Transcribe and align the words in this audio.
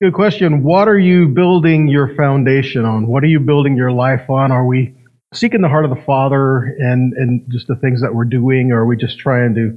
Good 0.00 0.14
question. 0.14 0.62
What 0.62 0.86
are 0.86 0.98
you 0.98 1.26
building 1.26 1.88
your 1.88 2.14
foundation 2.14 2.84
on? 2.84 3.08
What 3.08 3.24
are 3.24 3.26
you 3.26 3.40
building 3.40 3.76
your 3.76 3.90
life 3.90 4.30
on? 4.30 4.52
Are 4.52 4.64
we 4.64 4.94
seeking 5.34 5.60
the 5.60 5.68
heart 5.68 5.84
of 5.84 5.90
the 5.90 6.00
Father 6.04 6.58
and, 6.78 7.14
and 7.14 7.44
just 7.50 7.66
the 7.66 7.74
things 7.74 8.00
that 8.02 8.14
we're 8.14 8.26
doing, 8.26 8.70
or 8.70 8.82
are 8.82 8.86
we 8.86 8.96
just 8.96 9.18
trying 9.18 9.56
to 9.56 9.76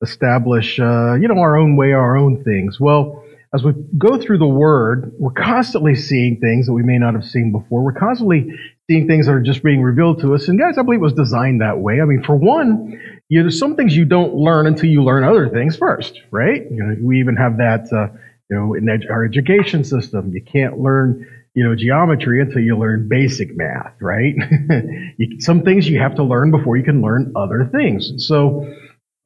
establish, 0.00 0.78
uh, 0.78 1.14
you 1.14 1.26
know, 1.26 1.38
our 1.38 1.56
own 1.56 1.74
way, 1.74 1.90
our 1.90 2.16
own 2.16 2.44
things? 2.44 2.78
Well, 2.78 3.24
as 3.52 3.64
we 3.64 3.72
go 3.98 4.16
through 4.16 4.38
the 4.38 4.46
Word, 4.46 5.12
we're 5.18 5.32
constantly 5.32 5.96
seeing 5.96 6.38
things 6.38 6.66
that 6.66 6.72
we 6.72 6.84
may 6.84 6.98
not 6.98 7.14
have 7.14 7.24
seen 7.24 7.50
before. 7.50 7.82
We're 7.82 7.98
constantly 7.98 8.52
seeing 8.88 9.08
things 9.08 9.26
that 9.26 9.32
are 9.32 9.40
just 9.40 9.64
being 9.64 9.82
revealed 9.82 10.20
to 10.20 10.36
us. 10.36 10.46
And 10.46 10.56
guys, 10.56 10.78
I 10.78 10.82
believe 10.82 11.00
it 11.00 11.02
was 11.02 11.14
designed 11.14 11.62
that 11.62 11.80
way. 11.80 12.00
I 12.00 12.04
mean, 12.04 12.22
for 12.22 12.36
one, 12.36 12.96
you 13.28 13.42
know, 13.42 13.48
some 13.48 13.74
things 13.74 13.96
you 13.96 14.04
don't 14.04 14.34
learn 14.34 14.68
until 14.68 14.88
you 14.88 15.02
learn 15.02 15.24
other 15.24 15.48
things 15.48 15.76
first, 15.76 16.20
right? 16.30 16.62
You 16.70 16.84
know, 16.84 16.96
we 17.02 17.18
even 17.18 17.34
have 17.34 17.56
that, 17.56 17.92
uh, 17.92 18.16
you 18.50 18.56
know, 18.56 18.74
in 18.74 18.88
ed- 18.88 19.08
our 19.10 19.24
education 19.24 19.84
system, 19.84 20.32
you 20.32 20.42
can't 20.42 20.78
learn, 20.78 21.26
you 21.54 21.64
know, 21.64 21.74
geometry 21.76 22.42
until 22.42 22.62
you 22.62 22.78
learn 22.78 23.08
basic 23.08 23.56
math, 23.56 23.94
right? 24.00 24.34
you, 25.18 25.40
some 25.40 25.62
things 25.62 25.88
you 25.88 26.00
have 26.00 26.16
to 26.16 26.24
learn 26.24 26.50
before 26.50 26.76
you 26.76 26.84
can 26.84 27.02
learn 27.02 27.32
other 27.36 27.68
things. 27.72 28.26
So 28.26 28.66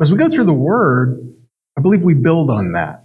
as 0.02 0.10
we 0.10 0.18
go 0.18 0.30
through 0.30 0.46
the 0.46 0.52
Word, 0.52 1.34
I 1.78 1.82
believe 1.82 2.02
we 2.02 2.14
build 2.14 2.50
on 2.50 2.72
that 2.72 3.04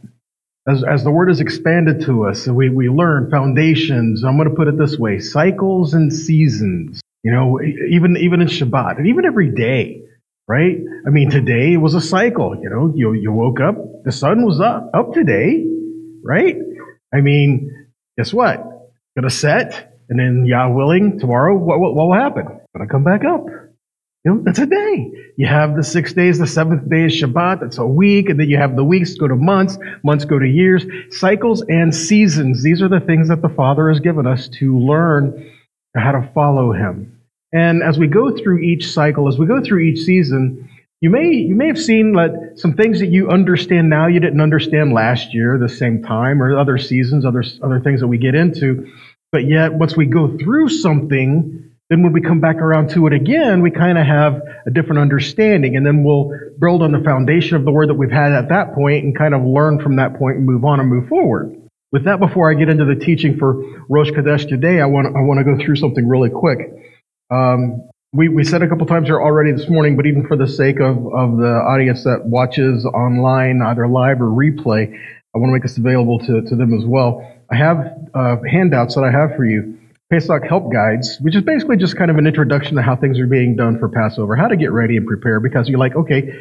as, 0.68 0.84
as 0.84 1.04
the 1.04 1.12
word 1.12 1.30
is 1.30 1.42
expanded 1.42 2.02
to 2.06 2.26
us 2.28 2.48
we, 2.48 2.70
we 2.70 2.90
learn 2.90 3.32
foundations, 3.32 4.24
I'm 4.24 4.38
going 4.38 4.50
to 4.50 4.56
put 4.56 4.68
it 4.68 4.78
this 4.78 4.98
way, 4.98 5.20
cycles 5.20 5.94
and 5.94 6.12
seasons, 6.14 7.02
you 7.24 7.32
know, 7.32 7.60
even, 7.62 8.18
even 8.18 8.42
in 8.42 8.48
Shabbat 8.48 8.98
and 8.98 9.08
even 9.08 9.26
every 9.26 9.52
day, 9.52 10.04
right? 10.48 10.78
I 11.08 11.10
mean, 11.10 11.30
today 11.30 11.78
was 11.78 11.96
a 11.96 12.02
cycle, 12.02 12.58
you 12.62 12.70
know, 12.70 12.94
you, 12.96 13.14
you 13.14 13.32
woke 13.32 13.60
up, 13.62 13.76
the 14.04 14.12
sun 14.12 14.46
was 14.46 14.60
up, 14.60 14.92
up 14.94 15.14
today, 15.14 15.66
right? 16.28 16.56
I 17.14 17.22
mean, 17.22 17.88
guess 18.18 18.34
what? 18.34 18.64
Gonna 19.16 19.30
set 19.30 19.94
and 20.10 20.20
then 20.20 20.46
Yah 20.46 20.70
willing, 20.70 21.20
tomorrow, 21.20 21.56
what, 21.56 21.80
what, 21.80 21.96
what 21.96 22.08
will 22.08 22.14
happen? 22.14 22.46
Gonna 22.76 22.90
come 22.90 23.04
back 23.04 23.26
up. 23.26 23.46
You 24.24 24.34
know, 24.34 24.42
that's 24.44 24.60
a 24.60 24.66
day. 24.66 25.12
You 25.38 25.48
have 25.48 25.76
the 25.76 25.84
six 25.84 26.14
days, 26.14 26.40
the 26.40 26.48
seventh 26.48 26.90
day 26.90 27.06
is 27.06 27.14
Shabbat, 27.14 27.62
that's 27.62 27.78
a 27.78 27.86
week, 27.86 28.30
and 28.30 28.40
then 28.40 28.50
you 28.50 28.58
have 28.58 28.76
the 28.76 28.84
weeks 28.84 29.16
go 29.16 29.28
to 29.28 29.36
months, 29.36 29.78
months 30.04 30.26
go 30.26 30.40
to 30.40 30.48
years, 30.48 30.86
cycles 31.12 31.64
and 31.70 31.96
seasons. 31.96 32.64
These 32.64 32.82
are 32.82 32.90
the 32.90 33.00
things 33.00 33.30
that 33.30 33.42
the 33.42 33.50
Father 33.50 33.90
has 33.90 34.00
given 34.00 34.28
us 34.28 34.50
to 34.60 34.78
learn 34.80 35.52
how 35.96 36.12
to 36.12 36.30
follow 36.34 36.74
Him. 36.74 37.18
And 37.54 37.82
as 37.82 37.98
we 37.98 38.08
go 38.08 38.36
through 38.36 38.60
each 38.60 38.92
cycle, 38.92 39.28
as 39.28 39.38
we 39.38 39.46
go 39.46 39.62
through 39.62 39.80
each 39.80 40.00
season, 40.00 40.70
you 41.02 41.10
may, 41.12 41.32
you 41.32 41.56
may 41.56 41.68
have 41.68 41.80
seen 41.80 42.14
that 42.14 42.54
some 42.56 42.74
things 42.74 43.00
that 43.02 43.08
you 43.08 43.30
understand 43.30 43.90
now 43.90 44.08
you 44.08 44.20
didn't 44.20 44.42
understand 44.42 44.94
last 44.94 45.34
year, 45.34 45.60
the 45.60 45.70
same 45.70 46.02
time, 46.02 46.42
or 46.42 46.58
other 46.58 46.78
seasons, 46.78 47.26
other, 47.26 47.44
other 47.62 47.80
things 47.82 48.02
that 48.02 48.08
we 48.08 48.18
get 48.18 48.34
into. 48.34 48.92
But 49.32 49.46
yet, 49.48 49.74
once 49.74 49.96
we 49.96 50.08
go 50.08 50.38
through 50.38 50.70
something, 50.70 51.72
then 51.90 52.04
when 52.04 52.14
we 52.14 52.22
come 52.22 52.42
back 52.42 52.58
around 52.58 52.90
to 52.92 53.06
it 53.06 53.14
again, 53.14 53.62
we 53.62 53.70
kind 53.70 53.98
of 53.98 54.08
have 54.08 54.42
a 54.66 54.72
different 54.72 55.00
understanding, 55.00 55.76
and 55.76 55.86
then 55.86 56.04
we'll 56.04 56.32
build 56.60 56.82
on 56.82 56.92
the 56.92 57.04
foundation 57.04 57.58
of 57.58 57.64
the 57.64 57.72
word 57.72 57.90
that 57.90 57.96
we've 57.96 58.12
had 58.12 58.32
at 58.32 58.50
that 58.50 58.74
point 58.74 59.04
and 59.04 59.16
kind 59.16 59.36
of 59.36 59.44
learn 59.44 59.80
from 59.80 59.98
that 59.98 60.18
point 60.18 60.38
and 60.38 60.46
move 60.46 60.66
on 60.66 60.80
and 60.80 60.90
move 60.90 61.08
forward. 61.08 61.56
With 61.92 62.06
that, 62.06 62.20
before 62.20 62.52
I 62.52 62.56
get 62.56 62.70
into 62.70 62.86
the 62.86 62.96
teaching 62.96 63.38
for 63.38 63.64
Rosh 63.88 64.10
Chodesh 64.10 64.50
today, 64.50 64.82
I 64.82 64.88
want, 64.88 65.16
I 65.16 65.22
want 65.22 65.40
to 65.40 65.44
go 65.46 65.64
through 65.64 65.76
something 65.76 66.08
really 66.08 66.30
quick. 66.30 66.60
Um, 67.30 67.88
we, 68.14 68.30
we 68.30 68.44
said 68.44 68.62
a 68.62 68.68
couple 68.68 68.86
times 68.86 69.08
here 69.08 69.22
already 69.22 69.52
this 69.52 69.70
morning, 69.70 69.96
but 69.96 70.06
even 70.06 70.26
for 70.28 70.38
the 70.38 70.48
sake 70.48 70.80
of, 70.80 70.98
of 71.14 71.38
the 71.38 71.62
audience 71.68 72.04
that 72.04 72.22
watches 72.26 72.86
online, 72.86 73.62
either 73.62 73.88
live 73.88 74.22
or 74.22 74.28
replay, 74.28 74.94
I 75.36 75.40
want 75.40 75.50
to 75.50 75.54
make 75.54 75.64
this 75.64 75.78
available 75.78 76.20
to, 76.20 76.42
to 76.42 76.56
them 76.56 76.74
as 76.74 76.86
well. 76.86 77.22
I 77.52 77.56
have 77.56 77.78
uh, 78.14 78.38
handouts 78.50 78.96
that 78.96 79.04
I 79.04 79.12
have 79.12 79.36
for 79.36 79.46
you. 79.46 79.78
Pesach 80.12 80.44
help 80.48 80.72
guides, 80.72 81.18
which 81.20 81.36
is 81.36 81.42
basically 81.42 81.76
just 81.76 81.98
kind 81.98 82.10
of 82.10 82.18
an 82.18 82.28
introduction 82.28 82.78
to 82.78 82.82
how 82.82 82.96
things 82.96 83.20
are 83.20 83.28
being 83.28 83.58
done 83.58 83.78
for 83.78 83.90
Passover, 83.90 84.38
how 84.38 84.48
to 84.48 84.56
get 84.56 84.72
ready 84.72 84.96
and 84.96 85.06
prepare. 85.06 85.42
Because 85.42 85.68
you're 85.68 85.80
like, 85.80 85.96
okay, 85.96 86.32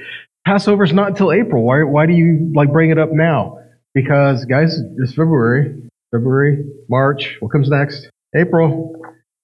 Passover's 0.47 0.93
not 0.93 1.09
until 1.09 1.33
April. 1.33 1.65
Why, 1.65 1.83
why 1.83 2.07
do 2.07 2.13
you 2.13 2.53
like 2.55 2.73
bring 2.73 2.91
it 2.91 2.99
up 2.99 3.11
now? 3.13 3.59
Because 3.93 4.45
guys, 4.45 4.79
it's 4.99 5.11
February, 5.15 5.91
February, 6.13 6.65
March. 6.89 7.37
What 7.41 7.51
comes 7.51 7.69
next? 7.69 8.09
April. 8.37 8.95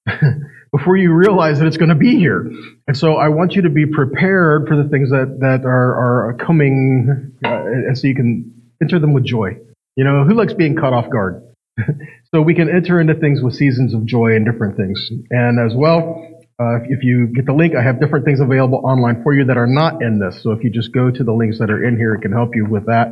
Before 0.73 0.97
you 0.97 1.13
realize 1.13 1.59
that 1.59 1.67
it's 1.67 1.77
going 1.77 1.91
to 1.91 1.95
be 1.95 2.17
here. 2.19 2.51
And 2.89 2.97
so 2.97 3.17
I 3.17 3.29
want 3.29 3.53
you 3.53 3.63
to 3.63 3.71
be 3.71 3.85
prepared 3.87 4.67
for 4.69 4.83
the 4.83 4.89
things 4.89 5.11
that, 5.11 5.39
that 5.41 5.67
are, 5.67 6.31
are 6.31 6.35
coming, 6.35 7.35
uh, 7.45 7.49
and 7.49 7.99
so 7.99 8.07
you 8.07 8.15
can 8.15 8.73
enter 8.81 8.99
them 8.99 9.13
with 9.13 9.25
joy. 9.25 9.59
You 9.97 10.05
know, 10.05 10.25
who 10.25 10.35
likes 10.35 10.55
being 10.55 10.75
caught 10.75 10.95
off 10.95 11.11
guard? 11.11 11.43
so 12.35 12.41
we 12.41 12.55
can 12.55 12.69
enter 12.69 13.01
into 13.01 13.15
things 13.15 13.43
with 13.43 13.55
seasons 13.55 13.95
of 13.95 14.07
joy 14.07 14.35
and 14.35 14.47
different 14.47 14.77
things. 14.77 15.11
And 15.31 15.61
as 15.61 15.77
well, 15.77 16.29
uh, 16.59 16.79
if 16.89 17.03
you 17.03 17.29
get 17.29 17.47
the 17.47 17.53
link, 17.53 17.75
I 17.75 17.83
have 17.83 18.01
different 18.01 18.25
things 18.25 18.41
available 18.41 18.83
online 18.85 19.23
for 19.23 19.35
you 19.35 19.45
that 19.47 19.57
are 19.57 19.67
not 19.67 20.03
in 20.03 20.19
this. 20.19 20.43
So 20.43 20.53
if 20.53 20.63
you 20.63 20.71
just 20.71 20.93
go 20.93 21.11
to 21.11 21.25
the 21.25 21.33
links 21.33 21.59
that 21.59 21.71
are 21.71 21.85
in 21.85 21.97
here, 21.97 22.15
it 22.15 22.21
can 22.21 22.33
help 22.33 22.55
you 22.55 22.67
with 22.67 22.87
that. 22.87 23.09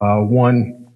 Uh, 0.00 0.20
one, 0.20 0.86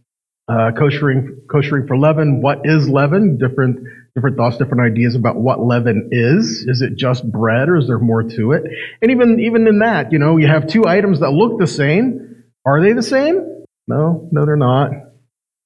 uh, 0.48 0.70
koshering, 0.78 1.46
koshering 1.46 1.86
for 1.86 1.98
leaven. 1.98 2.40
What 2.40 2.60
is 2.64 2.88
leaven? 2.88 3.36
Different, 3.36 3.80
different 4.18 4.36
thoughts, 4.36 4.56
different 4.56 4.82
ideas 4.82 5.14
about 5.14 5.36
what 5.36 5.60
leaven 5.60 6.08
is. 6.10 6.64
Is 6.66 6.82
it 6.82 6.96
just 6.96 7.30
bread 7.30 7.68
or 7.68 7.76
is 7.76 7.86
there 7.86 7.98
more 7.98 8.24
to 8.24 8.52
it? 8.52 8.64
And 9.00 9.12
even, 9.12 9.38
even 9.40 9.68
in 9.68 9.78
that, 9.78 10.12
you 10.12 10.18
know, 10.18 10.36
you 10.36 10.48
have 10.48 10.66
two 10.66 10.86
items 10.86 11.20
that 11.20 11.30
look 11.30 11.58
the 11.58 11.66
same. 11.68 12.44
Are 12.66 12.82
they 12.82 12.92
the 12.92 13.02
same? 13.02 13.64
No, 13.86 14.28
no, 14.32 14.44
they're 14.44 14.56
not. 14.56 14.90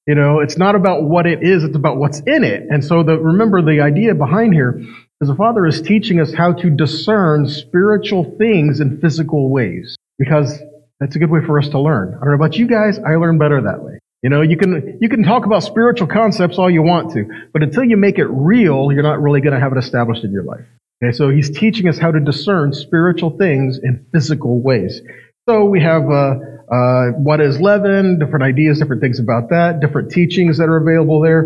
You 0.05 0.15
know, 0.15 0.39
it's 0.41 0.57
not 0.57 0.75
about 0.75 1.03
what 1.03 1.25
it 1.25 1.39
is, 1.41 1.63
it's 1.63 1.75
about 1.75 1.97
what's 1.97 2.19
in 2.19 2.43
it. 2.43 2.63
And 2.69 2.83
so 2.83 3.03
the, 3.03 3.17
remember 3.17 3.61
the 3.61 3.81
idea 3.81 4.13
behind 4.13 4.53
here 4.53 4.81
is 5.21 5.29
the 5.29 5.35
Father 5.35 5.65
is 5.65 5.81
teaching 5.81 6.19
us 6.19 6.33
how 6.33 6.53
to 6.53 6.69
discern 6.69 7.47
spiritual 7.47 8.35
things 8.37 8.81
in 8.81 8.99
physical 8.99 9.49
ways. 9.49 9.95
Because 10.19 10.61
that's 10.99 11.15
a 11.15 11.19
good 11.19 11.31
way 11.31 11.39
for 11.45 11.57
us 11.57 11.69
to 11.69 11.79
learn. 11.79 12.09
I 12.09 12.19
don't 12.19 12.29
know 12.29 12.35
about 12.35 12.55
you 12.55 12.67
guys, 12.67 12.99
I 12.99 13.15
learn 13.15 13.37
better 13.37 13.61
that 13.63 13.81
way. 13.81 13.99
You 14.23 14.29
know, 14.29 14.41
you 14.41 14.55
can, 14.55 14.99
you 15.01 15.09
can 15.09 15.21
talk 15.23 15.45
about 15.45 15.63
spiritual 15.63 16.07
concepts 16.07 16.57
all 16.57 16.69
you 16.69 16.81
want 16.81 17.11
to, 17.11 17.25
but 17.51 17.61
until 17.61 17.83
you 17.83 17.97
make 17.97 18.17
it 18.17 18.25
real, 18.25 18.89
you're 18.93 19.03
not 19.03 19.21
really 19.21 19.41
going 19.41 19.53
to 19.53 19.59
have 19.59 19.73
it 19.73 19.77
established 19.77 20.23
in 20.23 20.31
your 20.31 20.43
life. 20.43 20.65
Okay, 21.03 21.11
so 21.11 21.29
he's 21.29 21.49
teaching 21.51 21.89
us 21.89 21.99
how 21.99 22.09
to 22.09 22.21
discern 22.21 22.71
spiritual 22.71 23.37
things 23.37 23.77
in 23.83 24.05
physical 24.13 24.61
ways. 24.61 25.01
So 25.49 25.65
we 25.65 25.81
have, 25.81 26.03
uh, 26.09 26.35
uh, 26.71 27.07
what 27.17 27.41
is 27.41 27.59
leaven, 27.59 28.17
different 28.17 28.43
ideas, 28.43 28.79
different 28.79 29.01
things 29.01 29.19
about 29.19 29.49
that, 29.49 29.81
different 29.81 30.11
teachings 30.11 30.57
that 30.59 30.69
are 30.69 30.77
available 30.77 31.19
there. 31.21 31.41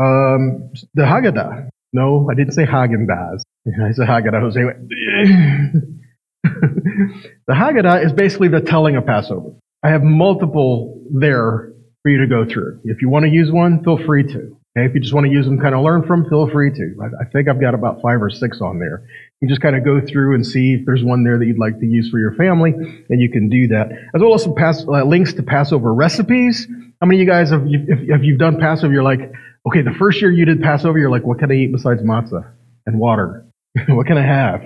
Um, 0.00 0.72
the 0.94 1.02
Haggadah. 1.02 1.68
No, 1.92 2.28
I 2.28 2.34
didn't 2.34 2.52
say 2.52 2.64
Haagen-Dazs. 2.64 3.42
I 3.66 3.92
said 3.92 4.08
Haggadah. 4.08 4.40
Jose 4.40 4.60
the 6.42 7.54
Haggadah 7.54 8.04
is 8.04 8.12
basically 8.12 8.48
the 8.48 8.60
telling 8.60 8.96
of 8.96 9.06
Passover. 9.06 9.52
I 9.84 9.90
have 9.90 10.02
multiple 10.02 11.00
there 11.12 11.72
for 12.02 12.10
you 12.10 12.18
to 12.18 12.26
go 12.26 12.44
through. 12.44 12.80
If 12.84 13.02
you 13.02 13.08
want 13.08 13.24
to 13.24 13.30
use 13.30 13.50
one, 13.50 13.82
feel 13.82 13.98
free 13.98 14.24
to. 14.24 14.56
Okay, 14.76 14.86
if 14.86 14.94
you 14.94 15.00
just 15.00 15.14
want 15.14 15.26
to 15.26 15.32
use 15.32 15.46
them, 15.46 15.58
kind 15.58 15.74
of 15.74 15.82
learn 15.82 16.06
from, 16.06 16.28
feel 16.28 16.48
free 16.48 16.70
to. 16.70 16.94
I, 17.02 17.22
I 17.22 17.28
think 17.30 17.48
I've 17.48 17.60
got 17.60 17.74
about 17.74 18.00
five 18.02 18.22
or 18.22 18.30
six 18.30 18.60
on 18.60 18.78
there. 18.78 19.08
You 19.40 19.48
just 19.48 19.60
kind 19.60 19.74
of 19.74 19.84
go 19.84 20.00
through 20.00 20.34
and 20.34 20.46
see 20.46 20.74
if 20.74 20.86
there's 20.86 21.02
one 21.02 21.24
there 21.24 21.38
that 21.38 21.46
you'd 21.46 21.58
like 21.58 21.80
to 21.80 21.86
use 21.86 22.10
for 22.10 22.18
your 22.18 22.34
family, 22.34 22.72
and 22.72 23.20
you 23.20 23.30
can 23.30 23.48
do 23.48 23.68
that. 23.68 23.90
As 24.14 24.20
well 24.20 24.34
as 24.34 24.42
some 24.42 24.54
pass, 24.54 24.84
uh, 24.86 25.04
links 25.04 25.32
to 25.34 25.42
Passover 25.42 25.92
recipes. 25.92 26.66
How 27.00 27.06
many 27.06 27.20
of 27.20 27.26
you 27.26 27.32
guys 27.32 27.50
have, 27.50 27.62
if, 27.66 27.98
if 28.08 28.22
you've 28.22 28.38
done 28.38 28.58
Passover, 28.60 28.92
you're 28.92 29.02
like, 29.02 29.32
okay, 29.66 29.82
the 29.82 29.94
first 29.98 30.20
year 30.20 30.30
you 30.30 30.44
did 30.44 30.60
Passover, 30.60 30.98
you're 30.98 31.10
like, 31.10 31.24
what 31.24 31.38
can 31.38 31.50
I 31.50 31.54
eat 31.54 31.72
besides 31.72 32.02
matzah 32.02 32.50
and 32.86 32.98
water? 32.98 33.46
what 33.88 34.06
can 34.06 34.18
I 34.18 34.26
have? 34.26 34.62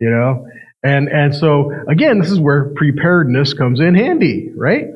You 0.00 0.10
know? 0.10 0.46
And, 0.82 1.08
and 1.08 1.34
so, 1.34 1.72
again, 1.88 2.20
this 2.20 2.30
is 2.30 2.38
where 2.38 2.72
preparedness 2.76 3.54
comes 3.54 3.80
in 3.80 3.94
handy, 3.94 4.50
right? 4.56 4.86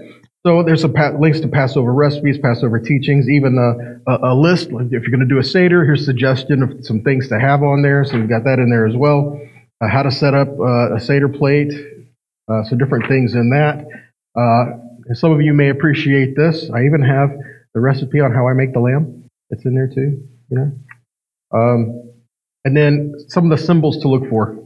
So 0.46 0.62
there's 0.62 0.80
some 0.80 0.94
pa- 0.94 1.16
links 1.20 1.40
to 1.40 1.48
Passover 1.48 1.92
recipes, 1.92 2.38
Passover 2.38 2.78
teachings, 2.78 3.28
even 3.28 3.58
a, 3.58 4.10
a, 4.10 4.32
a 4.32 4.34
list. 4.34 4.68
If 4.70 5.02
you're 5.02 5.10
going 5.10 5.20
to 5.20 5.26
do 5.26 5.38
a 5.38 5.44
Seder, 5.44 5.84
here's 5.84 6.00
a 6.02 6.04
suggestion 6.04 6.62
of 6.62 6.84
some 6.84 7.02
things 7.02 7.28
to 7.28 7.38
have 7.38 7.62
on 7.62 7.82
there. 7.82 8.04
So 8.04 8.18
we've 8.18 8.28
got 8.28 8.44
that 8.44 8.58
in 8.58 8.70
there 8.70 8.86
as 8.86 8.96
well. 8.96 9.38
Uh, 9.82 9.88
how 9.88 10.02
to 10.02 10.10
set 10.10 10.32
up 10.32 10.48
uh, 10.58 10.94
a 10.94 11.00
Seder 11.00 11.28
plate. 11.28 11.72
Uh, 12.50 12.64
so 12.64 12.76
different 12.76 13.06
things 13.06 13.34
in 13.34 13.50
that. 13.50 13.84
Uh, 14.34 15.14
some 15.14 15.30
of 15.30 15.42
you 15.42 15.52
may 15.52 15.68
appreciate 15.68 16.34
this. 16.36 16.70
I 16.70 16.84
even 16.84 17.02
have 17.02 17.30
the 17.74 17.80
recipe 17.80 18.20
on 18.20 18.32
how 18.32 18.48
I 18.48 18.54
make 18.54 18.72
the 18.72 18.80
lamb. 18.80 19.28
It's 19.50 19.64
in 19.66 19.74
there 19.74 19.88
too, 19.88 20.26
you 20.48 20.56
know. 20.56 20.72
Um, 21.52 22.12
and 22.64 22.76
then 22.76 23.14
some 23.28 23.50
of 23.50 23.58
the 23.58 23.64
symbols 23.64 23.98
to 23.98 24.08
look 24.08 24.28
for 24.30 24.56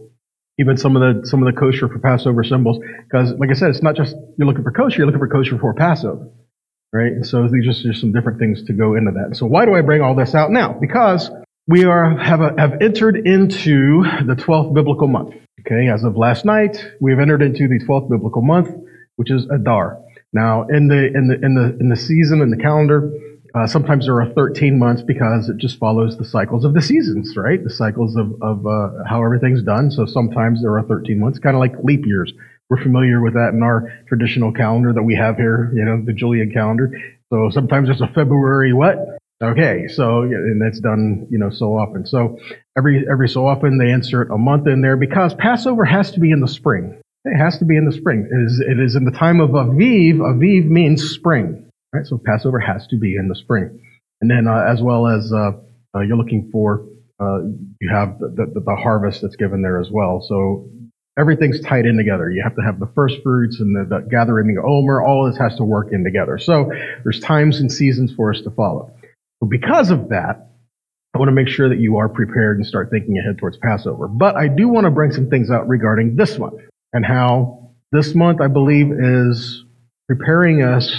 even 0.59 0.77
some 0.77 0.97
of 0.97 1.03
the 1.03 1.27
some 1.27 1.43
of 1.43 1.53
the 1.53 1.59
kosher 1.59 1.89
for 1.89 1.99
Passover 1.99 2.45
symbols. 2.45 2.79
Because, 3.05 3.33
like 3.39 3.51
I 3.51 3.55
said, 3.55 3.71
it's 3.71 3.83
not 3.83 3.97
just 3.97 4.15
you're 4.39 4.47
looking 4.47 4.63
for 4.65 4.73
kosher; 4.73 4.99
you're 4.99 5.07
looking 5.07 5.21
for 5.21 5.29
kosher 5.29 5.59
for 5.59 5.75
Passover, 5.75 6.31
right? 6.93 7.13
And 7.13 7.27
so 7.27 7.49
these 7.49 7.67
are 7.67 7.73
just 7.73 8.01
some 8.01 8.13
different 8.13 8.39
things 8.39 8.65
to 8.65 8.73
go 8.73 8.95
into 8.95 9.13
that. 9.13 9.37
So 9.37 9.47
why 9.47 9.65
do 9.65 9.75
I 9.75 9.81
bring 9.81 10.01
all 10.03 10.15
this 10.15 10.35
out 10.35 10.51
now? 10.51 10.77
Because 10.81 11.31
we 11.67 11.85
are 11.85 12.17
have 12.19 12.41
a, 12.41 12.55
have 12.59 12.81
entered 12.81 13.17
into 13.17 14.05
the 14.27 14.37
twelfth 14.37 14.75
biblical 14.75 15.09
month. 15.09 15.35
Okay, 15.61 15.89
as 15.89 16.05
of 16.05 16.17
last 16.17 16.45
night, 16.45 16.77
we 17.01 17.11
have 17.11 17.21
entered 17.21 17.43
into 17.43 17.69
the 17.69 17.83
twelfth 17.85 18.11
biblical 18.11 18.43
month, 18.43 18.69
which 19.17 19.31
is 19.31 19.47
Adar. 19.51 19.99
Now, 20.33 20.67
in 20.69 20.89
the 20.89 21.07
in 21.07 21.29
the 21.29 21.35
in 21.43 21.55
the 21.55 21.77
in 21.81 21.89
the 21.89 21.97
season 21.97 22.43
in 22.43 22.51
the 22.51 22.57
calendar, 22.57 23.11
Uh, 23.55 23.67
sometimes 23.69 24.07
there 24.07 24.21
are 24.21 24.33
13 24.35 24.79
months 24.79 25.01
because 25.03 25.49
it 25.49 25.57
just 25.59 25.79
follows 25.79 26.19
the 26.19 26.25
cycles 26.25 26.65
of 26.65 26.75
the 26.75 26.83
seasons, 26.83 27.37
right? 27.37 27.63
The 27.63 27.71
cycles 27.71 28.17
of, 28.17 28.35
of 28.43 28.67
uh, 28.67 29.05
how 29.09 29.25
everything's 29.25 29.63
done. 29.63 29.93
So 29.93 30.07
sometimes 30.07 30.61
there 30.61 30.77
are 30.77 30.83
13 30.83 31.21
months, 31.21 31.39
kind 31.39 31.55
of 31.55 31.61
like 31.61 31.73
leap 31.85 32.05
years. 32.05 32.33
We're 32.69 32.83
familiar 32.83 33.23
with 33.23 33.35
that 33.35 33.51
in 33.53 33.63
our 33.63 33.93
traditional 34.09 34.53
calendar 34.53 34.93
that 34.93 35.03
we 35.03 35.15
have 35.15 35.37
here, 35.37 35.71
you 35.75 35.85
know, 35.85 36.03
the 36.05 36.13
Julian 36.13 36.51
calendar. 36.51 36.91
So 37.33 37.51
sometimes 37.51 37.89
there's 37.89 38.01
a 38.01 38.13
February 38.13 38.73
what? 38.73 38.97
Okay, 39.43 39.89
so 39.89 40.23
and 40.23 40.61
that's 40.61 40.81
done, 40.81 41.27
you 41.31 41.39
know, 41.39 41.51
so 41.51 41.77
often. 41.77 42.07
So 42.07 42.39
every 42.79 43.05
every 43.11 43.29
so 43.29 43.47
often 43.47 43.79
they 43.79 43.91
insert 43.91 44.31
a 44.31 44.39
month 44.39 44.67
in 44.67 44.81
there 44.81 44.97
because 44.97 45.35
Passover 45.35 45.85
has 45.85 46.13
to 46.13 46.21
be 46.21 46.31
in 46.31 46.41
the 46.41 46.49
spring. 46.49 47.01
It 47.25 47.37
has 47.37 47.59
to 47.59 47.65
be 47.65 47.77
in 47.77 47.85
the 47.85 47.93
spring. 47.93 48.29
It 48.31 48.45
is 48.47 48.61
it 48.61 48.81
is 48.81 48.97
in 48.97 49.05
the 49.05 49.11
time 49.11 49.41
of 49.41 49.51
Aviv. 49.51 50.17
Aviv 50.19 50.67
means 50.67 51.11
spring, 51.11 51.64
right? 51.95 52.07
So 52.07 52.21
Passover 52.25 52.59
has 52.59 52.87
to 52.89 52.99
be 52.99 53.17
in 53.17 53.29
the 53.29 53.37
spring, 53.37 53.81
and 54.21 54.31
then 54.31 54.47
uh, 54.49 54.65
as 54.69 54.83
well 54.83 55.07
as 55.07 55.33
uh, 55.33 55.53
uh, 55.95 56.01
you're 56.01 56.17
looking 56.17 56.51
for, 56.53 56.87
uh, 57.21 57.39
you 57.81 57.91
have 57.91 58.19
the, 58.19 58.51
the, 58.53 58.61
the 58.61 58.77
harvest 58.77 59.23
that's 59.23 59.37
given 59.37 59.63
there 59.63 59.81
as 59.81 59.89
well. 59.91 60.21
So 60.29 60.69
everything's 61.19 61.61
tied 61.61 61.87
in 61.87 61.97
together. 61.97 62.31
You 62.31 62.43
have 62.43 62.57
to 62.57 62.63
have 62.63 62.81
the 62.81 62.91
first 62.95 63.23
fruits 63.23 63.61
and 63.61 63.75
the, 63.75 63.97
the 63.97 64.09
gathering 64.09 64.53
the 64.53 64.61
omer. 64.61 65.03
All 65.03 65.31
this 65.31 65.39
has 65.39 65.57
to 65.57 65.65
work 65.65 65.89
in 65.93 66.05
together. 66.05 66.39
So 66.39 66.71
there's 67.05 67.21
times 67.21 67.61
and 67.61 67.71
seasons 67.71 68.13
for 68.13 68.33
us 68.33 68.41
to 68.43 68.51
follow. 68.51 68.93
But 69.41 69.47
because 69.47 69.91
of 69.91 70.09
that, 70.09 70.51
I 71.15 71.19
want 71.19 71.29
to 71.29 71.33
make 71.33 71.49
sure 71.49 71.69
that 71.69 71.79
you 71.79 71.99
are 71.99 72.09
prepared 72.09 72.57
and 72.57 72.67
start 72.67 72.91
thinking 72.91 73.19
ahead 73.19 73.39
towards 73.39 73.57
Passover. 73.59 74.09
But 74.09 74.35
I 74.37 74.49
do 74.49 74.69
want 74.69 74.85
to 74.85 74.91
bring 74.91 75.13
some 75.13 75.31
things 75.31 75.49
out 75.49 75.69
regarding 75.69 76.17
this 76.17 76.39
month 76.39 76.61
and 76.93 77.07
how 77.07 77.71
this 77.93 78.17
month, 78.17 78.41
I 78.41 78.49
believe, 78.49 78.91
is 78.91 79.65
preparing 80.09 80.63
us 80.63 80.93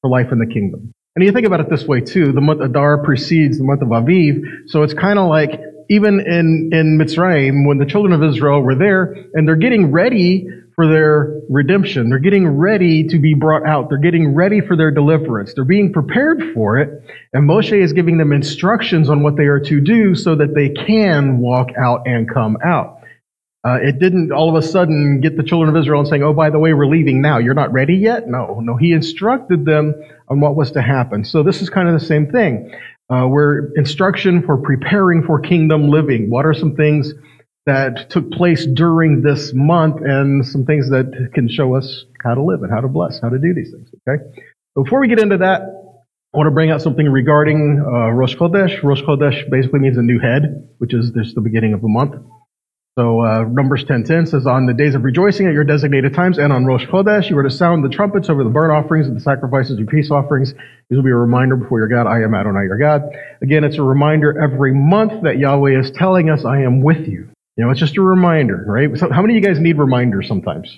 for 0.00 0.10
life 0.10 0.32
in 0.32 0.38
the 0.38 0.46
kingdom. 0.46 0.92
And 1.16 1.24
you 1.24 1.32
think 1.32 1.46
about 1.46 1.60
it 1.60 1.68
this 1.68 1.84
way 1.84 2.00
too. 2.00 2.32
The 2.32 2.40
month 2.40 2.60
Adar 2.60 3.02
precedes 3.04 3.58
the 3.58 3.64
month 3.64 3.82
of 3.82 3.88
Aviv. 3.88 4.42
So 4.68 4.82
it's 4.82 4.94
kind 4.94 5.18
of 5.18 5.28
like 5.28 5.60
even 5.88 6.20
in, 6.20 6.70
in 6.72 6.98
Mitzrayim, 6.98 7.66
when 7.66 7.78
the 7.78 7.86
children 7.86 8.12
of 8.12 8.22
Israel 8.22 8.60
were 8.60 8.76
there 8.76 9.16
and 9.34 9.46
they're 9.46 9.56
getting 9.56 9.90
ready 9.90 10.46
for 10.80 10.86
their 10.86 11.40
redemption. 11.50 12.08
They're 12.08 12.18
getting 12.18 12.48
ready 12.48 13.04
to 13.08 13.18
be 13.18 13.34
brought 13.34 13.66
out. 13.66 13.90
They're 13.90 13.98
getting 13.98 14.34
ready 14.34 14.62
for 14.62 14.76
their 14.76 14.90
deliverance. 14.90 15.52
They're 15.52 15.64
being 15.64 15.92
prepared 15.92 16.54
for 16.54 16.78
it. 16.78 17.04
And 17.34 17.46
Moshe 17.46 17.78
is 17.78 17.92
giving 17.92 18.16
them 18.16 18.32
instructions 18.32 19.10
on 19.10 19.22
what 19.22 19.36
they 19.36 19.44
are 19.44 19.60
to 19.60 19.80
do 19.80 20.14
so 20.14 20.36
that 20.36 20.54
they 20.54 20.70
can 20.70 21.38
walk 21.38 21.68
out 21.78 22.06
and 22.06 22.32
come 22.32 22.56
out. 22.64 22.99
Uh, 23.62 23.78
it 23.82 23.98
didn't 23.98 24.32
all 24.32 24.48
of 24.48 24.62
a 24.62 24.66
sudden 24.66 25.20
get 25.20 25.36
the 25.36 25.42
children 25.42 25.74
of 25.74 25.78
Israel 25.78 26.00
and 26.00 26.08
saying, 26.08 26.22
oh, 26.22 26.32
by 26.32 26.48
the 26.48 26.58
way, 26.58 26.72
we're 26.72 26.86
leaving 26.86 27.20
now. 27.20 27.38
You're 27.38 27.54
not 27.54 27.72
ready 27.72 27.94
yet? 27.94 28.26
No, 28.26 28.60
no. 28.60 28.76
He 28.76 28.92
instructed 28.92 29.66
them 29.66 29.94
on 30.28 30.40
what 30.40 30.56
was 30.56 30.72
to 30.72 30.82
happen. 30.82 31.24
So 31.24 31.42
this 31.42 31.60
is 31.60 31.68
kind 31.68 31.86
of 31.86 31.98
the 31.98 32.06
same 32.06 32.30
thing. 32.30 32.72
Uh, 33.12 33.26
we're 33.28 33.72
instruction 33.74 34.42
for 34.42 34.56
preparing 34.56 35.22
for 35.24 35.40
kingdom 35.40 35.90
living. 35.90 36.30
What 36.30 36.46
are 36.46 36.54
some 36.54 36.74
things 36.74 37.12
that 37.66 38.10
took 38.10 38.30
place 38.30 38.66
during 38.66 39.22
this 39.22 39.52
month 39.54 39.96
and 40.02 40.44
some 40.46 40.64
things 40.64 40.88
that 40.90 41.30
can 41.34 41.48
show 41.48 41.76
us 41.76 42.04
how 42.22 42.34
to 42.34 42.42
live 42.42 42.62
and 42.62 42.72
how 42.72 42.80
to 42.80 42.88
bless, 42.88 43.20
how 43.20 43.28
to 43.28 43.38
do 43.38 43.54
these 43.54 43.70
things. 43.70 43.88
Okay. 44.08 44.22
Before 44.74 45.00
we 45.00 45.08
get 45.08 45.18
into 45.18 45.38
that, 45.38 45.62
I 46.32 46.36
want 46.38 46.46
to 46.46 46.52
bring 46.52 46.70
out 46.70 46.80
something 46.80 47.06
regarding 47.06 47.84
uh, 47.84 48.10
Rosh 48.10 48.36
Chodesh. 48.36 48.82
Rosh 48.82 49.02
Chodesh 49.02 49.50
basically 49.50 49.80
means 49.80 49.98
a 49.98 50.02
new 50.02 50.18
head, 50.18 50.68
which 50.78 50.94
is 50.94 51.10
just 51.10 51.34
the 51.34 51.40
beginning 51.40 51.74
of 51.74 51.80
the 51.80 51.88
month. 51.88 52.14
So 52.98 53.20
uh, 53.20 53.44
Numbers 53.48 53.84
10:10 53.84 54.26
says, 54.28 54.46
"On 54.46 54.66
the 54.66 54.74
days 54.74 54.94
of 54.94 55.04
rejoicing 55.04 55.46
at 55.46 55.52
your 55.52 55.64
designated 55.64 56.12
times, 56.12 56.38
and 56.38 56.52
on 56.52 56.66
Rosh 56.66 56.86
Chodesh, 56.86 57.30
you 57.30 57.38
are 57.38 57.42
to 57.42 57.50
sound 57.50 57.84
the 57.84 57.88
trumpets 57.88 58.28
over 58.28 58.42
the 58.42 58.50
burnt 58.50 58.72
offerings 58.72 59.06
and 59.06 59.16
the 59.16 59.20
sacrifices 59.20 59.78
and 59.78 59.88
peace 59.88 60.10
offerings. 60.10 60.52
This 60.52 60.96
will 60.96 61.02
be 61.02 61.10
a 61.10 61.16
reminder 61.16 61.56
before 61.56 61.78
your 61.78 61.88
God. 61.88 62.06
I 62.06 62.22
am 62.22 62.34
Adonai, 62.34 62.64
your 62.64 62.78
God. 62.78 63.02
Again, 63.42 63.64
it's 63.64 63.78
a 63.78 63.82
reminder 63.82 64.40
every 64.42 64.74
month 64.74 65.22
that 65.22 65.38
Yahweh 65.38 65.78
is 65.78 65.92
telling 65.92 66.30
us, 66.30 66.44
"I 66.44 66.62
am 66.62 66.82
with 66.82 67.06
you." 67.06 67.28
You 67.56 67.64
know, 67.64 67.70
it's 67.70 67.80
just 67.80 67.96
a 67.96 68.02
reminder, 68.02 68.64
right? 68.66 68.96
So 68.98 69.10
how 69.10 69.22
many 69.22 69.36
of 69.36 69.42
you 69.42 69.48
guys 69.48 69.60
need 69.60 69.78
reminders 69.78 70.26
sometimes? 70.26 70.76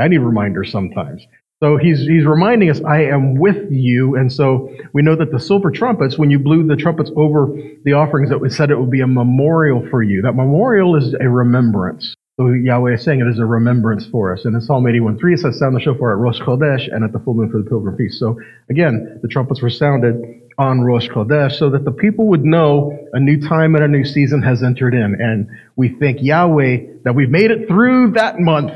I 0.00 0.08
need 0.08 0.18
reminders 0.18 0.70
sometimes. 0.72 1.26
So 1.60 1.76
he's, 1.76 1.98
he's 1.98 2.24
reminding 2.24 2.70
us, 2.70 2.80
I 2.86 3.02
am 3.06 3.34
with 3.34 3.70
you. 3.70 4.14
And 4.14 4.32
so 4.32 4.72
we 4.92 5.02
know 5.02 5.16
that 5.16 5.32
the 5.32 5.40
silver 5.40 5.72
trumpets, 5.72 6.16
when 6.16 6.30
you 6.30 6.38
blew 6.38 6.66
the 6.66 6.76
trumpets 6.76 7.10
over 7.16 7.48
the 7.84 7.94
offerings, 7.94 8.30
that 8.30 8.38
we 8.38 8.48
said 8.48 8.70
it 8.70 8.78
would 8.78 8.92
be 8.92 9.00
a 9.00 9.08
memorial 9.08 9.84
for 9.90 10.00
you. 10.00 10.22
That 10.22 10.34
memorial 10.34 10.94
is 10.94 11.14
a 11.20 11.28
remembrance. 11.28 12.14
So 12.38 12.50
Yahweh 12.50 12.94
is 12.94 13.02
saying 13.02 13.18
it 13.18 13.26
is 13.26 13.40
a 13.40 13.44
remembrance 13.44 14.06
for 14.06 14.32
us. 14.32 14.44
And 14.44 14.54
in 14.54 14.60
Psalm 14.60 14.84
81.3, 14.84 15.34
it 15.34 15.38
says, 15.40 15.58
sound 15.58 15.74
the 15.74 15.80
shofar 15.80 16.12
at 16.12 16.18
Rosh 16.18 16.40
Chodesh 16.40 16.94
and 16.94 17.02
at 17.02 17.12
the 17.12 17.18
full 17.18 17.34
moon 17.34 17.50
for 17.50 17.58
the 17.60 17.68
pilgrim 17.68 17.96
feast. 17.96 18.20
So 18.20 18.38
again, 18.70 19.18
the 19.20 19.26
trumpets 19.26 19.60
were 19.60 19.70
sounded 19.70 20.42
on 20.58 20.82
Rosh 20.82 21.08
Chodesh 21.08 21.58
so 21.58 21.70
that 21.70 21.84
the 21.84 21.90
people 21.90 22.28
would 22.28 22.44
know 22.44 22.96
a 23.12 23.18
new 23.18 23.40
time 23.40 23.74
and 23.74 23.82
a 23.82 23.88
new 23.88 24.04
season 24.04 24.42
has 24.42 24.62
entered 24.62 24.94
in. 24.94 25.16
And 25.20 25.48
we 25.74 25.88
thank 25.98 26.18
Yahweh 26.22 27.00
that 27.02 27.16
we've 27.16 27.30
made 27.30 27.50
it 27.50 27.66
through 27.66 28.12
that 28.12 28.38
month. 28.38 28.70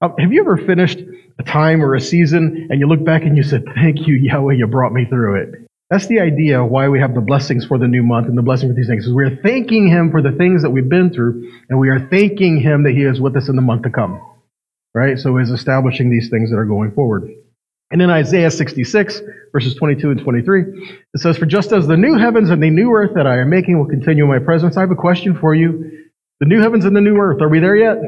Have 0.00 0.32
you 0.32 0.40
ever 0.40 0.56
finished 0.56 0.98
a 1.38 1.42
time 1.42 1.82
or 1.82 1.94
a 1.94 2.00
season 2.00 2.68
and 2.70 2.80
you 2.80 2.86
look 2.86 3.04
back 3.04 3.22
and 3.22 3.36
you 3.36 3.42
said, 3.42 3.64
thank 3.74 4.06
you, 4.06 4.14
Yahweh, 4.14 4.54
you 4.54 4.66
brought 4.66 4.92
me 4.92 5.04
through 5.04 5.42
it? 5.42 5.66
That's 5.90 6.08
the 6.08 6.18
idea 6.18 6.64
why 6.64 6.88
we 6.88 6.98
have 6.98 7.14
the 7.14 7.20
blessings 7.20 7.64
for 7.64 7.78
the 7.78 7.86
new 7.86 8.02
month 8.02 8.26
and 8.26 8.36
the 8.36 8.42
blessing 8.42 8.68
for 8.68 8.74
these 8.74 8.88
things. 8.88 9.06
Is 9.06 9.12
we're 9.12 9.36
thanking 9.36 9.86
Him 9.86 10.10
for 10.10 10.20
the 10.20 10.32
things 10.32 10.62
that 10.62 10.70
we've 10.70 10.88
been 10.88 11.12
through, 11.12 11.48
and 11.68 11.78
we 11.78 11.90
are 11.90 12.08
thanking 12.10 12.60
Him 12.60 12.82
that 12.82 12.92
He 12.92 13.04
is 13.04 13.20
with 13.20 13.36
us 13.36 13.48
in 13.48 13.54
the 13.54 13.62
month 13.62 13.82
to 13.82 13.90
come. 13.90 14.20
Right? 14.94 15.16
So 15.16 15.36
He's 15.36 15.50
establishing 15.50 16.10
these 16.10 16.28
things 16.28 16.50
that 16.50 16.56
are 16.56 16.64
going 16.64 16.90
forward. 16.90 17.30
And 17.92 18.02
in 18.02 18.10
Isaiah 18.10 18.50
66, 18.50 19.20
verses 19.52 19.76
22 19.76 20.10
and 20.10 20.20
23, 20.20 20.62
it 21.14 21.20
says, 21.20 21.38
For 21.38 21.46
just 21.46 21.70
as 21.70 21.86
the 21.86 21.96
new 21.96 22.18
heavens 22.18 22.50
and 22.50 22.60
the 22.60 22.70
new 22.70 22.90
earth 22.92 23.12
that 23.14 23.28
I 23.28 23.38
am 23.38 23.48
making 23.48 23.78
will 23.78 23.86
continue 23.86 24.24
in 24.24 24.28
my 24.28 24.40
presence, 24.40 24.76
I 24.76 24.80
have 24.80 24.90
a 24.90 24.96
question 24.96 25.38
for 25.38 25.54
you. 25.54 26.08
The 26.40 26.46
new 26.46 26.60
heavens 26.60 26.84
and 26.84 26.96
the 26.96 27.00
new 27.00 27.16
earth, 27.16 27.40
are 27.40 27.48
we 27.48 27.60
there 27.60 27.76
yet? 27.76 27.98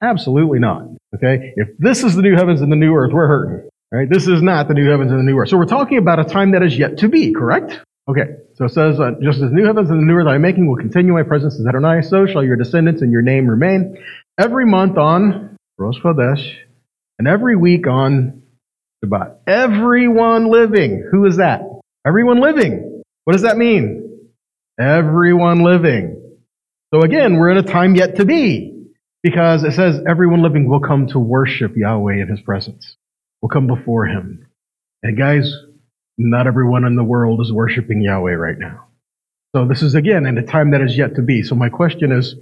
Absolutely 0.00 0.60
not. 0.60 0.93
Okay? 1.16 1.52
If 1.56 1.68
this 1.78 2.02
is 2.02 2.14
the 2.14 2.22
new 2.22 2.34
heavens 2.36 2.60
and 2.60 2.70
the 2.70 2.76
new 2.76 2.94
earth, 2.94 3.12
we're 3.12 3.26
hurting. 3.26 3.68
Right? 3.92 4.08
This 4.08 4.26
is 4.26 4.42
not 4.42 4.68
the 4.68 4.74
new 4.74 4.90
heavens 4.90 5.10
and 5.10 5.20
the 5.20 5.24
new 5.24 5.38
earth. 5.38 5.48
So 5.48 5.56
we're 5.56 5.66
talking 5.66 5.98
about 5.98 6.18
a 6.18 6.24
time 6.24 6.52
that 6.52 6.62
is 6.62 6.76
yet 6.76 6.98
to 6.98 7.08
be, 7.08 7.32
correct? 7.32 7.80
Okay. 8.08 8.36
So 8.54 8.66
it 8.66 8.72
says, 8.72 9.00
uh, 9.00 9.12
just 9.22 9.40
as 9.40 9.52
new 9.52 9.64
heavens 9.64 9.90
and 9.90 10.00
the 10.00 10.04
new 10.04 10.14
earth 10.14 10.26
I 10.26 10.34
am 10.34 10.42
making 10.42 10.68
will 10.68 10.76
continue 10.76 11.12
my 11.12 11.22
presence 11.22 11.58
as 11.58 11.66
Adonai, 11.66 12.02
so 12.02 12.26
shall 12.26 12.44
your 12.44 12.56
descendants 12.56 13.02
and 13.02 13.12
your 13.12 13.22
name 13.22 13.48
remain. 13.48 13.96
Every 14.38 14.66
month 14.66 14.98
on 14.98 15.56
Rosh 15.76 15.98
Chodesh, 15.98 16.54
and 17.18 17.26
every 17.26 17.56
week 17.56 17.86
on 17.86 18.42
Shabbat. 19.04 19.38
Everyone 19.46 20.50
living. 20.50 21.08
Who 21.10 21.26
is 21.26 21.36
that? 21.38 21.62
Everyone 22.06 22.40
living. 22.40 23.02
What 23.24 23.32
does 23.32 23.42
that 23.42 23.56
mean? 23.56 24.30
Everyone 24.78 25.62
living. 25.62 26.36
So 26.92 27.00
again, 27.00 27.36
we're 27.36 27.50
in 27.50 27.58
a 27.58 27.62
time 27.62 27.94
yet 27.94 28.16
to 28.16 28.24
be. 28.24 28.73
Because 29.24 29.64
it 29.64 29.72
says 29.72 30.02
everyone 30.06 30.42
living 30.42 30.68
will 30.68 30.80
come 30.80 31.06
to 31.08 31.18
worship 31.18 31.72
Yahweh 31.76 32.20
in 32.20 32.28
his 32.28 32.42
presence. 32.42 32.96
Will 33.40 33.48
come 33.48 33.66
before 33.66 34.04
him. 34.04 34.46
And 35.02 35.16
guys, 35.16 35.50
not 36.18 36.46
everyone 36.46 36.84
in 36.84 36.94
the 36.94 37.02
world 37.02 37.40
is 37.40 37.50
worshiping 37.50 38.02
Yahweh 38.02 38.32
right 38.32 38.58
now. 38.58 38.88
So 39.56 39.66
this 39.66 39.82
is 39.82 39.94
again 39.94 40.26
in 40.26 40.36
a 40.36 40.46
time 40.46 40.72
that 40.72 40.82
is 40.82 40.98
yet 40.98 41.14
to 41.14 41.22
be. 41.22 41.42
So 41.42 41.54
my 41.54 41.70
question 41.70 42.12
is, 42.12 42.36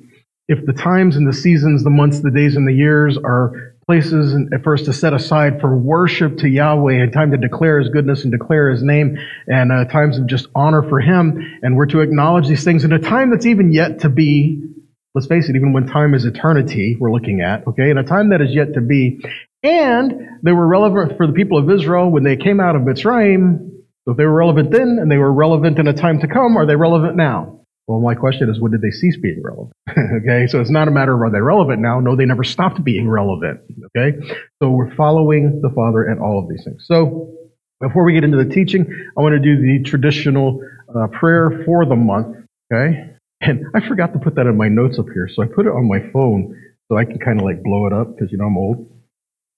if 0.48 0.66
the 0.66 0.72
times 0.72 1.14
and 1.14 1.26
the 1.26 1.32
seasons, 1.32 1.84
the 1.84 1.90
months, 1.90 2.20
the 2.20 2.32
days, 2.32 2.56
and 2.56 2.66
the 2.66 2.74
years 2.74 3.16
are 3.16 3.76
places 3.86 4.34
for 4.64 4.74
us 4.74 4.82
to 4.82 4.92
set 4.92 5.14
aside 5.14 5.60
for 5.60 5.76
worship 5.76 6.38
to 6.38 6.48
Yahweh 6.48 6.94
and 6.94 7.12
time 7.12 7.30
to 7.30 7.36
declare 7.36 7.78
His 7.78 7.90
goodness 7.90 8.24
and 8.24 8.32
declare 8.32 8.70
His 8.70 8.82
name 8.82 9.18
and 9.46 9.70
uh, 9.70 9.84
times 9.84 10.18
of 10.18 10.26
just 10.26 10.48
honor 10.52 10.82
for 10.82 10.98
Him. 10.98 11.60
And 11.62 11.76
we're 11.76 11.86
to 11.86 12.00
acknowledge 12.00 12.48
these 12.48 12.64
things 12.64 12.82
in 12.82 12.92
a 12.92 12.98
time 12.98 13.30
that's 13.30 13.46
even 13.46 13.72
yet 13.72 14.00
to 14.00 14.08
be. 14.08 14.71
Let's 15.14 15.26
face 15.26 15.48
it, 15.48 15.56
even 15.56 15.72
when 15.72 15.86
time 15.86 16.14
is 16.14 16.24
eternity, 16.24 16.96
we're 16.98 17.12
looking 17.12 17.42
at, 17.42 17.66
okay, 17.66 17.90
in 17.90 17.98
a 17.98 18.04
time 18.04 18.30
that 18.30 18.40
is 18.40 18.54
yet 18.54 18.74
to 18.74 18.80
be. 18.80 19.20
And 19.62 20.12
they 20.42 20.52
were 20.52 20.66
relevant 20.66 21.16
for 21.16 21.26
the 21.26 21.34
people 21.34 21.58
of 21.58 21.70
Israel 21.70 22.10
when 22.10 22.24
they 22.24 22.36
came 22.36 22.60
out 22.60 22.76
of 22.76 22.82
Mitzrayim. 22.82 23.70
So 24.04 24.12
if 24.12 24.16
they 24.16 24.24
were 24.24 24.34
relevant 24.34 24.70
then 24.70 24.98
and 25.00 25.10
they 25.10 25.18
were 25.18 25.32
relevant 25.32 25.78
in 25.78 25.86
a 25.86 25.92
time 25.92 26.20
to 26.20 26.26
come, 26.26 26.56
are 26.56 26.66
they 26.66 26.76
relevant 26.76 27.16
now? 27.16 27.60
Well, 27.86 28.00
my 28.00 28.14
question 28.14 28.48
is, 28.48 28.60
when 28.60 28.72
did 28.72 28.80
they 28.80 28.90
cease 28.90 29.16
being 29.20 29.42
relevant? 29.42 29.72
okay, 29.90 30.46
so 30.46 30.60
it's 30.60 30.70
not 30.70 30.88
a 30.88 30.90
matter 30.90 31.14
of 31.14 31.20
are 31.20 31.30
they 31.30 31.40
relevant 31.40 31.80
now? 31.80 32.00
No, 32.00 32.16
they 32.16 32.24
never 32.24 32.44
stopped 32.44 32.82
being 32.82 33.08
relevant. 33.08 33.60
Okay, 33.96 34.16
so 34.62 34.70
we're 34.70 34.94
following 34.94 35.60
the 35.62 35.70
Father 35.70 36.04
and 36.04 36.20
all 36.20 36.38
of 36.42 36.48
these 36.48 36.64
things. 36.64 36.84
So 36.86 37.34
before 37.80 38.04
we 38.04 38.14
get 38.14 38.24
into 38.24 38.42
the 38.42 38.48
teaching, 38.48 38.86
I 39.18 39.20
want 39.20 39.34
to 39.34 39.40
do 39.40 39.60
the 39.60 39.82
traditional 39.88 40.62
uh, 40.88 41.08
prayer 41.08 41.62
for 41.66 41.84
the 41.84 41.96
month. 41.96 42.36
Okay, 42.72 43.11
and 43.41 43.65
I 43.75 43.87
forgot 43.87 44.13
to 44.13 44.19
put 44.19 44.35
that 44.35 44.47
in 44.47 44.57
my 44.57 44.69
notes 44.69 44.97
up 44.99 45.05
here, 45.13 45.27
so 45.33 45.43
I 45.43 45.47
put 45.47 45.65
it 45.65 45.73
on 45.79 45.87
my 45.87 46.01
phone 46.11 46.55
so 46.87 46.97
I 46.97 47.05
can 47.05 47.19
kind 47.19 47.39
of 47.39 47.45
like 47.45 47.63
blow 47.63 47.85
it 47.87 47.93
up 47.93 48.15
because 48.15 48.31
you 48.31 48.37
know 48.37 48.45
I'm 48.45 48.57
old. 48.57 48.79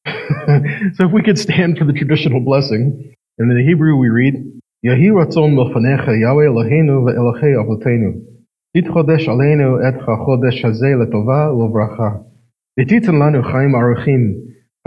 so 0.95 1.05
if 1.07 1.11
we 1.11 1.23
could 1.23 1.39
stand 1.39 1.77
for 1.77 1.85
the 1.85 1.93
traditional 1.93 2.41
blessing, 2.41 3.13
and 3.37 3.51
in 3.51 3.57
the 3.57 3.63
Hebrew 3.63 3.95
we 3.97 4.09
read, 4.09 4.35
יהי 4.83 5.09
רצון 5.21 5.55
מלפניך 5.55 6.07
יהוה 6.21 6.43
אלוהינו 6.43 7.05
ואלוהי 7.05 7.55
אבותינו, 7.61 8.11
תתחדש 8.77 9.29
עלינו 9.29 9.79
את 9.87 9.95
החודש 10.07 10.65
הזה 10.65 10.87
לטובה 11.01 11.53
ולברכה. 11.53 12.09
ותיתן 12.79 13.15
לנו 13.15 13.43
חיים 13.43 13.75
ארוכים, 13.75 14.33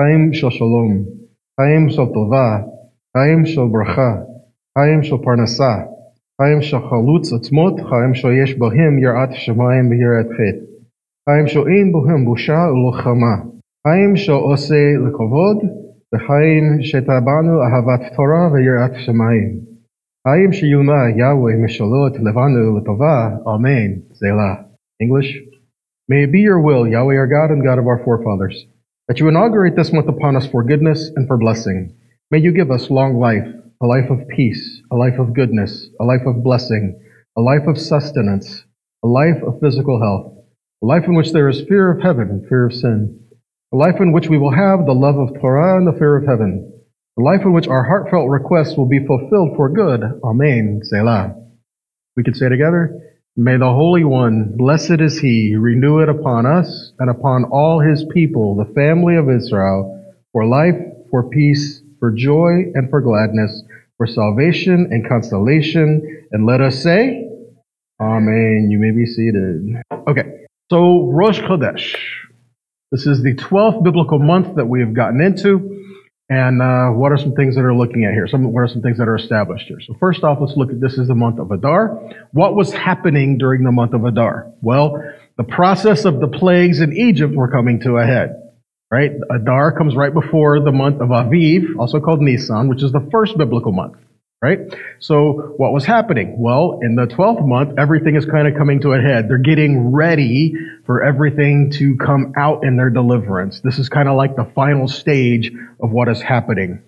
חיים 0.00 0.32
של 0.32 0.50
שלום, 0.50 1.04
חיים 1.61 1.90
של 1.90 2.06
טובה, 2.14 2.58
חיים 3.16 3.46
של 3.46 3.61
ברכה, 3.72 4.14
חיים 4.78 5.02
של 5.02 5.16
פרנסה, 5.25 5.75
חיים 6.41 6.62
של 6.62 6.77
חלוץ 6.89 7.34
עצמות, 7.34 7.79
חיים 7.89 8.13
שיש 8.13 8.58
בהם 8.60 9.00
יראת 9.00 9.29
שמיים 9.32 9.89
ויראת 9.89 10.29
חטא, 10.38 10.65
חיים 11.29 11.48
שאין 11.48 11.91
בהם 11.94 12.25
בושה 12.25 12.67
ולוחמה, 12.72 13.36
חיים 13.88 14.15
שעושה 14.15 14.82
לכבוד, 15.08 15.58
וחיים 16.15 16.63
שטבענו 16.82 17.62
אהבת 17.62 18.13
תורה 18.15 18.50
ויראת 18.53 18.96
שמיים. 19.06 19.60
חיים 20.27 20.53
שיומה 20.53 21.10
יהוה 21.17 21.56
משלות 21.56 22.20
לבנו 22.20 22.77
לטובה, 22.77 23.29
Amen. 23.46 23.89
Selah. 24.13 24.56
English. 25.00 25.29
May 26.10 26.24
it 26.24 26.32
be 26.32 26.39
your 26.39 26.62
will, 26.62 26.88
Yahweh 26.88 27.17
our 27.17 27.27
God 27.27 27.50
and 27.51 27.63
God 27.63 27.79
of 27.79 27.88
our 27.88 28.01
forefathers, 28.06 28.65
that 29.08 29.20
you 29.20 29.27
inaugurate 29.27 29.75
this 29.75 29.94
month 29.94 30.08
upon 30.08 30.36
us 30.36 30.48
for 30.48 30.63
goodness 30.63 31.12
and 31.15 31.27
for 31.27 31.38
blessing. 31.38 31.79
May 32.32 32.39
you 32.39 32.51
give 32.51 32.72
us 32.72 32.89
long 32.89 33.20
life, 33.27 33.48
a 33.81 33.86
life 33.86 34.10
of 34.10 34.27
peace, 34.29 34.81
a 34.91 34.96
life 34.96 35.19
of 35.19 35.34
goodness, 35.34 35.88
a 36.00 36.03
life 36.03 36.25
of 36.25 36.43
blessing, 36.43 37.00
a 37.38 37.41
life 37.41 37.67
of 37.67 37.77
sustenance, 37.77 38.63
a 39.03 39.07
life 39.07 39.41
of 39.46 39.60
physical 39.62 40.01
health, 40.01 40.34
a 40.84 40.86
life 40.86 41.03
in 41.05 41.13
which 41.13 41.31
there 41.31 41.48
is 41.48 41.62
fear 41.69 41.91
of 41.91 42.01
heaven 42.01 42.29
and 42.29 42.48
fear 42.48 42.65
of 42.65 42.74
sin, 42.74 43.19
a 43.72 43.77
life 43.77 44.00
in 44.00 44.13
which 44.13 44.29
we 44.29 44.38
will 44.38 44.55
have 44.55 44.86
the 44.86 44.93
love 44.93 45.17
of 45.17 45.39
Torah 45.39 45.77
and 45.77 45.86
the 45.86 45.98
fear 45.98 46.17
of 46.17 46.25
heaven, 46.25 46.74
a 47.19 47.22
life 47.22 47.41
in 47.43 47.53
which 47.53 47.67
our 47.67 47.84
heartfelt 47.84 48.29
requests 48.29 48.75
will 48.75 48.88
be 48.88 49.05
fulfilled 49.05 49.55
for 49.55 49.69
good. 49.69 50.01
Amen. 50.24 50.81
Selah. 50.84 51.36
We 52.15 52.24
can 52.24 52.34
say 52.34 52.50
together, 52.50 53.00
May 53.36 53.57
the 53.57 53.72
Holy 53.72 54.03
One, 54.03 54.55
blessed 54.57 55.00
is 55.00 55.19
He, 55.19 55.55
renew 55.55 56.00
it 56.00 56.10
upon 56.10 56.48
us 56.48 56.93
and 56.98 57.12
upon 57.12 57.43
all 57.43 57.79
His 57.79 58.03
people, 58.12 58.55
the 58.55 58.74
family 58.74 59.15
of 59.15 59.29
Israel, 59.29 60.15
for 60.31 60.48
life, 60.48 60.81
for 61.12 61.29
peace, 61.29 61.84
for 62.00 62.12
joy, 62.12 62.72
and 62.74 62.89
for 62.89 63.01
gladness, 63.01 63.63
for 63.97 64.07
salvation 64.07 64.89
and 64.91 65.07
consolation. 65.07 66.27
And 66.31 66.45
let 66.45 66.61
us 66.61 66.81
say, 66.81 67.27
Amen. 67.99 68.67
You 68.69 68.77
may 68.79 68.91
be 68.91 69.07
seated. 69.07 69.81
Okay, 70.07 70.45
so 70.69 71.09
Rosh 71.11 71.39
Chodesh. 71.39 71.95
This 72.91 73.07
is 73.07 73.23
the 73.23 73.33
12th 73.33 73.83
biblical 73.83 74.19
month 74.19 74.55
that 74.55 74.65
we 74.65 74.79
have 74.81 74.93
gotten 74.93 75.19
into. 75.19 75.73
And 76.29 76.61
uh, 76.61 76.89
what 76.89 77.11
are 77.11 77.17
some 77.17 77.33
things 77.33 77.55
that 77.55 77.63
are 77.63 77.73
looking 77.73 78.03
at 78.05 78.13
here? 78.13 78.27
Some 78.27 78.51
what 78.51 78.61
are 78.61 78.67
some 78.67 78.81
things 78.81 78.97
that 78.97 79.07
are 79.07 79.15
established 79.15 79.67
here? 79.67 79.79
So 79.79 79.95
first 79.99 80.23
off, 80.23 80.39
let's 80.41 80.55
look 80.57 80.71
at 80.71 80.79
this 80.79 80.97
is 80.97 81.07
the 81.07 81.15
month 81.15 81.39
of 81.39 81.51
Adar. 81.51 81.87
What 82.33 82.53
was 82.53 82.71
happening 82.73 83.37
during 83.37 83.63
the 83.63 83.71
month 83.71 83.93
of 83.93 84.03
Adar? 84.03 84.51
Well, 84.61 85.01
the 85.37 85.43
process 85.43 86.05
of 86.05 86.19
the 86.19 86.27
plagues 86.27 86.81
in 86.81 86.95
Egypt 86.95 87.33
were 87.33 87.49
coming 87.49 87.79
to 87.81 87.97
a 87.97 88.05
head. 88.05 88.46
Right? 88.89 89.12
Adar 89.29 89.77
comes 89.77 89.96
right 89.96 90.13
before 90.13 90.62
the 90.62 90.72
month 90.72 91.01
of 91.01 91.10
Aviv, 91.10 91.77
also 91.77 92.00
called 92.00 92.22
Nisan, 92.22 92.70
which 92.70 92.82
is 92.84 92.91
the 92.91 93.06
first 93.12 93.38
biblical 93.38 93.74
month 93.74 93.98
right? 94.41 94.60
So 95.00 95.53
what 95.58 95.74
was 95.74 95.86
happening? 95.86 96.39
Well, 96.39 96.79
in 96.82 96.96
the 96.96 97.08
12th 97.08 97.46
month, 97.46 97.77
everything 97.77 98.15
is 98.15 98.25
kind 98.25 98.48
of 98.48 98.56
coming 98.56 98.82
to 98.82 98.94
a 98.94 99.01
head. 99.01 99.27
They're 99.27 99.38
getting 99.38 99.91
ready 99.91 100.53
for 100.86 101.03
everything 101.03 101.72
to 101.72 101.96
come 101.98 102.34
out 102.38 102.63
in 102.63 102.77
their 102.77 102.89
deliverance. 102.89 103.62
This 103.62 103.79
is 103.79 103.89
kind 103.89 104.08
of 104.08 104.15
like 104.15 104.36
the 104.36 104.50
final 104.56 104.88
stage 104.88 105.51
of 105.82 105.91
what 105.91 106.08
is 106.08 106.22
happening. 106.22 106.84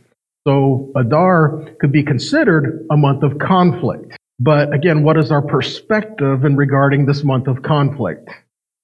So 0.47 0.91
Adar 0.95 1.67
could 1.79 1.91
be 1.91 2.03
considered 2.03 2.85
a 2.91 2.97
month 2.97 3.23
of 3.23 3.39
conflict. 3.39 4.15
But 4.39 4.73
again, 4.73 5.03
what 5.03 5.17
is 5.17 5.31
our 5.31 5.41
perspective 5.41 6.45
in 6.45 6.55
regarding 6.55 7.05
this 7.05 7.23
month 7.23 7.47
of 7.47 7.61
conflict? 7.61 8.29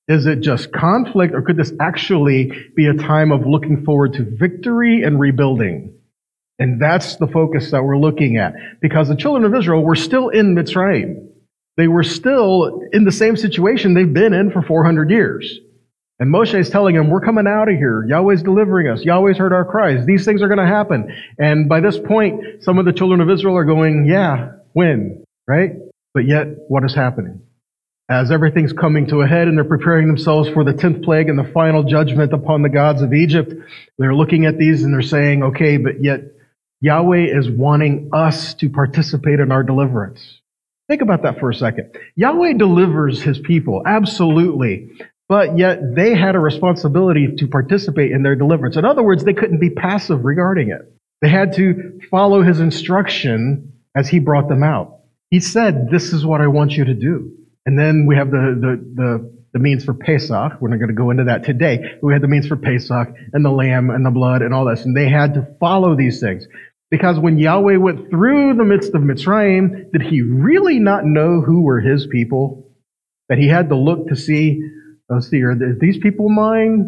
Is 0.08 0.28
it 0.28 0.42
just 0.42 0.72
conflict 0.72 1.34
or 1.34 1.42
could 1.42 1.58
this 1.58 1.74
actually 1.80 2.52
be 2.76 2.88
a 2.88 2.94
time 2.94 3.32
of 3.32 3.48
looking 3.48 3.84
forward 3.84 4.14
to 4.14 4.24
victory 4.24 5.04
and 5.04 5.20
rebuilding? 5.20 5.94
And 6.60 6.82
that's 6.82 7.16
the 7.18 7.28
focus 7.28 7.72
that 7.72 7.84
we're 7.84 7.98
looking 7.98 8.38
at. 8.38 8.54
Because 8.82 9.08
the 9.08 9.16
children 9.16 9.44
of 9.46 9.60
Israel 9.60 9.84
were 9.84 9.96
still 9.96 10.30
in 10.30 10.56
Mitzrayim. 10.56 11.28
They 11.78 11.88
were 11.88 12.04
still 12.04 12.82
in 12.94 13.04
the 13.04 13.12
same 13.12 13.36
situation 13.36 13.94
they've 13.94 14.14
been 14.14 14.34
in 14.34 14.52
for 14.52 14.62
400 14.62 15.10
years. 15.10 15.60
And 16.20 16.34
Moshe 16.34 16.58
is 16.58 16.70
telling 16.70 16.96
them, 16.96 17.10
we're 17.10 17.20
coming 17.20 17.46
out 17.46 17.68
of 17.68 17.76
here. 17.76 18.06
Yahweh's 18.08 18.42
delivering 18.42 18.88
us. 18.88 19.04
Yahweh's 19.04 19.38
heard 19.38 19.52
our 19.52 19.66
cries. 19.66 20.06
These 20.06 20.24
things 20.24 20.42
are 20.42 20.48
going 20.48 20.60
to 20.60 20.66
happen. 20.66 21.14
And 21.38 21.68
by 21.68 21.82
this 21.82 22.00
point, 22.00 22.64
some 22.64 22.78
of 22.80 22.86
the 22.86 22.94
children 22.94 23.20
of 23.20 23.30
Israel 23.30 23.58
are 23.58 23.66
going, 23.66 24.06
yeah, 24.06 24.52
when? 24.72 25.26
Right? 25.46 25.74
But 26.14 26.26
yet, 26.26 26.48
what 26.70 26.86
is 26.86 26.96
happening? 26.96 27.42
As 28.08 28.30
everything's 28.30 28.72
coming 28.72 29.08
to 29.08 29.22
a 29.22 29.28
head 29.28 29.48
and 29.48 29.58
they're 29.58 29.66
preparing 29.66 30.08
themselves 30.08 30.48
for 30.50 30.64
the 30.64 30.74
10th 30.74 31.04
plague 31.04 31.28
and 31.28 31.40
the 31.40 31.52
final 31.52 31.84
judgment 31.84 32.34
upon 32.34 32.62
the 32.62 32.70
gods 32.70 33.02
of 33.02 33.14
Egypt, 33.14 33.52
they're 33.98 34.14
looking 34.14 34.46
at 34.46 34.60
these 34.60 34.84
and 34.84 34.94
they're 34.94 35.02
saying, 35.02 35.42
okay, 35.42 35.78
but 35.78 36.04
yet 36.04 36.22
Yahweh 36.82 37.36
is 37.36 37.50
wanting 37.50 38.12
us 38.14 38.54
to 38.56 38.70
participate 38.70 39.40
in 39.40 39.52
our 39.52 39.64
deliverance. 39.64 40.40
Think 40.88 41.02
about 41.02 41.24
that 41.24 41.40
for 41.40 41.50
a 41.50 41.56
second. 41.56 41.98
Yahweh 42.16 42.54
delivers 42.54 43.24
his 43.24 43.40
people, 43.40 43.82
absolutely. 43.88 44.92
But 45.28 45.58
yet 45.58 45.96
they 45.96 46.14
had 46.14 46.36
a 46.36 46.40
responsibility 46.40 47.36
to 47.38 47.48
participate 47.48 48.12
in 48.12 48.22
their 48.22 48.36
deliverance. 48.36 48.78
In 48.78 48.86
other 48.86 49.02
words, 49.02 49.24
they 49.24 49.34
couldn't 49.34 49.60
be 49.60 49.72
passive 49.72 50.24
regarding 50.24 50.70
it. 50.70 50.82
They 51.22 51.30
had 51.30 51.54
to 51.54 52.00
follow 52.12 52.44
his 52.44 52.60
instruction 52.60 53.74
as 53.96 54.10
he 54.10 54.20
brought 54.20 54.48
them 54.48 54.62
out. 54.62 55.00
He 55.32 55.40
said, 55.40 55.90
this 55.90 56.14
is 56.14 56.24
what 56.24 56.42
I 56.42 56.48
want 56.48 56.74
you 56.74 56.86
to 56.86 56.94
do. 56.94 57.32
And 57.66 57.78
then 57.78 58.06
we 58.06 58.16
have 58.16 58.30
the, 58.30 58.58
the, 58.60 58.94
the 58.96 59.36
the 59.56 59.60
means 59.60 59.86
for 59.86 59.94
Pesach. 59.94 60.60
We're 60.60 60.68
not 60.68 60.80
going 60.80 60.90
to 60.90 60.94
go 60.94 61.12
into 61.12 61.24
that 61.24 61.46
today. 61.46 61.98
we 62.02 62.12
had 62.12 62.22
the 62.22 62.28
means 62.28 62.46
for 62.46 62.58
Pesach 62.58 63.08
and 63.32 63.46
the 63.46 63.50
lamb 63.50 63.90
and 63.90 64.06
the 64.06 64.12
blood 64.12 64.42
and 64.42 64.54
all 64.54 64.66
this. 64.66 64.84
And 64.84 64.96
they 64.96 65.08
had 65.08 65.36
to 65.36 65.48
follow 65.62 65.96
these 65.96 66.20
things. 66.20 66.46
Because 66.92 67.18
when 67.18 67.40
Yahweh 67.40 67.78
went 67.78 68.10
through 68.10 68.56
the 68.56 68.66
midst 68.66 68.94
of 68.94 69.02
Mitzrayim, 69.02 69.94
did 69.94 70.02
he 70.02 70.22
really 70.22 70.80
not 70.80 71.06
know 71.06 71.40
who 71.40 71.62
were 71.62 71.80
his 71.80 72.06
people? 72.06 72.70
That 73.30 73.38
he 73.38 73.48
had 73.48 73.70
to 73.70 73.78
look 73.78 74.10
to 74.10 74.18
see, 74.18 74.62
oh, 75.10 75.22
see, 75.22 75.42
are 75.42 75.56
these 75.56 76.00
people 76.00 76.28
mine? 76.28 76.86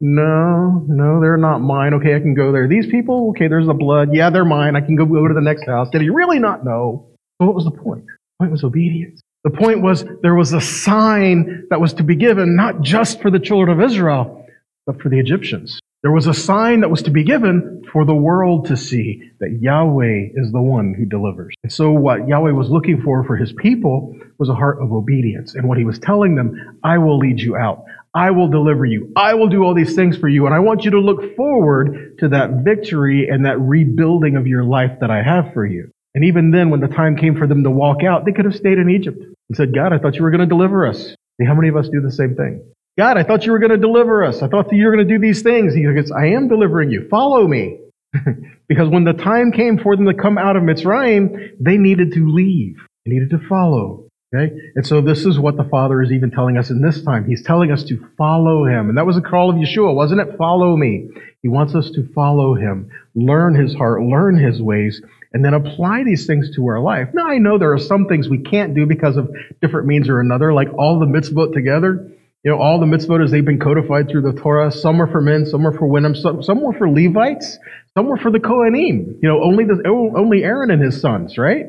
No, 0.00 0.86
no, 0.88 1.20
they're 1.20 1.36
not 1.36 1.58
mine. 1.58 1.92
Okay, 1.94 2.16
I 2.16 2.20
can 2.20 2.34
go 2.34 2.50
there. 2.50 2.66
These 2.66 2.86
people, 2.86 3.30
okay, 3.30 3.48
there's 3.48 3.66
the 3.66 3.74
blood. 3.74 4.14
Yeah, 4.14 4.30
they're 4.30 4.46
mine. 4.46 4.74
I 4.74 4.80
can 4.80 4.96
go, 4.96 5.04
go 5.04 5.28
to 5.28 5.34
the 5.34 5.42
next 5.42 5.66
house. 5.66 5.90
Did 5.90 6.00
he 6.00 6.08
really 6.08 6.38
not 6.38 6.64
know? 6.64 7.10
So 7.40 7.46
what 7.46 7.54
was 7.54 7.64
the 7.64 7.72
point? 7.72 8.06
The 8.06 8.44
point 8.44 8.52
was 8.52 8.64
obedience. 8.64 9.20
The 9.46 9.52
point 9.52 9.80
was 9.80 10.04
there 10.22 10.34
was 10.34 10.52
a 10.52 10.60
sign 10.60 11.68
that 11.70 11.80
was 11.80 11.94
to 11.94 12.02
be 12.02 12.16
given 12.16 12.56
not 12.56 12.80
just 12.80 13.22
for 13.22 13.30
the 13.30 13.38
children 13.38 13.78
of 13.78 13.80
Israel, 13.80 14.44
but 14.86 15.00
for 15.00 15.08
the 15.08 15.20
Egyptians. 15.20 15.78
There 16.02 16.10
was 16.10 16.26
a 16.26 16.34
sign 16.34 16.80
that 16.80 16.88
was 16.88 17.02
to 17.02 17.12
be 17.12 17.22
given 17.22 17.84
for 17.92 18.04
the 18.04 18.14
world 18.14 18.66
to 18.66 18.76
see 18.76 19.22
that 19.38 19.60
Yahweh 19.60 20.30
is 20.34 20.50
the 20.50 20.60
one 20.60 20.94
who 20.94 21.04
delivers. 21.04 21.54
And 21.62 21.72
so 21.72 21.92
what 21.92 22.26
Yahweh 22.26 22.50
was 22.50 22.70
looking 22.70 23.02
for 23.02 23.22
for 23.22 23.36
his 23.36 23.52
people 23.52 24.18
was 24.36 24.48
a 24.48 24.54
heart 24.54 24.82
of 24.82 24.90
obedience. 24.90 25.54
And 25.54 25.68
what 25.68 25.78
he 25.78 25.84
was 25.84 26.00
telling 26.00 26.34
them, 26.34 26.80
I 26.82 26.98
will 26.98 27.18
lead 27.18 27.38
you 27.38 27.54
out. 27.54 27.84
I 28.12 28.32
will 28.32 28.48
deliver 28.48 28.84
you. 28.84 29.12
I 29.14 29.34
will 29.34 29.48
do 29.48 29.62
all 29.62 29.74
these 29.74 29.94
things 29.94 30.18
for 30.18 30.28
you. 30.28 30.46
And 30.46 30.56
I 30.56 30.58
want 30.58 30.84
you 30.84 30.90
to 30.90 30.98
look 30.98 31.36
forward 31.36 32.18
to 32.18 32.30
that 32.30 32.64
victory 32.64 33.28
and 33.28 33.46
that 33.46 33.60
rebuilding 33.60 34.36
of 34.36 34.48
your 34.48 34.64
life 34.64 34.98
that 35.02 35.12
I 35.12 35.22
have 35.22 35.52
for 35.54 35.64
you. 35.64 35.92
And 36.16 36.24
even 36.24 36.50
then, 36.50 36.70
when 36.70 36.80
the 36.80 36.88
time 36.88 37.14
came 37.14 37.36
for 37.36 37.46
them 37.46 37.62
to 37.64 37.70
walk 37.70 38.02
out, 38.02 38.24
they 38.24 38.32
could 38.32 38.46
have 38.46 38.56
stayed 38.56 38.78
in 38.78 38.88
Egypt 38.88 39.18
and 39.20 39.56
said, 39.56 39.74
God, 39.74 39.92
I 39.92 39.98
thought 39.98 40.16
you 40.16 40.22
were 40.22 40.30
going 40.30 40.40
to 40.40 40.46
deliver 40.46 40.86
us. 40.86 40.98
See, 40.98 41.46
how 41.46 41.54
many 41.54 41.68
of 41.68 41.76
us 41.76 41.90
do 41.90 42.00
the 42.00 42.10
same 42.10 42.34
thing? 42.34 42.64
God, 42.96 43.18
I 43.18 43.22
thought 43.22 43.44
you 43.44 43.52
were 43.52 43.58
going 43.58 43.72
to 43.72 43.76
deliver 43.76 44.24
us. 44.24 44.40
I 44.40 44.48
thought 44.48 44.72
you 44.72 44.86
were 44.86 44.92
going 44.92 45.06
to 45.06 45.14
do 45.14 45.20
these 45.20 45.42
things. 45.42 45.74
He 45.74 45.82
goes, 45.82 46.10
I 46.10 46.28
am 46.28 46.48
delivering 46.48 46.90
you. 46.90 47.06
Follow 47.10 47.46
me. 47.46 47.80
because 48.68 48.88
when 48.88 49.04
the 49.04 49.12
time 49.12 49.52
came 49.52 49.78
for 49.78 49.94
them 49.94 50.06
to 50.06 50.14
come 50.14 50.38
out 50.38 50.56
of 50.56 50.62
Mitzrayim, 50.62 51.50
they 51.60 51.76
needed 51.76 52.12
to 52.12 52.26
leave. 52.26 52.76
They 53.04 53.12
needed 53.12 53.28
to 53.30 53.38
follow. 53.46 54.06
Okay? 54.34 54.54
And 54.74 54.86
so 54.86 55.02
this 55.02 55.26
is 55.26 55.38
what 55.38 55.58
the 55.58 55.64
Father 55.64 56.02
is 56.02 56.12
even 56.12 56.30
telling 56.30 56.56
us 56.56 56.70
in 56.70 56.80
this 56.80 57.02
time. 57.02 57.26
He's 57.26 57.42
telling 57.42 57.70
us 57.70 57.84
to 57.84 58.02
follow 58.16 58.64
Him. 58.64 58.88
And 58.88 58.96
that 58.96 59.06
was 59.06 59.18
a 59.18 59.22
call 59.22 59.50
of 59.50 59.56
Yeshua, 59.56 59.94
wasn't 59.94 60.22
it? 60.22 60.38
Follow 60.38 60.76
me. 60.76 61.08
He 61.42 61.48
wants 61.48 61.74
us 61.74 61.90
to 61.90 62.08
follow 62.14 62.54
Him, 62.54 62.90
learn 63.14 63.54
His 63.54 63.74
heart, 63.74 64.02
learn 64.02 64.38
His 64.38 64.60
ways, 64.60 65.00
and 65.36 65.44
then 65.44 65.52
apply 65.52 66.02
these 66.02 66.26
things 66.26 66.50
to 66.56 66.66
our 66.66 66.80
life. 66.80 67.08
Now, 67.12 67.26
I 67.26 67.36
know 67.36 67.58
there 67.58 67.74
are 67.74 67.78
some 67.78 68.06
things 68.06 68.26
we 68.26 68.38
can't 68.38 68.74
do 68.74 68.86
because 68.86 69.18
of 69.18 69.30
different 69.60 69.86
means 69.86 70.08
or 70.08 70.18
another, 70.18 70.54
like 70.54 70.72
all 70.72 70.98
the 70.98 71.04
mitzvot 71.04 71.52
together. 71.52 72.10
You 72.42 72.52
know, 72.52 72.58
all 72.58 72.80
the 72.80 72.86
mitzvot 72.86 73.22
as 73.22 73.32
they've 73.32 73.44
been 73.44 73.60
codified 73.60 74.08
through 74.08 74.22
the 74.22 74.32
Torah. 74.32 74.70
Some 74.72 75.02
are 75.02 75.06
for 75.06 75.20
men, 75.20 75.44
some 75.44 75.66
are 75.66 75.76
for 75.76 75.86
women, 75.86 76.14
some, 76.14 76.42
some 76.42 76.62
were 76.62 76.72
for 76.72 76.88
Levites, 76.88 77.58
some 77.92 78.06
were 78.06 78.16
for 78.16 78.30
the 78.30 78.38
Kohanim. 78.38 79.18
You 79.22 79.28
know, 79.28 79.42
only 79.42 79.64
the, 79.64 79.82
only 79.86 80.42
Aaron 80.42 80.70
and 80.70 80.82
his 80.82 80.98
sons, 80.98 81.36
right? 81.36 81.66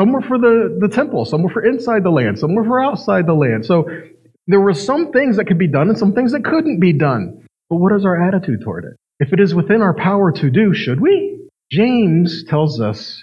Some 0.00 0.12
were 0.12 0.22
for 0.22 0.38
the, 0.38 0.78
the 0.80 0.88
temple, 0.88 1.26
some 1.26 1.42
were 1.42 1.50
for 1.50 1.62
inside 1.62 2.02
the 2.02 2.10
land, 2.10 2.38
some 2.38 2.54
were 2.54 2.64
for 2.64 2.82
outside 2.82 3.26
the 3.26 3.34
land. 3.34 3.66
So 3.66 3.86
there 4.46 4.60
were 4.60 4.72
some 4.72 5.12
things 5.12 5.36
that 5.36 5.44
could 5.44 5.58
be 5.58 5.68
done 5.68 5.90
and 5.90 5.98
some 5.98 6.14
things 6.14 6.32
that 6.32 6.42
couldn't 6.42 6.80
be 6.80 6.94
done. 6.94 7.46
But 7.68 7.76
what 7.76 7.92
is 7.92 8.06
our 8.06 8.16
attitude 8.18 8.62
toward 8.62 8.84
it? 8.84 8.96
If 9.18 9.34
it 9.34 9.40
is 9.40 9.54
within 9.54 9.82
our 9.82 9.92
power 9.92 10.32
to 10.32 10.48
do, 10.48 10.72
should 10.72 11.02
we? 11.02 11.39
James 11.70 12.44
tells 12.48 12.80
us 12.80 13.22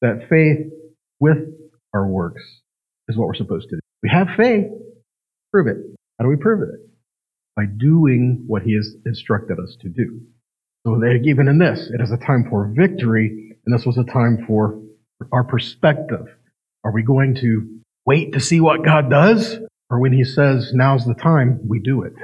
that 0.00 0.28
faith 0.30 0.72
with 1.20 1.38
our 1.94 2.06
works 2.06 2.42
is 3.08 3.16
what 3.16 3.28
we're 3.28 3.34
supposed 3.34 3.68
to 3.68 3.76
do. 3.76 3.80
We 4.02 4.08
have 4.10 4.28
faith, 4.36 4.66
prove 5.52 5.66
it. 5.66 5.76
How 6.18 6.24
do 6.24 6.30
we 6.30 6.36
prove 6.36 6.62
it? 6.62 6.80
By 7.54 7.64
doing 7.66 8.44
what 8.46 8.62
he 8.62 8.74
has 8.76 8.94
instructed 9.04 9.58
us 9.58 9.76
to 9.82 9.88
do. 9.88 10.22
So 10.86 11.00
even 11.04 11.48
in 11.48 11.58
this, 11.58 11.90
it 11.92 12.00
is 12.00 12.10
a 12.10 12.16
time 12.16 12.46
for 12.48 12.72
victory, 12.74 13.56
and 13.64 13.78
this 13.78 13.86
was 13.86 13.98
a 13.98 14.04
time 14.04 14.44
for 14.46 14.80
our 15.30 15.44
perspective. 15.44 16.26
Are 16.84 16.92
we 16.92 17.02
going 17.02 17.36
to 17.36 17.78
wait 18.06 18.32
to 18.32 18.40
see 18.40 18.60
what 18.60 18.84
God 18.84 19.10
does? 19.10 19.58
Or 19.90 20.00
when 20.00 20.12
he 20.12 20.24
says, 20.24 20.72
now's 20.72 21.04
the 21.04 21.14
time, 21.14 21.60
we 21.68 21.78
do 21.78 22.02
it. 22.02 22.14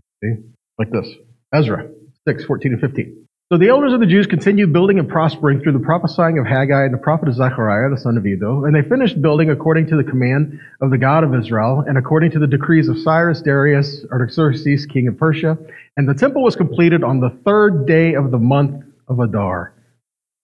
Like 0.78 0.90
this. 0.90 1.08
Ezra 1.54 1.88
6, 2.26 2.44
14 2.46 2.72
and 2.72 2.80
15. 2.80 3.27
So 3.50 3.56
the 3.56 3.70
elders 3.70 3.94
of 3.94 4.00
the 4.00 4.06
Jews 4.06 4.26
continued 4.26 4.74
building 4.74 4.98
and 4.98 5.08
prospering 5.08 5.62
through 5.62 5.72
the 5.72 5.78
prophesying 5.78 6.38
of 6.38 6.44
Haggai 6.44 6.84
and 6.84 6.92
the 6.92 6.98
prophet 6.98 7.28
of 7.28 7.34
Zechariah, 7.34 7.88
the 7.88 7.96
son 7.96 8.18
of 8.18 8.26
Iddo, 8.26 8.66
and 8.66 8.76
they 8.76 8.86
finished 8.86 9.22
building 9.22 9.48
according 9.48 9.86
to 9.86 9.96
the 9.96 10.04
command 10.04 10.60
of 10.82 10.90
the 10.90 10.98
God 10.98 11.24
of 11.24 11.34
Israel 11.34 11.82
and 11.88 11.96
according 11.96 12.32
to 12.32 12.38
the 12.38 12.46
decrees 12.46 12.90
of 12.90 12.98
Cyrus, 12.98 13.40
Darius, 13.40 14.04
Artaxerxes, 14.12 14.84
king 14.84 15.08
of 15.08 15.16
Persia. 15.16 15.56
And 15.96 16.06
the 16.06 16.12
temple 16.12 16.42
was 16.42 16.56
completed 16.56 17.02
on 17.02 17.20
the 17.20 17.30
third 17.46 17.86
day 17.86 18.12
of 18.12 18.30
the 18.30 18.36
month 18.36 18.84
of 19.08 19.18
Adar, 19.18 19.72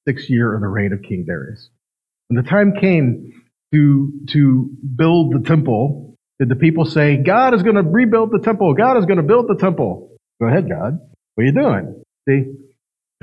sixth 0.09 0.31
year 0.31 0.55
of 0.55 0.63
the 0.63 0.69
reign 0.69 0.95
of 0.95 1.03
King 1.03 1.27
Darius. 1.27 1.69
When 2.29 2.43
the 2.43 2.49
time 2.49 2.73
came 2.81 3.35
to, 3.75 4.13
to 4.31 4.71
build 4.97 5.35
the 5.35 5.47
temple, 5.47 6.17
did 6.39 6.49
the 6.49 6.57
people 6.57 6.87
say, 6.87 7.19
God 7.19 7.53
is 7.53 7.63
going 7.63 7.77
to 7.77 7.83
rebuild 7.83 8.31
the 8.31 8.41
temple. 8.41 8.73
God 8.73 8.97
is 8.97 9.05
going 9.05 9.19
to 9.19 9.23
build 9.23 9.47
the 9.47 9.57
temple. 9.57 10.17
Go 10.41 10.47
ahead, 10.47 10.71
God. 10.71 10.99
What 11.35 11.43
are 11.43 11.47
you 11.47 11.53
doing? 11.53 12.03
See, 12.27 12.55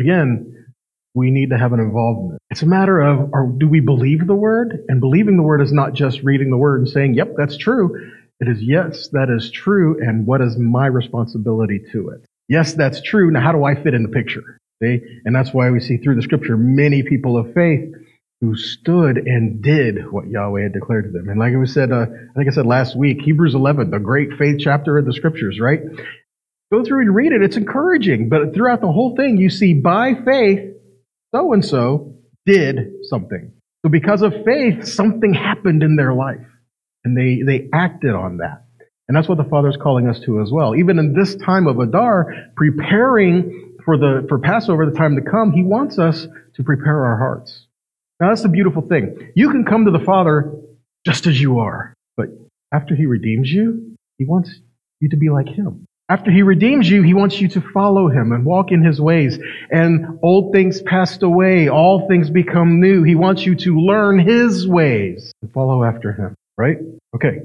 Again, 0.01 0.65
we 1.13 1.29
need 1.29 1.50
to 1.50 1.58
have 1.58 1.74
an 1.74 1.79
involvement. 1.79 2.39
It's 2.50 2.62
a 2.62 2.65
matter 2.67 3.00
of 3.01 3.34
are, 3.34 3.48
do 3.48 3.67
we 3.67 3.81
believe 3.81 4.25
the 4.25 4.36
word? 4.36 4.84
And 4.88 5.00
believing 5.00 5.38
the 5.38 5.43
word 5.43 5.62
is 5.62 5.72
not 5.72 5.93
just 5.93 6.22
reading 6.24 6.50
the 6.50 6.58
word 6.58 6.79
and 6.79 6.89
saying, 6.89 7.13
yep, 7.13 7.34
that's 7.38 7.58
true. 7.58 8.12
It 8.39 8.48
is, 8.48 8.62
yes, 8.62 9.10
that 9.10 9.29
is 9.29 9.51
true. 9.51 10.00
And 10.01 10.25
what 10.25 10.41
is 10.41 10.58
my 10.58 10.88
responsibility 10.88 11.81
to 11.91 12.10
it? 12.10 12.25
Yes, 12.48 12.74
that's 12.74 13.01
true. 13.01 13.29
Now, 13.29 13.41
how 13.41 13.51
do 13.51 13.63
I 13.63 13.75
fit 13.75 13.93
in 13.93 14.03
the 14.03 14.10
picture? 14.10 14.58
See? 14.81 15.00
And 15.25 15.36
that's 15.36 15.53
why 15.53 15.70
we 15.70 15.79
see 15.79 15.98
through 15.98 16.15
the 16.15 16.24
scripture 16.24 16.58
many 16.58 17.03
people 17.03 17.38
of 17.38 17.53
faith 17.53 17.93
who 18.41 18.55
stood 18.55 19.17
and 19.17 19.62
did 19.62 20.12
what 20.12 20.27
Yahweh 20.27 20.63
had 20.63 20.74
declared 20.74 21.05
to 21.05 21.12
them. 21.12 21.29
And 21.29 21.39
like 21.39 21.53
I 21.53 21.63
said, 21.65 21.91
uh, 21.91 22.08
I 22.08 22.34
think 22.36 22.50
I 22.50 22.55
said 22.55 22.65
last 22.65 22.98
week, 22.98 23.22
Hebrews 23.22 23.53
11, 23.53 23.91
the 23.91 24.00
great 24.00 24.34
faith 24.39 24.58
chapter 24.60 24.98
of 24.98 25.05
the 25.05 25.13
scriptures, 25.13 25.60
right? 25.60 25.81
Go 26.72 26.84
through 26.84 27.01
and 27.01 27.16
read 27.16 27.34
it. 27.34 27.42
It's 27.42 27.58
encouraging. 27.58 28.30
But 28.30 28.54
throughout 28.54 28.82
the 28.82 28.92
whole 28.92 29.16
thing, 29.16 29.38
you 29.38 29.50
see 29.50 29.74
by 29.74 30.13
faith, 30.25 30.74
so 31.36 31.54
and 31.54 31.66
so 31.66 32.16
did 32.46 32.78
something. 33.04 33.51
So 33.84 33.90
because 33.90 34.22
of 34.22 34.34
faith, 34.46 34.88
something 34.88 35.34
happened 35.34 35.84
in 35.84 35.96
their 35.96 36.13
life. 36.13 36.46
And 37.04 37.18
they, 37.18 37.42
they 37.46 37.68
acted 37.74 38.13
on 38.13 38.38
that. 38.38 38.66
And 39.08 39.18
that's 39.18 39.28
what 39.28 39.38
the 39.38 39.50
Father 39.50 39.68
is 39.68 39.78
calling 39.78 40.08
us 40.08 40.20
to 40.22 40.40
as 40.40 40.51
well. 40.51 40.75
Even 40.75 40.98
in 41.00 41.13
this 41.13 41.36
time 41.36 41.68
of 41.68 41.80
Adar, 41.80 42.34
preparing 42.56 43.75
for 43.84 43.98
the, 43.98 44.25
for 44.30 44.40
Passover, 44.40 44.86
the 44.86 44.98
time 44.98 45.16
to 45.16 45.30
come, 45.30 45.51
He 45.51 45.63
wants 45.63 46.00
us 46.00 46.28
to 46.56 46.63
prepare 46.63 47.06
our 47.06 47.18
hearts. 47.18 47.66
Now 48.20 48.30
that's 48.30 48.44
the 48.44 48.50
beautiful 48.50 48.84
thing. 48.84 49.32
You 49.36 49.50
can 49.50 49.66
come 49.66 49.86
to 49.86 49.92
the 49.92 50.06
Father 50.06 50.54
just 51.06 51.28
as 51.28 51.42
you 51.42 51.60
are. 51.60 51.94
But 52.16 52.28
after 52.72 52.96
He 52.96 53.08
redeems 53.08 53.51
you, 53.51 53.98
He 54.18 54.25
wants 54.25 54.51
you 55.01 55.10
to 55.10 55.18
be 55.18 55.30
like 55.30 55.48
Him. 55.50 55.88
After 56.12 56.30
he 56.30 56.41
redeems 56.41 56.89
you, 56.89 57.03
he 57.03 57.13
wants 57.13 57.39
you 57.39 57.48
to 57.48 57.62
follow 57.74 58.10
him 58.10 58.34
and 58.34 58.44
walk 58.44 58.74
in 58.74 58.84
his 58.84 59.00
ways. 59.00 59.39
And 59.70 60.20
old 60.22 60.51
things 60.51 60.82
passed 60.82 61.24
away, 61.24 61.70
all 61.70 62.06
things 62.10 62.30
become 62.30 62.82
new. 62.82 63.03
He 63.03 63.15
wants 63.15 63.46
you 63.46 63.56
to 63.56 63.80
learn 63.80 64.20
his 64.20 64.68
ways 64.68 65.32
and 65.41 65.53
follow 65.53 65.86
after 65.86 66.12
him, 66.12 66.36
right? 66.58 66.75
Okay. 67.15 67.44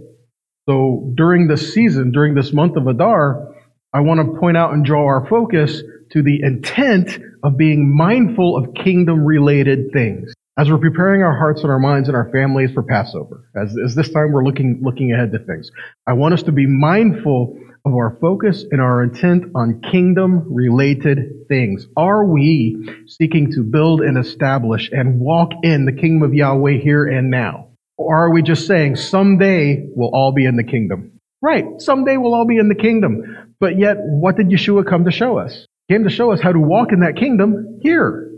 So 0.68 1.12
during 1.14 1.46
this 1.46 1.72
season, 1.72 2.10
during 2.10 2.34
this 2.34 2.52
month 2.52 2.74
of 2.74 2.88
Adar, 2.88 3.54
I 3.92 4.00
want 4.00 4.18
to 4.18 4.40
point 4.40 4.56
out 4.56 4.72
and 4.72 4.84
draw 4.84 5.04
our 5.04 5.28
focus 5.28 5.80
to 6.10 6.22
the 6.24 6.40
intent 6.42 7.20
of 7.44 7.56
being 7.56 7.96
mindful 7.96 8.56
of 8.56 8.74
kingdom 8.74 9.24
related 9.24 9.92
things. 9.92 10.34
As 10.58 10.68
we're 10.68 10.78
preparing 10.78 11.22
our 11.22 11.36
hearts 11.36 11.62
and 11.62 11.70
our 11.70 11.78
minds 11.78 12.08
and 12.08 12.16
our 12.16 12.30
families 12.32 12.72
for 12.72 12.82
Passover, 12.82 13.48
as, 13.54 13.76
as 13.84 13.94
this 13.94 14.10
time 14.10 14.32
we're 14.32 14.44
looking, 14.44 14.80
looking 14.82 15.12
ahead 15.12 15.30
to 15.30 15.38
things, 15.38 15.70
I 16.04 16.14
want 16.14 16.34
us 16.34 16.42
to 16.44 16.52
be 16.52 16.66
mindful 16.66 17.60
of 17.86 17.94
our 17.94 18.18
focus 18.20 18.64
and 18.70 18.80
our 18.80 19.04
intent 19.04 19.44
on 19.54 19.80
kingdom 19.80 20.52
related 20.52 21.46
things? 21.48 21.86
Are 21.96 22.24
we 22.24 22.76
seeking 23.06 23.52
to 23.52 23.62
build 23.62 24.00
and 24.00 24.18
establish 24.18 24.90
and 24.90 25.20
walk 25.20 25.52
in 25.62 25.84
the 25.84 25.92
kingdom 25.92 26.24
of 26.24 26.34
Yahweh 26.34 26.78
here 26.82 27.06
and 27.06 27.30
now? 27.30 27.68
Or 27.96 28.16
are 28.16 28.32
we 28.32 28.42
just 28.42 28.66
saying 28.66 28.96
someday 28.96 29.86
we'll 29.94 30.10
all 30.12 30.32
be 30.32 30.44
in 30.44 30.56
the 30.56 30.64
kingdom? 30.64 31.12
Right, 31.40 31.64
someday 31.78 32.16
we'll 32.16 32.34
all 32.34 32.46
be 32.46 32.58
in 32.58 32.68
the 32.68 32.74
kingdom. 32.74 33.54
But 33.60 33.78
yet, 33.78 33.98
what 34.00 34.36
did 34.36 34.48
Yeshua 34.48 34.86
come 34.86 35.04
to 35.04 35.12
show 35.12 35.38
us? 35.38 35.66
He 35.86 35.94
came 35.94 36.04
to 36.04 36.10
show 36.10 36.32
us 36.32 36.40
how 36.40 36.52
to 36.52 36.58
walk 36.58 36.92
in 36.92 37.00
that 37.00 37.16
kingdom 37.16 37.78
here. 37.82 38.32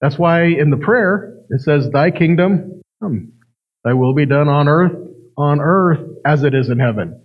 That's 0.00 0.18
why 0.18 0.46
in 0.46 0.70
the 0.70 0.76
prayer 0.76 1.38
it 1.48 1.60
says, 1.60 1.88
Thy 1.88 2.10
kingdom 2.10 2.82
come, 3.00 3.34
thy 3.84 3.92
will 3.94 4.14
be 4.14 4.26
done 4.26 4.48
on 4.48 4.66
earth, 4.66 4.92
on 5.36 5.60
earth 5.60 6.00
as 6.26 6.42
it 6.42 6.54
is 6.54 6.68
in 6.68 6.80
heaven. 6.80 7.20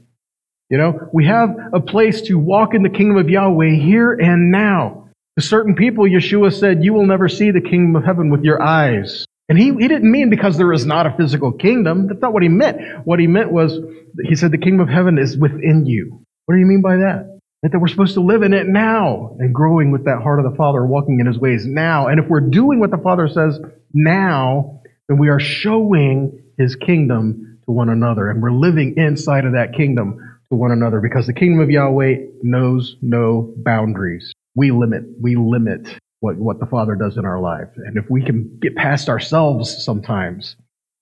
You 0.69 0.77
know, 0.77 1.09
we 1.13 1.25
have 1.25 1.55
a 1.73 1.79
place 1.79 2.21
to 2.23 2.37
walk 2.37 2.73
in 2.73 2.83
the 2.83 2.89
kingdom 2.89 3.17
of 3.17 3.29
Yahweh 3.29 3.75
here 3.75 4.13
and 4.13 4.51
now. 4.51 5.09
To 5.37 5.45
certain 5.45 5.75
people, 5.75 6.03
Yeshua 6.03 6.51
said, 6.51 6.83
You 6.83 6.93
will 6.93 7.05
never 7.05 7.29
see 7.29 7.51
the 7.51 7.61
kingdom 7.61 7.95
of 7.95 8.03
heaven 8.03 8.29
with 8.29 8.43
your 8.43 8.61
eyes. 8.61 9.25
And 9.49 9.57
he, 9.57 9.67
he 9.67 9.87
didn't 9.87 10.11
mean 10.11 10.29
because 10.29 10.57
there 10.57 10.73
is 10.73 10.85
not 10.85 11.05
a 11.05 11.15
physical 11.15 11.53
kingdom. 11.53 12.07
That's 12.07 12.21
not 12.21 12.33
what 12.33 12.43
he 12.43 12.49
meant. 12.49 13.05
What 13.05 13.19
he 13.19 13.27
meant 13.27 13.51
was, 13.51 13.79
he 14.23 14.35
said, 14.35 14.51
the 14.51 14.57
kingdom 14.57 14.81
of 14.81 14.89
heaven 14.89 15.17
is 15.17 15.37
within 15.37 15.85
you. 15.85 16.25
What 16.45 16.55
do 16.55 16.59
you 16.59 16.65
mean 16.65 16.81
by 16.81 16.97
that? 16.97 17.39
That 17.63 17.79
we're 17.79 17.87
supposed 17.87 18.13
to 18.15 18.21
live 18.21 18.43
in 18.43 18.53
it 18.53 18.67
now 18.67 19.35
and 19.39 19.53
growing 19.53 19.91
with 19.91 20.05
that 20.05 20.21
heart 20.21 20.39
of 20.39 20.49
the 20.49 20.55
Father, 20.57 20.85
walking 20.85 21.19
in 21.19 21.25
his 21.27 21.37
ways 21.37 21.65
now. 21.65 22.07
And 22.07 22.19
if 22.19 22.27
we're 22.27 22.41
doing 22.41 22.79
what 22.79 22.91
the 22.91 22.97
Father 22.97 23.27
says 23.27 23.59
now, 23.93 24.81
then 25.07 25.17
we 25.17 25.29
are 25.29 25.39
showing 25.39 26.43
his 26.57 26.75
kingdom 26.75 27.59
to 27.65 27.71
one 27.71 27.89
another. 27.89 28.29
And 28.29 28.41
we're 28.41 28.51
living 28.51 28.95
inside 28.97 29.45
of 29.45 29.53
that 29.53 29.73
kingdom 29.73 30.26
to 30.49 30.55
one 30.55 30.71
another 30.71 31.01
because 31.01 31.27
the 31.27 31.33
kingdom 31.33 31.59
of 31.59 31.69
Yahweh 31.69 32.15
knows 32.41 32.95
no 33.01 33.53
boundaries. 33.57 34.31
We 34.55 34.71
limit, 34.71 35.03
we 35.21 35.35
limit 35.35 35.87
what, 36.19 36.37
what 36.37 36.59
the 36.59 36.65
Father 36.65 36.95
does 36.95 37.17
in 37.17 37.25
our 37.25 37.39
life. 37.39 37.69
And 37.77 37.97
if 37.97 38.09
we 38.09 38.23
can 38.23 38.57
get 38.61 38.75
past 38.75 39.09
ourselves 39.09 39.83
sometimes, 39.83 40.55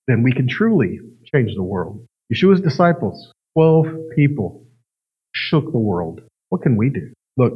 then 0.06 0.22
we 0.22 0.32
can 0.32 0.48
truly 0.48 1.00
change 1.32 1.54
the 1.54 1.62
world. 1.62 2.04
Yeshua's 2.32 2.60
disciples, 2.60 3.32
12 3.54 3.86
people, 4.14 4.64
shook 5.32 5.72
the 5.72 5.78
world. 5.78 6.20
What 6.48 6.62
can 6.62 6.76
we 6.76 6.90
do? 6.90 7.12
Look, 7.36 7.54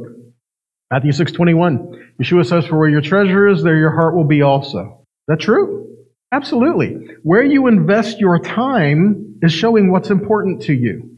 Matthew 0.91 1.11
6:21. 1.11 1.97
Yeshua 2.21 2.45
says, 2.45 2.65
"For 2.67 2.77
where 2.77 2.89
your 2.89 3.01
treasure 3.01 3.47
is, 3.47 3.63
there 3.63 3.77
your 3.77 3.91
heart 3.91 4.15
will 4.15 4.25
be 4.25 4.41
also." 4.41 4.99
Is 4.99 5.25
that 5.29 5.39
true? 5.39 5.87
Absolutely. 6.33 7.07
Where 7.23 7.43
you 7.43 7.67
invest 7.67 8.19
your 8.19 8.39
time 8.39 9.35
is 9.41 9.53
showing 9.53 9.91
what's 9.91 10.11
important 10.11 10.63
to 10.63 10.73
you. 10.73 11.09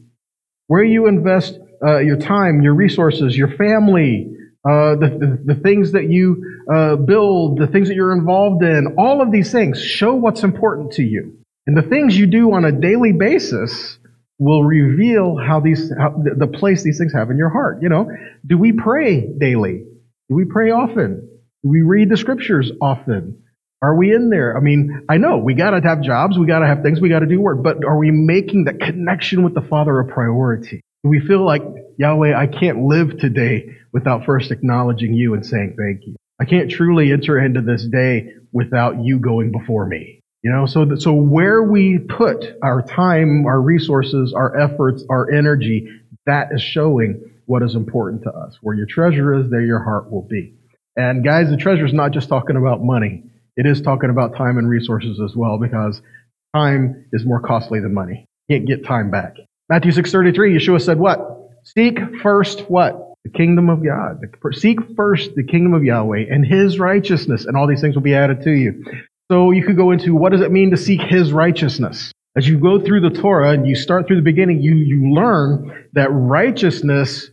Where 0.66 0.84
you 0.84 1.06
invest 1.06 1.58
uh, 1.84 1.98
your 1.98 2.16
time, 2.16 2.62
your 2.62 2.74
resources, 2.74 3.36
your 3.36 3.48
family, 3.56 4.30
uh, 4.66 4.96
the, 4.96 5.38
the, 5.44 5.54
the, 5.54 5.60
things 5.60 5.92
that 5.92 6.08
you 6.08 6.62
uh, 6.72 6.96
build, 6.96 7.58
the 7.58 7.66
things 7.66 7.88
that 7.88 7.94
you're 7.94 8.14
involved 8.14 8.62
in, 8.62 8.94
all 8.98 9.20
of 9.20 9.30
these 9.30 9.52
things 9.52 9.82
show 9.82 10.14
what's 10.14 10.42
important 10.42 10.92
to 10.92 11.02
you. 11.02 11.36
And 11.66 11.76
the 11.76 11.82
things 11.82 12.16
you 12.16 12.26
do 12.26 12.52
on 12.52 12.64
a 12.64 12.72
daily 12.72 13.12
basis 13.12 13.98
will 14.38 14.64
reveal 14.64 15.36
how 15.36 15.60
these, 15.60 15.92
how, 15.98 16.14
the 16.16 16.46
place 16.46 16.82
these 16.82 16.98
things 16.98 17.12
have 17.12 17.30
in 17.30 17.36
your 17.36 17.50
heart. 17.50 17.82
You 17.82 17.90
know, 17.90 18.08
do 18.46 18.56
we 18.56 18.72
pray 18.72 19.28
daily? 19.38 19.84
Do 20.28 20.34
we 20.34 20.46
pray 20.46 20.70
often? 20.70 21.28
Do 21.62 21.68
we 21.68 21.82
read 21.82 22.08
the 22.08 22.16
scriptures 22.16 22.72
often? 22.80 23.42
Are 23.84 23.94
we 23.94 24.14
in 24.14 24.30
there? 24.30 24.56
I 24.56 24.60
mean, 24.60 25.04
I 25.10 25.18
know 25.18 25.36
we 25.36 25.52
got 25.52 25.70
to 25.70 25.80
have 25.86 26.00
jobs, 26.00 26.38
we 26.38 26.46
got 26.46 26.60
to 26.60 26.66
have 26.66 26.82
things, 26.82 27.02
we 27.02 27.10
got 27.10 27.18
to 27.18 27.26
do 27.26 27.38
work, 27.38 27.62
but 27.62 27.84
are 27.84 27.98
we 27.98 28.10
making 28.10 28.64
that 28.64 28.80
connection 28.80 29.44
with 29.44 29.52
the 29.52 29.60
Father 29.60 30.00
a 30.00 30.06
priority? 30.06 30.80
Do 31.02 31.10
we 31.10 31.20
feel 31.20 31.44
like, 31.44 31.62
Yahweh, 31.98 32.34
I 32.34 32.46
can't 32.46 32.86
live 32.86 33.18
today 33.18 33.76
without 33.92 34.24
first 34.24 34.50
acknowledging 34.50 35.12
you 35.12 35.34
and 35.34 35.44
saying 35.44 35.76
thank 35.78 36.06
you? 36.06 36.16
I 36.40 36.46
can't 36.46 36.70
truly 36.70 37.12
enter 37.12 37.38
into 37.38 37.60
this 37.60 37.86
day 37.86 38.32
without 38.52 39.04
you 39.04 39.18
going 39.18 39.52
before 39.52 39.84
me. 39.84 40.20
You 40.42 40.50
know, 40.50 40.64
so 40.64 40.86
that, 40.86 41.02
so 41.02 41.12
where 41.12 41.62
we 41.62 41.98
put 41.98 42.42
our 42.62 42.80
time, 42.80 43.44
our 43.44 43.60
resources, 43.60 44.32
our 44.34 44.58
efforts, 44.58 45.04
our 45.10 45.30
energy, 45.30 45.88
that 46.24 46.48
is 46.52 46.62
showing 46.62 47.22
what 47.44 47.62
is 47.62 47.74
important 47.74 48.22
to 48.22 48.30
us. 48.30 48.56
Where 48.62 48.74
your 48.74 48.86
treasure 48.86 49.34
is, 49.34 49.50
there 49.50 49.60
your 49.60 49.84
heart 49.84 50.10
will 50.10 50.26
be. 50.26 50.54
And 50.96 51.22
guys, 51.22 51.50
the 51.50 51.58
treasure 51.58 51.84
is 51.84 51.92
not 51.92 52.12
just 52.12 52.30
talking 52.30 52.56
about 52.56 52.82
money 52.82 53.24
it 53.56 53.66
is 53.66 53.80
talking 53.80 54.10
about 54.10 54.36
time 54.36 54.58
and 54.58 54.68
resources 54.68 55.20
as 55.20 55.36
well 55.36 55.58
because 55.58 56.02
time 56.54 57.06
is 57.12 57.24
more 57.24 57.40
costly 57.40 57.80
than 57.80 57.94
money. 57.94 58.26
You 58.48 58.56
can't 58.56 58.66
get 58.66 58.84
time 58.84 59.10
back. 59.10 59.36
Matthew 59.68 59.92
6.33, 59.92 60.56
Yeshua 60.56 60.80
said 60.80 60.98
what? 60.98 61.20
Seek 61.64 61.98
first 62.22 62.60
what? 62.70 63.14
The 63.24 63.30
kingdom 63.30 63.70
of 63.70 63.82
God. 63.82 64.20
Seek 64.52 64.78
first 64.96 65.34
the 65.34 65.42
kingdom 65.42 65.72
of 65.72 65.82
Yahweh 65.82 66.26
and 66.30 66.44
his 66.44 66.78
righteousness, 66.78 67.46
and 67.46 67.56
all 67.56 67.66
these 67.66 67.80
things 67.80 67.94
will 67.94 68.02
be 68.02 68.14
added 68.14 68.42
to 68.42 68.50
you. 68.50 68.84
So 69.30 69.50
you 69.52 69.64
could 69.64 69.76
go 69.76 69.90
into 69.90 70.14
what 70.14 70.32
does 70.32 70.42
it 70.42 70.52
mean 70.52 70.70
to 70.72 70.76
seek 70.76 71.00
his 71.00 71.32
righteousness? 71.32 72.12
As 72.36 72.46
you 72.46 72.58
go 72.58 72.80
through 72.80 73.00
the 73.00 73.10
Torah 73.10 73.52
and 73.52 73.66
you 73.66 73.74
start 73.76 74.06
through 74.06 74.16
the 74.16 74.22
beginning, 74.22 74.60
you, 74.60 74.74
you 74.74 75.14
learn 75.14 75.88
that 75.94 76.08
righteousness 76.10 77.30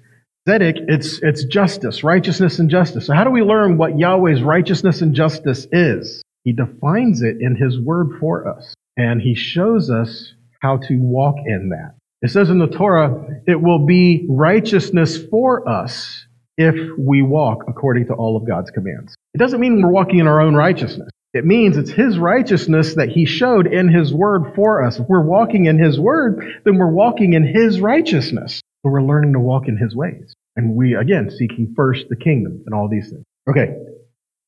Tzedek, 0.48 0.86
it's, 0.88 1.20
it's 1.22 1.44
justice, 1.46 2.04
righteousness 2.04 2.58
and 2.58 2.70
justice. 2.70 3.06
So 3.06 3.14
how 3.14 3.24
do 3.24 3.30
we 3.30 3.44
learn 3.44 3.78
what 3.78 4.00
Yahweh's 4.00 4.42
righteousness 4.42 5.02
and 5.02 5.14
justice 5.14 5.68
is? 5.72 6.24
He 6.44 6.52
defines 6.52 7.22
it 7.22 7.38
in 7.40 7.56
His 7.56 7.80
Word 7.80 8.18
for 8.20 8.48
us. 8.48 8.74
And 8.98 9.22
He 9.22 9.36
shows 9.36 9.92
us 9.92 10.34
how 10.62 10.78
to 10.78 10.98
walk 10.98 11.36
in 11.46 11.70
that. 11.70 11.94
It 12.24 12.32
says 12.32 12.50
in 12.50 12.58
the 12.58 12.68
Torah, 12.68 13.24
it 13.48 13.62
will 13.62 13.86
be 13.86 14.26
righteousness 14.30 15.24
for 15.30 15.68
us 15.70 16.26
if 16.58 16.76
we 16.98 17.22
walk 17.22 17.66
according 17.68 18.08
to 18.08 18.14
all 18.14 18.36
of 18.36 18.48
God's 18.48 18.72
commands. 18.72 19.14
It 19.36 19.38
doesn't 19.38 19.60
mean 19.60 19.82
we're 19.82 19.92
walking 19.92 20.20
in 20.20 20.28
our 20.28 20.42
own 20.42 20.56
righteousness. 20.56 21.10
It 21.34 21.46
means 21.46 21.78
it's 21.78 21.92
His 21.92 22.18
righteousness 22.18 22.96
that 22.96 23.10
He 23.10 23.26
showed 23.26 23.68
in 23.68 23.90
His 23.90 24.12
Word 24.12 24.54
for 24.56 24.84
us. 24.84 25.00
If 25.00 25.08
we're 25.08 25.24
walking 25.24 25.66
in 25.66 25.78
His 25.78 26.00
Word, 26.00 26.62
then 26.66 26.80
we're 26.80 26.92
walking 26.92 27.34
in 27.34 27.46
His 27.46 27.80
righteousness. 27.80 28.60
So 28.84 28.92
we're 28.92 29.04
learning 29.04 29.34
to 29.34 29.40
walk 29.40 29.68
in 29.68 29.78
His 29.78 29.96
ways. 29.96 30.34
And 30.56 30.76
we, 30.76 30.96
again, 30.96 31.30
seeking 31.30 31.74
first 31.76 32.08
the 32.10 32.16
kingdom 32.16 32.64
and 32.66 32.76
all 32.76 32.90
these 32.90 33.10
things. 33.10 33.24
Okay. 33.50 33.76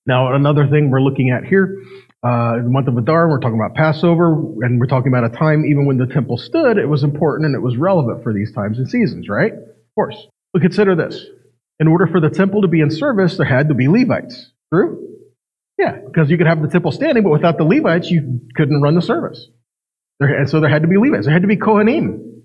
Now, 0.05 0.33
another 0.35 0.67
thing 0.67 0.91
we're 0.91 1.01
looking 1.01 1.29
at 1.31 1.45
here 1.45 1.77
uh, 2.23 2.55
the 2.55 2.69
month 2.69 2.87
of 2.87 2.97
Adar, 2.97 3.27
we're 3.27 3.39
talking 3.39 3.59
about 3.59 3.75
Passover, 3.75 4.31
and 4.61 4.79
we're 4.79 4.87
talking 4.87 5.09
about 5.09 5.25
a 5.25 5.29
time 5.29 5.65
even 5.65 5.85
when 5.85 5.97
the 5.97 6.05
temple 6.05 6.37
stood, 6.37 6.77
it 6.77 6.87
was 6.87 7.03
important 7.03 7.47
and 7.47 7.53
it 7.53 7.59
was 7.59 7.75
relevant 7.75 8.23
for 8.23 8.33
these 8.33 8.53
times 8.53 8.77
and 8.77 8.89
seasons, 8.89 9.27
right? 9.27 9.51
Of 9.51 9.95
course. 9.95 10.15
But 10.53 10.61
consider 10.61 10.95
this. 10.95 11.25
In 11.81 11.87
order 11.89 12.07
for 12.07 12.21
the 12.21 12.29
temple 12.29 12.61
to 12.61 12.69
be 12.69 12.79
in 12.79 12.89
service, 12.89 13.35
there 13.35 13.45
had 13.45 13.67
to 13.67 13.73
be 13.73 13.89
Levites. 13.89 14.51
True? 14.73 15.05
Yeah, 15.77 15.97
because 16.05 16.29
you 16.29 16.37
could 16.37 16.47
have 16.47 16.61
the 16.61 16.69
temple 16.69 16.93
standing, 16.93 17.23
but 17.23 17.31
without 17.31 17.57
the 17.57 17.65
Levites, 17.65 18.09
you 18.09 18.39
couldn't 18.55 18.81
run 18.81 18.95
the 18.95 19.01
service. 19.01 19.49
There, 20.21 20.33
and 20.33 20.49
so 20.49 20.61
there 20.61 20.69
had 20.69 20.83
to 20.83 20.87
be 20.87 20.97
Levites. 20.97 21.25
There 21.25 21.33
had 21.33 21.41
to 21.41 21.47
be 21.47 21.57
Kohanim. 21.57 22.41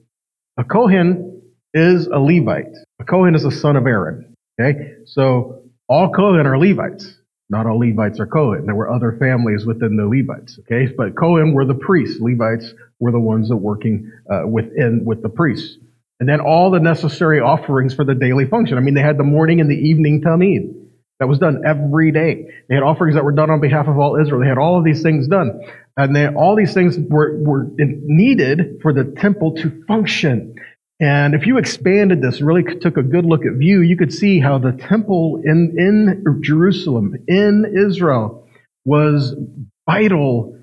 A 0.57 0.64
Kohen 0.64 1.38
is 1.74 2.07
a 2.07 2.18
Levite. 2.18 2.76
A 3.00 3.04
Kohen 3.04 3.35
is 3.35 3.44
a 3.44 3.50
son 3.50 3.76
of 3.76 3.87
Aaron. 3.87 4.35
Okay? 4.61 4.94
So 5.07 5.62
all 5.88 6.11
Kohen 6.11 6.46
are 6.46 6.59
Levites. 6.59 7.14
Not 7.50 7.66
all 7.66 7.78
Levites 7.78 8.20
are 8.20 8.26
Cohen. 8.26 8.66
There 8.66 8.74
were 8.74 8.90
other 8.90 9.16
families 9.18 9.64
within 9.64 9.96
the 9.96 10.07
Levites. 10.07 10.59
Okay, 10.61 10.92
but 10.94 11.16
Cohen 11.16 11.54
were 11.54 11.64
the 11.64 11.74
priests. 11.74 12.20
Levites 12.20 12.74
were 13.00 13.11
the 13.11 13.18
ones 13.18 13.48
that 13.48 13.57
working 13.57 14.12
uh, 14.31 14.46
within 14.46 15.04
with 15.04 15.22
the 15.22 15.31
priests. 15.31 15.78
And 16.20 16.28
then 16.28 16.40
all 16.40 16.70
the 16.70 16.81
necessary 16.81 17.40
offerings 17.40 17.94
for 17.94 18.04
the 18.04 18.14
daily 18.14 18.44
function. 18.44 18.76
I 18.76 18.81
mean, 18.81 18.94
they 18.94 19.00
had 19.00 19.16
the 19.16 19.24
morning 19.24 19.61
and 19.61 19.70
the 19.70 19.76
evening 19.76 20.20
tamid. 20.20 20.74
That 21.20 21.26
was 21.26 21.38
done 21.38 21.62
every 21.66 22.12
day. 22.12 22.46
They 22.68 22.74
had 22.74 22.85
offerings 22.85 23.16
that 23.16 23.24
were 23.24 23.33
done 23.33 23.50
on 23.50 23.61
behalf 23.61 23.88
of 23.88 23.98
all 23.98 24.20
Israel. 24.20 24.40
They 24.40 24.46
had 24.48 24.59
all 24.59 24.78
of 24.78 24.85
these 24.85 25.02
things 25.02 25.26
done. 25.26 25.62
And 25.96 26.14
then 26.14 26.37
all 26.37 26.54
these 26.54 26.74
things 26.74 26.96
were, 26.96 27.38
were 27.40 27.66
needed 27.76 28.81
for 28.83 28.92
the 28.92 29.04
temple 29.04 29.54
to 29.57 29.85
function. 29.87 30.54
And 31.00 31.34
if 31.34 31.46
you 31.46 31.58
expanded 31.58 32.22
this, 32.22 32.40
really 32.40 32.64
took 32.64 32.96
a 32.96 33.02
good 33.02 33.24
look 33.24 33.46
at 33.46 33.52
view, 33.52 33.82
you 33.82 33.96
could 33.96 34.12
see 34.12 34.40
how 34.40 34.58
the 34.58 34.72
temple 34.72 35.40
in, 35.44 35.74
in 35.78 36.42
Jerusalem, 36.42 37.14
in 37.28 37.64
Israel, 37.87 38.48
was 38.84 39.34
vital, 39.88 40.58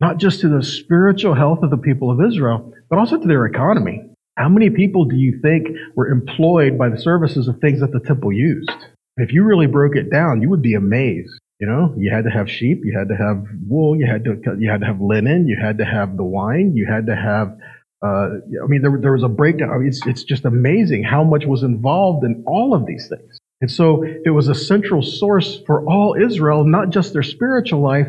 not 0.00 0.18
just 0.18 0.40
to 0.40 0.48
the 0.48 0.62
spiritual 0.62 1.34
health 1.34 1.60
of 1.62 1.70
the 1.70 1.76
people 1.76 2.10
of 2.10 2.20
Israel, 2.20 2.72
but 2.90 2.98
also 2.98 3.16
to 3.16 3.28
their 3.28 3.46
economy. 3.46 4.02
How 4.36 4.48
many 4.48 4.70
people 4.70 5.04
do 5.04 5.16
you 5.16 5.38
think 5.40 5.68
were 5.94 6.08
employed 6.08 6.76
by 6.76 6.88
the 6.88 6.98
services 6.98 7.46
of 7.48 7.58
things 7.60 7.80
that 7.80 7.92
the 7.92 8.00
temple 8.00 8.32
used? 8.32 8.70
If 9.16 9.32
you 9.32 9.44
really 9.44 9.66
broke 9.66 9.96
it 9.96 10.10
down, 10.10 10.42
you 10.42 10.50
would 10.50 10.62
be 10.62 10.74
amazed. 10.74 11.38
You 11.58 11.66
know, 11.66 11.94
you 11.96 12.10
had 12.12 12.24
to 12.24 12.30
have 12.30 12.50
sheep, 12.50 12.82
you 12.84 12.98
had 12.98 13.08
to 13.08 13.16
have 13.16 13.46
wool, 13.66 13.96
you 13.96 14.06
had 14.06 14.24
to 14.24 14.36
you 14.58 14.70
had 14.70 14.80
to 14.80 14.86
have 14.86 15.00
linen, 15.00 15.48
you 15.48 15.56
had 15.58 15.78
to 15.78 15.86
have 15.86 16.18
the 16.18 16.22
wine, 16.22 16.74
you 16.76 16.84
had 16.86 17.06
to 17.06 17.16
have 17.16 17.56
uh, 18.04 18.28
I 18.62 18.66
mean, 18.68 18.82
there, 18.82 18.98
there 19.00 19.12
was 19.12 19.22
a 19.22 19.28
breakdown. 19.28 19.70
I 19.70 19.78
mean, 19.78 19.88
it's, 19.88 20.06
it's 20.06 20.24
just 20.24 20.44
amazing 20.44 21.02
how 21.02 21.24
much 21.24 21.46
was 21.46 21.62
involved 21.62 22.24
in 22.24 22.44
all 22.46 22.74
of 22.74 22.86
these 22.86 23.08
things. 23.08 23.38
And 23.60 23.70
so 23.70 24.02
it 24.02 24.30
was 24.30 24.48
a 24.48 24.54
central 24.54 25.02
source 25.02 25.60
for 25.66 25.84
all 25.88 26.14
Israel, 26.14 26.64
not 26.64 26.90
just 26.90 27.12
their 27.12 27.22
spiritual 27.22 27.80
life, 27.80 28.08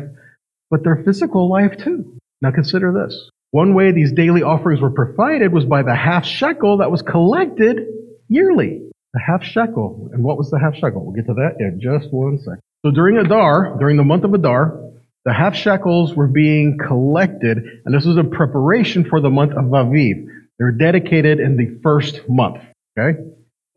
but 0.70 0.84
their 0.84 1.02
physical 1.04 1.50
life 1.50 1.78
too. 1.78 2.18
Now 2.42 2.50
consider 2.50 2.92
this. 2.92 3.30
One 3.50 3.74
way 3.74 3.92
these 3.92 4.12
daily 4.12 4.42
offerings 4.42 4.80
were 4.80 4.90
provided 4.90 5.52
was 5.52 5.64
by 5.64 5.82
the 5.82 5.94
half 5.94 6.26
shekel 6.26 6.78
that 6.78 6.90
was 6.90 7.00
collected 7.00 7.86
yearly. 8.28 8.82
The 9.14 9.20
half 9.20 9.42
shekel. 9.42 10.10
And 10.12 10.22
what 10.22 10.36
was 10.36 10.50
the 10.50 10.58
half 10.58 10.74
shekel? 10.74 11.02
We'll 11.02 11.14
get 11.14 11.26
to 11.26 11.34
that 11.34 11.56
in 11.58 11.80
just 11.80 12.12
one 12.12 12.38
second. 12.38 12.60
So 12.84 12.90
during 12.90 13.16
Adar, 13.16 13.76
during 13.80 13.96
the 13.96 14.04
month 14.04 14.24
of 14.24 14.34
Adar, 14.34 14.78
the 15.24 15.32
half 15.32 15.54
shekels 15.54 16.14
were 16.14 16.28
being 16.28 16.78
collected, 16.78 17.58
and 17.84 17.94
this 17.94 18.04
was 18.04 18.16
in 18.16 18.30
preparation 18.30 19.04
for 19.04 19.20
the 19.20 19.30
month 19.30 19.52
of 19.52 19.64
Aviv. 19.64 20.26
They're 20.58 20.72
dedicated 20.72 21.40
in 21.40 21.56
the 21.56 21.80
first 21.82 22.28
month. 22.28 22.62
Okay? 22.98 23.18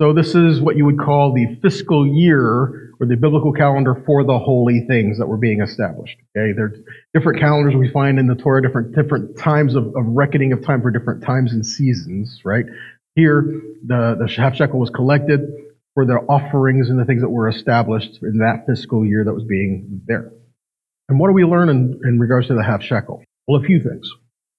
So 0.02 0.14
this 0.14 0.34
is 0.34 0.60
what 0.60 0.78
you 0.78 0.86
would 0.86 0.98
call 0.98 1.34
the 1.34 1.60
fiscal 1.62 2.08
year 2.08 2.94
or 3.00 3.06
the 3.08 3.16
biblical 3.16 3.54
calendar 3.54 4.02
for 4.06 4.24
the 4.24 4.40
holy 4.40 4.86
things 4.88 5.20
that 5.20 5.28
were 5.28 5.38
being 5.38 5.62
established. 5.62 6.18
Okay? 6.36 6.54
There 6.54 6.66
are 6.66 6.76
different 7.14 7.40
calendars 7.40 7.76
we 7.76 7.90
find 7.92 8.18
in 8.18 8.28
the 8.28 8.36
Torah, 8.36 8.62
different 8.62 8.96
different 8.96 9.38
times 9.38 9.76
of, 9.76 9.88
of 9.88 10.06
reckoning 10.06 10.54
of 10.54 10.66
time 10.66 10.82
for 10.82 10.90
different 10.90 11.24
times 11.24 11.54
and 11.54 11.66
seasons, 11.66 12.42
right? 12.44 12.66
Here, 13.16 13.62
the, 13.86 14.18
the 14.20 14.42
half 14.42 14.56
shekel 14.56 14.80
was 14.80 14.90
collected 14.90 15.42
for 15.94 16.06
the 16.06 16.14
offerings 16.14 16.90
and 16.90 17.00
the 17.00 17.06
things 17.06 17.22
that 17.22 17.30
were 17.30 17.50
established 17.50 18.20
in 18.24 18.38
that 18.38 18.66
fiscal 18.66 19.06
year 19.06 19.24
that 19.26 19.34
was 19.34 19.44
being 19.44 20.02
there. 20.08 20.32
And 21.10 21.20
what 21.20 21.28
do 21.28 21.34
we 21.34 21.44
learn 21.44 21.70
in, 21.70 22.00
in 22.06 22.20
regards 22.20 22.48
to 22.48 22.54
the 22.54 22.64
half 22.64 22.84
shekel? 22.84 23.24
Well, 23.48 23.62
a 23.62 23.66
few 23.66 23.80
things. 23.82 24.10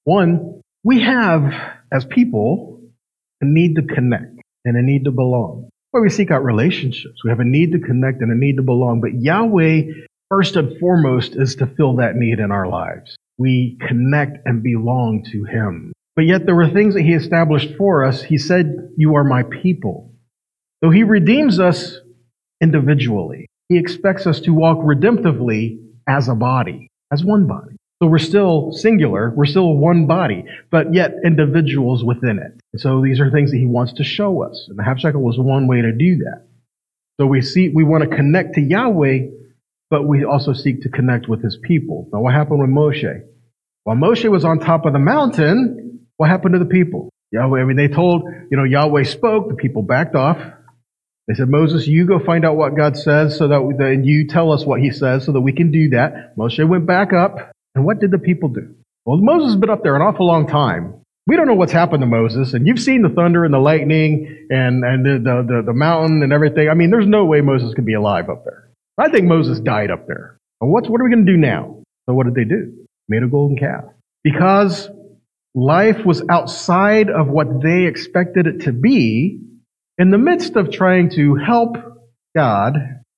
One, 0.05 0.61
we 0.85 1.03
have, 1.03 1.53
as 1.93 2.05
people, 2.05 2.81
a 3.41 3.45
need 3.45 3.77
to 3.77 3.83
connect 3.83 4.41
and 4.65 4.77
a 4.77 4.83
need 4.83 5.05
to 5.05 5.11
belong. 5.11 5.69
Where 5.91 6.03
we 6.03 6.09
seek 6.09 6.31
out 6.31 6.45
relationships. 6.45 7.23
We 7.25 7.31
have 7.31 7.41
a 7.41 7.45
need 7.45 7.73
to 7.73 7.79
connect 7.79 8.23
and 8.23 8.33
a 8.33 8.35
need 8.35 8.57
to 8.57 8.63
belong. 8.63 9.01
But 9.01 9.15
Yahweh, 9.15 9.83
first 10.31 10.57
and 10.57 10.79
foremost, 10.79 11.37
is 11.37 11.57
to 11.57 11.67
fill 11.67 11.97
that 11.97 12.17
need 12.17 12.39
in 12.39 12.51
our 12.51 12.67
lives. 12.67 13.17
We 13.39 13.79
connect 13.87 14.39
and 14.47 14.63
belong 14.63 15.25
to 15.33 15.45
Him. 15.45 15.93
But 16.17 16.27
yet 16.27 16.47
there 16.47 16.55
were 16.55 16.69
things 16.69 16.95
that 16.95 17.03
He 17.03 17.13
established 17.13 17.77
for 17.77 18.05
us. 18.05 18.23
He 18.23 18.39
said, 18.39 18.91
You 18.97 19.17
are 19.17 19.25
my 19.25 19.43
people. 19.43 20.13
Though 20.81 20.91
He 20.91 21.03
redeems 21.03 21.61
us 21.61 21.97
individually, 22.61 23.47
He 23.69 23.79
expects 23.79 24.27
us 24.27 24.41
to 24.41 24.53
walk 24.53 24.79
redemptively 24.79 25.79
as 26.09 26.29
a 26.29 26.35
body, 26.35 26.89
as 27.13 27.25
one 27.25 27.47
body. 27.47 27.77
So 28.03 28.09
we're 28.09 28.19
still 28.19 28.73
singular, 28.73 29.33
we're 29.35 29.47
still 29.47 29.77
one 29.77 30.07
body, 30.09 30.45
but 30.71 30.93
yet 30.93 31.13
individuals 31.25 32.03
within 32.03 32.41
it. 32.41 32.81
So 32.81 33.01
these 33.01 33.21
are 33.21 33.31
things 33.31 33.53
that 33.53 33.59
he 33.59 33.67
wants 33.67 33.93
to 33.95 34.05
show 34.05 34.43
us. 34.43 34.67
And 34.69 34.77
the 34.77 34.83
half 34.83 34.99
was 35.15 35.39
one 35.39 35.69
way 35.69 35.83
to 35.83 35.93
do 35.93 36.17
that. 36.25 36.47
So 37.21 37.27
we 37.27 37.43
see, 37.43 37.69
we 37.69 37.85
want 37.85 38.03
to 38.03 38.17
connect 38.17 38.55
to 38.55 38.61
Yahweh, 38.61 39.19
but 39.89 40.03
we 40.09 40.25
also 40.25 40.53
seek 40.53 40.83
to 40.83 40.89
connect 40.89 41.29
with 41.29 41.45
his 41.45 41.57
people. 41.63 42.09
Now 42.13 42.23
what 42.23 42.35
happened 42.35 42.61
with 42.61 42.71
Moshe? 42.71 43.23
While 43.85 43.97
Moshe 43.97 44.29
was 44.29 44.45
on 44.45 44.59
top 44.59 44.85
of 44.85 44.93
the 44.93 44.99
mountain, 44.99 46.09
what 46.17 46.29
happened 46.29 46.55
to 46.55 46.59
the 46.59 46.65
people? 46.65 47.09
Yahweh, 47.31 47.61
I 47.61 47.65
mean, 47.65 47.77
they 47.77 47.89
told, 47.89 48.25
you 48.51 48.57
know, 48.57 48.65
Yahweh 48.65 49.05
spoke, 49.05 49.49
the 49.49 49.55
people 49.55 49.83
backed 49.83 50.15
off. 50.15 50.39
They 51.29 51.35
said, 51.35 51.49
Moses, 51.49 51.87
you 51.87 52.07
go 52.07 52.19
find 52.19 52.45
out 52.45 52.57
what 52.57 52.77
God 52.77 52.97
says 52.97 53.39
so 53.39 53.49
that, 53.49 53.61
and 53.61 54.05
you 54.05 54.27
tell 54.27 54.51
us 54.53 54.65
what 54.65 54.81
he 54.81 54.91
says 54.91 55.25
so 55.25 55.33
that 55.33 55.41
we 55.41 55.53
can 55.53 55.71
do 55.71 55.91
that. 55.91 56.37
Moshe 56.37 56.67
went 56.69 56.87
back 56.87 57.13
up. 57.13 57.53
And 57.75 57.85
what 57.87 58.01
did 58.01 58.11
the 58.11 58.19
people 58.19 58.49
do? 58.49 58.75
Well, 59.07 59.17
Moses 59.19 59.53
has 59.53 59.61
been 59.61 59.71
up 59.71 59.83
there 59.83 59.97
an 59.97 60.03
awful 60.03 60.27
long 60.27 60.47
time. 60.47 60.95
We 61.27 61.37
don't 61.37 61.47
know 61.47 61.55
what's 61.55 61.73
happened 61.73 62.01
to 62.03 62.07
Moses, 62.07 62.53
and 62.53 62.67
you've 62.67 62.81
seen 62.81 63.03
the 63.03 63.09
thunder 63.09 63.45
and 63.45 63.55
the 63.55 63.59
lightning 63.59 64.47
and, 64.51 64.85
and 64.85 65.07
the, 65.07 65.13
the, 65.23 65.47
the, 65.47 65.63
the 65.67 65.73
mountain 65.73 66.23
and 66.23 66.33
everything. 66.33 66.69
I 66.69 66.75
mean, 66.75 66.91
there's 66.91 67.07
no 67.07 67.25
way 67.25 67.41
Moses 67.41 67.73
could 67.75 67.87
be 67.87 67.95
alive 67.95 68.29
up 68.29 68.45
there. 68.45 68.69
I 68.99 69.09
think 69.09 69.27
Moses 69.27 69.61
died 69.61 69.91
up 69.91 70.07
there. 70.09 70.37
Well, 70.61 70.71
what's, 70.71 70.89
what 70.89 71.01
are 71.01 71.05
we 71.05 71.11
going 71.11 71.25
to 71.25 71.33
do 71.33 71.39
now? 71.39 71.83
So 72.07 72.15
what 72.15 72.27
did 72.27 72.35
they 72.35 72.45
do? 72.45 72.87
Made 73.09 73.23
a 73.23 73.29
golden 73.29 73.57
calf. 73.57 73.85
Because 74.25 74.91
life 75.55 76.05
was 76.05 76.23
outside 76.29 77.09
of 77.09 77.29
what 77.29 77.63
they 77.63 77.87
expected 77.87 78.47
it 78.47 78.61
to 78.63 78.73
be, 78.73 79.41
in 79.99 80.11
the 80.11 80.19
midst 80.19 80.57
of 80.57 80.71
trying 80.71 81.11
to 81.11 81.35
help 81.37 81.77
God, 82.35 82.75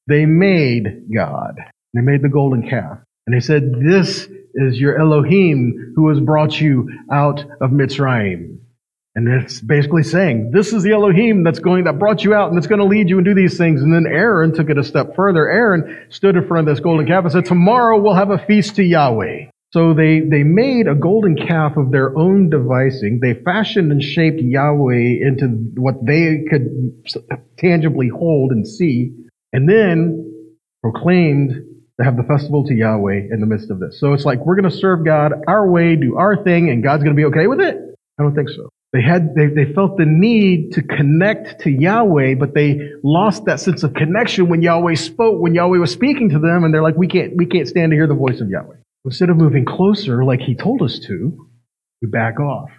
they 0.06 0.26
made 0.26 1.08
God. 1.14 1.56
They 1.94 2.00
made 2.00 2.22
the 2.22 2.28
golden 2.28 2.68
calf. 2.68 2.98
And 3.26 3.34
they 3.34 3.40
said, 3.40 3.72
This 3.80 4.28
is 4.54 4.78
your 4.78 4.98
Elohim 4.98 5.92
who 5.96 6.08
has 6.08 6.20
brought 6.20 6.60
you 6.60 6.90
out 7.10 7.40
of 7.60 7.70
Mitzrayim. 7.70 8.58
And 9.16 9.28
it's 9.28 9.60
basically 9.60 10.02
saying, 10.02 10.50
this 10.52 10.72
is 10.72 10.82
the 10.82 10.90
Elohim 10.90 11.44
that's 11.44 11.60
going, 11.60 11.84
that 11.84 12.00
brought 12.00 12.24
you 12.24 12.34
out 12.34 12.48
and 12.48 12.56
that's 12.56 12.66
going 12.66 12.80
to 12.80 12.87
lead 12.87 13.08
you 13.08 13.18
and 13.18 13.24
do 13.24 13.34
these 13.34 13.56
things. 13.56 13.80
And 13.80 13.94
then 13.94 14.06
Aaron 14.12 14.52
took 14.52 14.70
it 14.70 14.78
a 14.78 14.82
step 14.82 15.14
further. 15.14 15.48
Aaron 15.48 16.06
stood 16.08 16.34
in 16.34 16.48
front 16.48 16.68
of 16.68 16.74
this 16.74 16.82
golden 16.82 17.06
calf 17.06 17.22
and 17.22 17.32
said, 17.32 17.44
tomorrow 17.44 18.00
we'll 18.00 18.14
have 18.14 18.30
a 18.30 18.38
feast 18.38 18.74
to 18.76 18.82
Yahweh. 18.82 19.46
So 19.74 19.92
they, 19.92 20.20
they 20.20 20.44
made 20.44 20.87
a 20.87 20.94
golden 20.94 21.34
calf 21.34 21.76
of 21.76 21.90
their 21.90 22.16
own 22.16 22.48
devising. 22.48 23.18
They 23.20 23.34
fashioned 23.34 23.90
and 23.90 24.00
shaped 24.00 24.40
Yahweh 24.40 25.18
into 25.20 25.46
what 25.74 25.96
they 26.06 26.44
could 26.48 26.68
tangibly 27.58 28.06
hold 28.06 28.52
and 28.52 28.68
see, 28.68 29.12
and 29.52 29.68
then 29.68 30.46
proclaimed 30.80 31.54
to 31.98 32.04
have 32.04 32.16
the 32.16 32.22
festival 32.22 32.64
to 32.68 32.72
Yahweh 32.72 33.32
in 33.32 33.40
the 33.40 33.46
midst 33.46 33.68
of 33.68 33.80
this. 33.80 33.98
So 33.98 34.12
it's 34.12 34.24
like 34.24 34.46
we're 34.46 34.54
going 34.54 34.70
to 34.70 34.76
serve 34.76 35.04
God 35.04 35.32
our 35.48 35.68
way, 35.68 35.96
do 35.96 36.14
our 36.18 36.40
thing, 36.44 36.70
and 36.70 36.80
God's 36.80 37.02
going 37.02 37.16
to 37.16 37.20
be 37.20 37.24
okay 37.24 37.48
with 37.48 37.58
it? 37.58 37.76
I 38.16 38.22
don't 38.22 38.37
think 38.37 38.50
so. 38.50 38.68
They 38.92 39.02
had, 39.02 39.34
they, 39.34 39.48
they 39.48 39.72
felt 39.72 39.96
the 39.98 40.06
need 40.06 40.74
to 40.74 40.82
connect 40.82 41.62
to 41.62 41.70
Yahweh, 41.70 42.37
but 42.37 42.54
they 42.54 42.78
lost 43.02 43.46
that 43.46 43.58
sense 43.58 43.82
of 43.82 43.92
connection 43.94 44.48
when 44.48 44.62
Yahweh 44.62 44.94
spoke, 44.94 45.40
when 45.40 45.52
Yahweh 45.52 45.78
was 45.78 45.90
speaking 45.90 46.28
to 46.28 46.38
them, 46.38 46.62
and 46.62 46.72
they're 46.72 46.80
like, 46.80 46.96
we 46.96 47.08
can't, 47.08 47.37
we 47.37 47.46
can't 47.46 47.66
stand 47.66 47.90
to 47.90 47.96
hear 47.96 48.06
the 48.06 48.14
voice 48.14 48.40
of 48.40 48.48
Yahweh. 48.48 48.76
Instead 49.04 49.30
of 49.30 49.36
moving 49.36 49.64
closer 49.64 50.24
like 50.24 50.40
he 50.40 50.54
told 50.54 50.82
us 50.82 50.98
to, 51.00 51.48
we 52.00 52.08
back 52.08 52.40
off. 52.40 52.70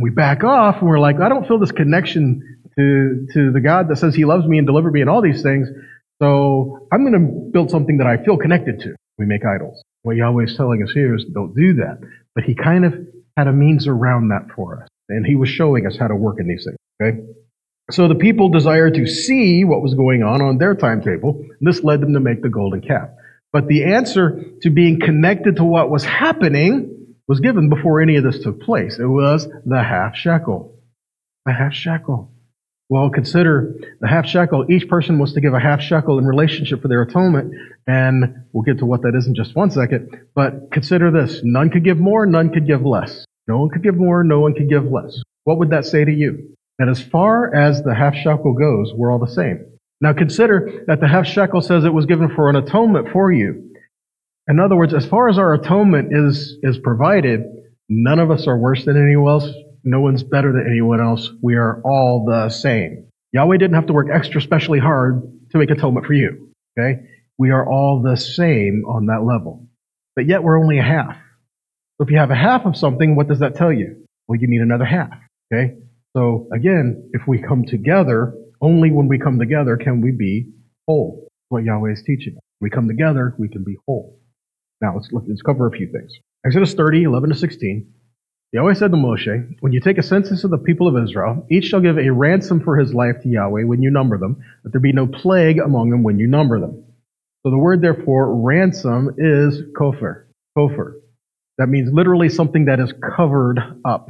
We 0.00 0.10
back 0.10 0.44
off 0.44 0.76
and 0.80 0.88
we're 0.88 1.00
like, 1.00 1.20
I 1.20 1.28
don't 1.28 1.46
feel 1.48 1.58
this 1.58 1.72
connection 1.72 2.58
to, 2.78 3.26
to 3.34 3.52
the 3.52 3.60
God 3.60 3.88
that 3.88 3.96
says 3.96 4.14
he 4.14 4.24
loves 4.24 4.46
me 4.46 4.58
and 4.58 4.66
delivered 4.66 4.92
me 4.92 5.00
and 5.00 5.10
all 5.10 5.20
these 5.20 5.42
things. 5.42 5.68
So 6.22 6.86
I'm 6.92 7.04
going 7.04 7.12
to 7.12 7.50
build 7.52 7.70
something 7.70 7.98
that 7.98 8.06
I 8.06 8.22
feel 8.24 8.36
connected 8.36 8.80
to. 8.80 8.94
We 9.18 9.26
make 9.26 9.44
idols. 9.44 9.82
What 10.02 10.16
Yahweh 10.16 10.44
is 10.44 10.56
telling 10.56 10.82
us 10.82 10.92
here 10.92 11.14
is 11.16 11.24
don't 11.24 11.54
do 11.54 11.74
that. 11.74 11.98
But 12.34 12.44
he 12.44 12.54
kind 12.54 12.84
of 12.84 12.94
had 13.36 13.48
a 13.48 13.52
means 13.52 13.88
around 13.88 14.28
that 14.28 14.46
for 14.54 14.82
us. 14.82 14.88
And 15.08 15.26
he 15.26 15.34
was 15.34 15.48
showing 15.48 15.86
us 15.86 15.96
how 15.96 16.06
to 16.06 16.14
work 16.14 16.38
in 16.38 16.46
these 16.46 16.64
things. 16.64 16.76
Okay? 17.02 17.20
So 17.90 18.06
the 18.06 18.14
people 18.14 18.50
desired 18.50 18.94
to 18.94 19.06
see 19.06 19.64
what 19.64 19.82
was 19.82 19.94
going 19.94 20.22
on 20.22 20.42
on 20.42 20.58
their 20.58 20.74
timetable. 20.74 21.40
And 21.40 21.68
this 21.68 21.82
led 21.82 22.00
them 22.00 22.12
to 22.14 22.20
make 22.20 22.42
the 22.42 22.48
golden 22.48 22.80
calf. 22.80 23.08
But 23.52 23.66
the 23.66 23.84
answer 23.94 24.44
to 24.62 24.70
being 24.70 25.00
connected 25.00 25.56
to 25.56 25.64
what 25.64 25.90
was 25.90 26.04
happening 26.04 27.16
was 27.26 27.40
given 27.40 27.68
before 27.68 28.00
any 28.00 28.16
of 28.16 28.24
this 28.24 28.40
took 28.40 28.60
place. 28.60 28.98
It 28.98 29.06
was 29.06 29.46
the 29.64 29.82
half 29.82 30.16
shekel. 30.16 30.78
The 31.46 31.52
half 31.52 31.72
shekel. 31.74 32.32
Well, 32.90 33.10
consider 33.10 33.74
the 34.00 34.08
half 34.08 34.26
shekel. 34.26 34.64
Each 34.70 34.88
person 34.88 35.18
was 35.18 35.34
to 35.34 35.42
give 35.42 35.52
a 35.52 35.60
half 35.60 35.82
shekel 35.82 36.18
in 36.18 36.24
relationship 36.24 36.80
for 36.80 36.88
their 36.88 37.02
atonement. 37.02 37.52
And 37.86 38.46
we'll 38.52 38.62
get 38.62 38.78
to 38.78 38.86
what 38.86 39.02
that 39.02 39.14
is 39.14 39.26
in 39.26 39.34
just 39.34 39.54
one 39.54 39.70
second. 39.70 40.10
But 40.34 40.72
consider 40.72 41.10
this. 41.10 41.40
None 41.44 41.68
could 41.70 41.84
give 41.84 41.98
more, 41.98 42.24
none 42.24 42.50
could 42.50 42.66
give 42.66 42.82
less. 42.82 43.26
No 43.46 43.58
one 43.58 43.70
could 43.70 43.82
give 43.82 43.96
more, 43.96 44.24
no 44.24 44.40
one 44.40 44.54
could 44.54 44.70
give 44.70 44.84
less. 44.84 45.22
What 45.44 45.58
would 45.58 45.70
that 45.70 45.84
say 45.84 46.04
to 46.04 46.12
you? 46.12 46.54
That 46.78 46.88
as 46.88 47.02
far 47.02 47.54
as 47.54 47.82
the 47.82 47.94
half 47.94 48.14
shekel 48.14 48.54
goes, 48.54 48.92
we're 48.94 49.12
all 49.12 49.18
the 49.18 49.26
same. 49.26 49.77
Now 50.00 50.12
consider 50.12 50.84
that 50.86 51.00
the 51.00 51.08
half 51.08 51.26
shekel 51.26 51.60
says 51.60 51.84
it 51.84 51.92
was 51.92 52.06
given 52.06 52.34
for 52.34 52.48
an 52.48 52.56
atonement 52.56 53.08
for 53.12 53.32
you. 53.32 53.72
In 54.48 54.60
other 54.60 54.76
words, 54.76 54.94
as 54.94 55.06
far 55.06 55.28
as 55.28 55.38
our 55.38 55.54
atonement 55.54 56.08
is, 56.12 56.56
is 56.62 56.78
provided, 56.78 57.42
none 57.88 58.18
of 58.18 58.30
us 58.30 58.46
are 58.46 58.58
worse 58.58 58.84
than 58.84 58.96
anyone 58.96 59.32
else. 59.32 59.50
No 59.84 60.00
one's 60.00 60.22
better 60.22 60.52
than 60.52 60.66
anyone 60.70 61.00
else. 61.00 61.30
We 61.42 61.56
are 61.56 61.82
all 61.84 62.24
the 62.26 62.48
same. 62.48 63.06
Yahweh 63.32 63.58
didn't 63.58 63.74
have 63.74 63.86
to 63.86 63.92
work 63.92 64.08
extra 64.12 64.40
specially 64.40 64.78
hard 64.78 65.22
to 65.50 65.58
make 65.58 65.70
atonement 65.70 66.06
for 66.06 66.14
you. 66.14 66.50
Okay? 66.78 67.00
We 67.36 67.50
are 67.50 67.68
all 67.68 68.02
the 68.02 68.16
same 68.16 68.84
on 68.86 69.06
that 69.06 69.24
level. 69.24 69.66
But 70.16 70.26
yet 70.26 70.42
we're 70.42 70.58
only 70.58 70.78
a 70.78 70.82
half. 70.82 71.16
So 71.96 72.04
if 72.04 72.10
you 72.10 72.18
have 72.18 72.30
a 72.30 72.36
half 72.36 72.64
of 72.64 72.76
something, 72.76 73.16
what 73.16 73.28
does 73.28 73.40
that 73.40 73.56
tell 73.56 73.72
you? 73.72 74.06
Well, 74.26 74.40
you 74.40 74.48
need 74.48 74.60
another 74.60 74.84
half. 74.84 75.12
Okay? 75.52 75.74
So 76.16 76.48
again, 76.52 77.10
if 77.12 77.22
we 77.26 77.42
come 77.42 77.64
together, 77.64 78.34
only 78.60 78.90
when 78.90 79.08
we 79.08 79.18
come 79.18 79.38
together 79.38 79.76
can 79.76 80.00
we 80.00 80.12
be 80.12 80.48
whole. 80.86 81.28
What 81.48 81.64
Yahweh 81.64 81.92
is 81.92 82.02
teaching 82.02 82.36
we 82.60 82.70
come 82.70 82.88
together, 82.88 83.34
we 83.38 83.48
can 83.48 83.64
be 83.64 83.76
whole. 83.86 84.18
Now 84.80 84.94
let's 84.94 85.10
look, 85.12 85.24
let's 85.28 85.42
cover 85.42 85.66
a 85.66 85.70
few 85.70 85.90
things. 85.90 86.12
Exodus 86.44 86.74
30, 86.74 87.04
11 87.04 87.30
to 87.30 87.36
16. 87.36 87.92
Yahweh 88.52 88.74
said 88.74 88.90
to 88.90 88.96
Moshe, 88.96 89.56
When 89.60 89.72
you 89.72 89.80
take 89.80 89.98
a 89.98 90.02
census 90.02 90.44
of 90.44 90.50
the 90.50 90.58
people 90.58 90.88
of 90.88 91.02
Israel, 91.02 91.46
each 91.50 91.64
shall 91.66 91.80
give 91.80 91.98
a 91.98 92.10
ransom 92.10 92.62
for 92.62 92.78
his 92.78 92.94
life 92.94 93.16
to 93.22 93.28
Yahweh 93.28 93.64
when 93.64 93.82
you 93.82 93.90
number 93.90 94.18
them, 94.18 94.42
that 94.64 94.70
there 94.70 94.80
be 94.80 94.92
no 94.92 95.06
plague 95.06 95.58
among 95.58 95.90
them 95.90 96.02
when 96.02 96.18
you 96.18 96.26
number 96.26 96.58
them. 96.58 96.84
So 97.42 97.50
the 97.50 97.58
word, 97.58 97.82
therefore, 97.82 98.34
ransom 98.42 99.14
is 99.18 99.60
kofar. 99.78 100.24
Kofar. 100.56 100.94
That 101.58 101.68
means 101.68 101.92
literally 101.92 102.28
something 102.28 102.66
that 102.66 102.80
is 102.80 102.92
covered 103.16 103.60
up. 103.84 104.08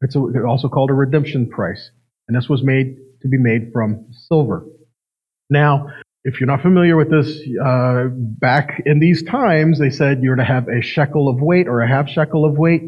It's 0.00 0.14
also 0.14 0.68
called 0.68 0.90
a 0.90 0.94
redemption 0.94 1.48
price. 1.48 1.90
And 2.28 2.36
this 2.36 2.48
was 2.48 2.62
made 2.62 2.98
to 3.22 3.28
be 3.28 3.38
made 3.38 3.72
from 3.72 4.06
silver. 4.28 4.66
Now, 5.50 5.88
if 6.24 6.40
you're 6.40 6.48
not 6.48 6.62
familiar 6.62 6.96
with 6.96 7.10
this, 7.10 7.40
uh, 7.64 8.06
back 8.10 8.82
in 8.84 8.98
these 8.98 9.22
times, 9.22 9.78
they 9.78 9.90
said 9.90 10.22
you're 10.22 10.36
to 10.36 10.44
have 10.44 10.66
a 10.68 10.82
shekel 10.82 11.28
of 11.28 11.40
weight 11.40 11.68
or 11.68 11.80
a 11.80 11.88
half 11.88 12.08
shekel 12.08 12.44
of 12.44 12.58
weight. 12.58 12.82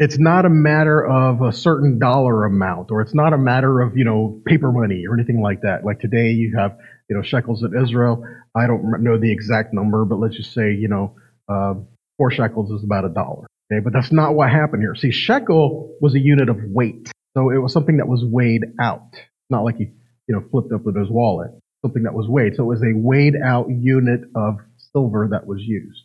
It's 0.00 0.18
not 0.18 0.46
a 0.46 0.50
matter 0.50 1.06
of 1.06 1.42
a 1.42 1.52
certain 1.52 1.98
dollar 1.98 2.44
amount, 2.44 2.90
or 2.90 3.02
it's 3.02 3.14
not 3.14 3.32
a 3.34 3.38
matter 3.38 3.80
of, 3.82 3.96
you 3.96 4.04
know, 4.04 4.40
paper 4.46 4.72
money 4.72 5.04
or 5.06 5.14
anything 5.14 5.42
like 5.42 5.60
that. 5.60 5.84
Like 5.84 6.00
today, 6.00 6.30
you 6.30 6.56
have, 6.56 6.76
you 7.08 7.14
know, 7.14 7.22
shekels 7.22 7.62
in 7.62 7.80
Israel. 7.80 8.24
I 8.56 8.66
don't 8.66 9.02
know 9.02 9.18
the 9.18 9.30
exact 9.30 9.72
number, 9.72 10.04
but 10.04 10.16
let's 10.18 10.36
just 10.36 10.52
say, 10.52 10.72
you 10.72 10.88
know, 10.88 11.14
uh, 11.48 11.74
four 12.16 12.30
shekels 12.30 12.70
is 12.72 12.82
about 12.82 13.04
a 13.04 13.10
dollar. 13.10 13.46
Okay, 13.72 13.80
but 13.84 13.92
that's 13.92 14.10
not 14.10 14.34
what 14.34 14.50
happened 14.50 14.82
here. 14.82 14.96
See, 14.96 15.12
shekel 15.12 15.96
was 16.00 16.14
a 16.16 16.18
unit 16.18 16.48
of 16.48 16.56
weight. 16.64 17.12
So 17.36 17.50
it 17.50 17.58
was 17.58 17.72
something 17.72 17.98
that 17.98 18.08
was 18.08 18.24
weighed 18.24 18.64
out. 18.80 19.14
Not 19.50 19.64
like 19.64 19.76
he, 19.76 19.90
you 20.28 20.34
know, 20.34 20.44
flipped 20.50 20.72
up 20.72 20.84
with 20.84 20.96
his 20.96 21.10
wallet. 21.10 21.50
Something 21.82 22.02
that 22.02 22.14
was 22.14 22.28
weighed. 22.28 22.56
So 22.56 22.64
it 22.64 22.66
was 22.66 22.82
a 22.82 22.92
weighed 22.94 23.34
out 23.36 23.68
unit 23.70 24.20
of 24.34 24.58
silver 24.92 25.28
that 25.32 25.46
was 25.46 25.62
used. 25.62 26.02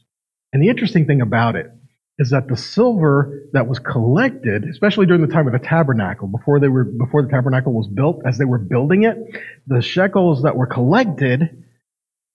And 0.53 0.63
the 0.63 0.69
interesting 0.69 1.05
thing 1.05 1.21
about 1.21 1.55
it 1.55 1.69
is 2.17 2.29
that 2.29 2.47
the 2.47 2.55
silver 2.55 3.49
that 3.51 3.67
was 3.67 3.79
collected, 3.79 4.63
especially 4.63 5.05
during 5.05 5.21
the 5.21 5.27
time 5.27 5.47
of 5.47 5.53
the 5.53 5.59
tabernacle, 5.59 6.27
before 6.27 6.61
they 6.61 6.69
were, 6.69 6.85
before 6.85 7.23
the 7.23 7.29
tabernacle 7.29 7.73
was 7.73 7.87
built, 7.87 8.21
as 8.25 8.37
they 8.37 8.45
were 8.45 8.57
building 8.57 9.03
it, 9.03 9.17
the 9.67 9.81
shekels 9.81 10.43
that 10.43 10.55
were 10.55 10.67
collected 10.67 11.65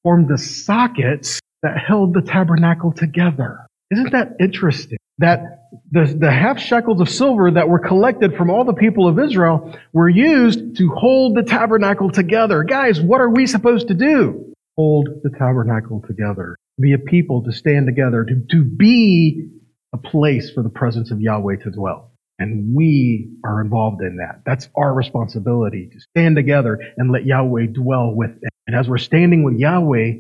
formed 0.03 0.29
the 0.29 0.37
sockets 0.37 1.40
that 1.62 1.79
held 1.79 2.12
the 2.12 2.23
tabernacle 2.23 2.92
together. 2.92 3.66
Isn't 3.90 4.12
that 4.12 4.37
interesting? 4.38 4.99
That 5.21 5.69
the, 5.91 6.17
the 6.19 6.31
half 6.31 6.59
shekels 6.59 7.01
of 7.01 7.09
silver 7.09 7.51
that 7.51 7.69
were 7.69 7.79
collected 7.79 8.37
from 8.37 8.51
all 8.51 8.65
the 8.65 8.75
people 8.75 9.07
of 9.07 9.19
Israel 9.19 9.79
were 9.93 10.09
used 10.09 10.77
to 10.77 10.89
hold 10.91 11.37
the 11.37 11.43
tabernacle 11.43 12.11
together. 12.11 12.65
Guys, 12.65 13.01
what 13.01 13.21
are 13.21 13.31
we 13.31 13.47
supposed 13.47 13.89
to 13.89 13.95
do? 13.95 14.55
Hold 14.77 15.09
the 15.23 15.31
tabernacle 15.31 16.03
together. 16.07 16.57
Be 16.81 16.95
a 16.95 16.99
people 16.99 17.45
to 17.45 17.53
stand 17.53 17.87
together, 17.87 18.25
to, 18.25 18.43
to 18.51 18.65
be 18.65 19.49
a 19.93 19.99
place 19.99 20.51
for 20.51 20.63
the 20.63 20.71
presence 20.71 21.11
of 21.11 21.21
Yahweh 21.21 21.57
to 21.65 21.71
dwell. 21.71 22.13
And 22.39 22.75
we 22.75 23.31
are 23.45 23.61
involved 23.61 24.01
in 24.01 24.17
that. 24.17 24.41
That's 24.47 24.71
our 24.75 24.95
responsibility 24.95 25.91
to 25.93 26.01
stand 26.01 26.37
together 26.37 26.81
and 26.97 27.13
let 27.13 27.27
Yahweh 27.27 27.67
dwell 27.75 28.15
with 28.15 28.31
it. 28.31 28.53
And 28.67 28.75
as 28.75 28.89
we're 28.89 28.99
standing 28.99 29.45
with 29.45 29.59
Yahweh, 29.59 30.13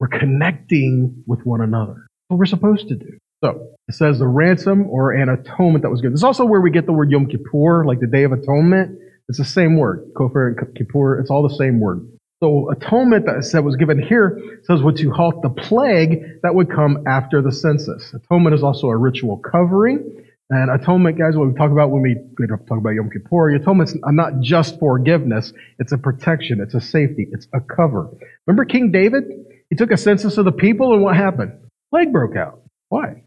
we're 0.00 0.08
connecting 0.08 1.22
with 1.26 1.42
one 1.44 1.60
another. 1.60 1.94
That's 1.94 2.28
what 2.28 2.38
we're 2.40 2.46
supposed 2.46 2.88
to 2.88 2.96
do. 2.96 3.18
So 3.44 3.76
it 3.88 3.94
says 3.94 4.18
the 4.18 4.26
ransom 4.26 4.88
or 4.88 5.12
an 5.12 5.28
atonement 5.28 5.82
that 5.82 5.90
was 5.90 6.00
given. 6.00 6.12
This 6.12 6.20
is 6.20 6.24
also 6.24 6.46
where 6.46 6.62
we 6.62 6.70
get 6.70 6.86
the 6.86 6.92
word 6.92 7.10
Yom 7.10 7.26
Kippur, 7.26 7.84
like 7.84 8.00
the 8.00 8.06
Day 8.06 8.22
of 8.22 8.32
Atonement. 8.32 8.98
It's 9.28 9.36
the 9.36 9.44
same 9.44 9.76
word. 9.76 10.12
Kofar 10.16 10.48
and 10.48 10.74
Kippur, 10.74 11.20
it's 11.20 11.30
all 11.30 11.46
the 11.46 11.54
same 11.54 11.78
word. 11.78 12.08
So 12.42 12.70
atonement 12.70 13.26
that 13.26 13.44
said 13.44 13.62
was 13.62 13.76
given 13.76 14.02
here 14.02 14.40
says 14.62 14.82
would 14.82 14.96
to 14.96 15.10
halt 15.10 15.42
the 15.42 15.50
plague 15.50 16.40
that 16.42 16.54
would 16.54 16.70
come 16.70 17.04
after 17.06 17.42
the 17.42 17.52
census. 17.52 18.14
Atonement 18.14 18.54
is 18.54 18.62
also 18.62 18.88
a 18.88 18.96
ritual 18.96 19.36
covering. 19.36 20.24
And 20.48 20.70
atonement, 20.70 21.18
guys, 21.18 21.36
what 21.36 21.48
we 21.48 21.54
talk 21.54 21.70
about 21.70 21.90
when 21.90 22.00
we 22.00 22.16
talk 22.46 22.78
about 22.78 22.90
Yom 22.90 23.10
Kippur, 23.10 23.54
atonement's 23.54 23.94
not 24.06 24.40
just 24.40 24.78
forgiveness, 24.78 25.52
it's 25.78 25.92
a 25.92 25.98
protection, 25.98 26.62
it's 26.62 26.74
a 26.74 26.80
safety, 26.80 27.28
it's 27.30 27.46
a 27.52 27.60
cover. 27.60 28.08
Remember 28.46 28.64
King 28.64 28.90
David? 28.90 29.24
He 29.68 29.76
took 29.76 29.90
a 29.90 29.98
census 29.98 30.38
of 30.38 30.46
the 30.46 30.52
people 30.52 30.94
and 30.94 31.02
what 31.02 31.14
happened? 31.14 31.52
Plague 31.90 32.10
broke 32.10 32.36
out. 32.36 32.62
Why? 32.88 33.24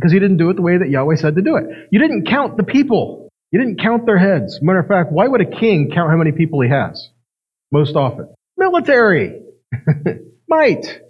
Because 0.00 0.12
he 0.12 0.18
didn't 0.18 0.38
do 0.38 0.48
it 0.48 0.56
the 0.56 0.62
way 0.62 0.78
that 0.78 0.88
Yahweh 0.88 1.16
said 1.16 1.34
to 1.34 1.42
do 1.42 1.56
it. 1.56 1.64
You 1.90 2.00
didn't 2.00 2.26
count 2.26 2.56
the 2.56 2.62
people. 2.62 3.28
You 3.52 3.58
didn't 3.60 3.80
count 3.80 4.06
their 4.06 4.16
heads. 4.16 4.58
Matter 4.62 4.78
of 4.78 4.86
fact, 4.86 5.12
why 5.12 5.28
would 5.28 5.42
a 5.42 5.60
king 5.60 5.90
count 5.92 6.10
how 6.10 6.16
many 6.16 6.32
people 6.32 6.62
he 6.62 6.70
has? 6.70 7.10
Most 7.70 7.96
often. 7.96 8.32
Military. 8.56 9.42
Might. 10.48 11.00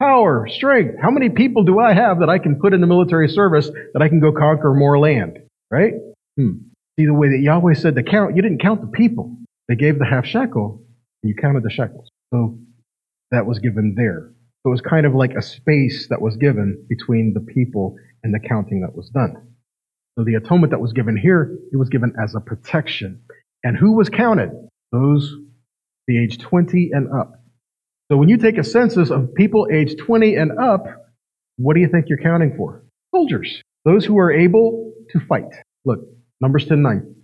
Power. 0.00 0.46
Strength. 0.48 0.96
How 1.02 1.10
many 1.10 1.30
people 1.30 1.64
do 1.64 1.80
I 1.80 1.92
have 1.92 2.20
that 2.20 2.28
I 2.28 2.38
can 2.38 2.60
put 2.60 2.72
in 2.72 2.80
the 2.80 2.86
military 2.86 3.28
service 3.28 3.68
that 3.94 4.02
I 4.02 4.08
can 4.08 4.20
go 4.20 4.30
conquer 4.30 4.72
more 4.72 4.98
land? 4.98 5.38
Right? 5.70 5.94
Hmm. 6.36 6.58
See, 6.98 7.06
the 7.06 7.14
way 7.14 7.28
that 7.28 7.40
Yahweh 7.42 7.74
said 7.74 7.96
to 7.96 8.02
count, 8.02 8.36
you 8.36 8.42
didn't 8.42 8.60
count 8.60 8.80
the 8.80 8.86
people. 8.86 9.36
They 9.68 9.74
gave 9.74 9.98
the 9.98 10.06
half 10.06 10.24
shekel, 10.24 10.82
and 11.22 11.30
you 11.30 11.34
counted 11.34 11.64
the 11.64 11.70
shekels. 11.70 12.08
So 12.32 12.58
that 13.32 13.44
was 13.44 13.58
given 13.58 13.94
there. 13.96 14.30
So 14.62 14.70
it 14.70 14.72
was 14.72 14.80
kind 14.80 15.06
of 15.06 15.14
like 15.14 15.34
a 15.34 15.42
space 15.42 16.08
that 16.08 16.20
was 16.20 16.36
given 16.36 16.86
between 16.88 17.34
the 17.34 17.40
people 17.40 17.96
and 18.26 18.34
the 18.34 18.40
counting 18.40 18.80
that 18.80 18.94
was 18.94 19.08
done. 19.10 19.36
So 20.18 20.24
the 20.24 20.34
atonement 20.34 20.72
that 20.72 20.80
was 20.80 20.92
given 20.92 21.16
here, 21.16 21.56
it 21.72 21.76
was 21.76 21.88
given 21.88 22.12
as 22.20 22.34
a 22.34 22.40
protection. 22.40 23.22
And 23.62 23.76
who 23.76 23.92
was 23.92 24.08
counted? 24.08 24.50
Those 24.90 25.32
the 26.08 26.22
age 26.22 26.38
20 26.38 26.90
and 26.92 27.12
up. 27.12 27.40
So 28.10 28.16
when 28.16 28.28
you 28.28 28.36
take 28.36 28.58
a 28.58 28.64
census 28.64 29.10
of 29.10 29.34
people 29.34 29.68
age 29.72 29.96
20 29.96 30.34
and 30.34 30.58
up, 30.58 30.84
what 31.56 31.74
do 31.74 31.80
you 31.80 31.88
think 31.88 32.08
you're 32.08 32.18
counting 32.18 32.54
for? 32.56 32.84
Soldiers. 33.14 33.62
Those 33.84 34.04
who 34.04 34.18
are 34.18 34.32
able 34.32 34.92
to 35.10 35.20
fight. 35.20 35.52
Look, 35.84 36.00
Numbers 36.40 36.66
10 36.66 36.82
9. 36.82 37.14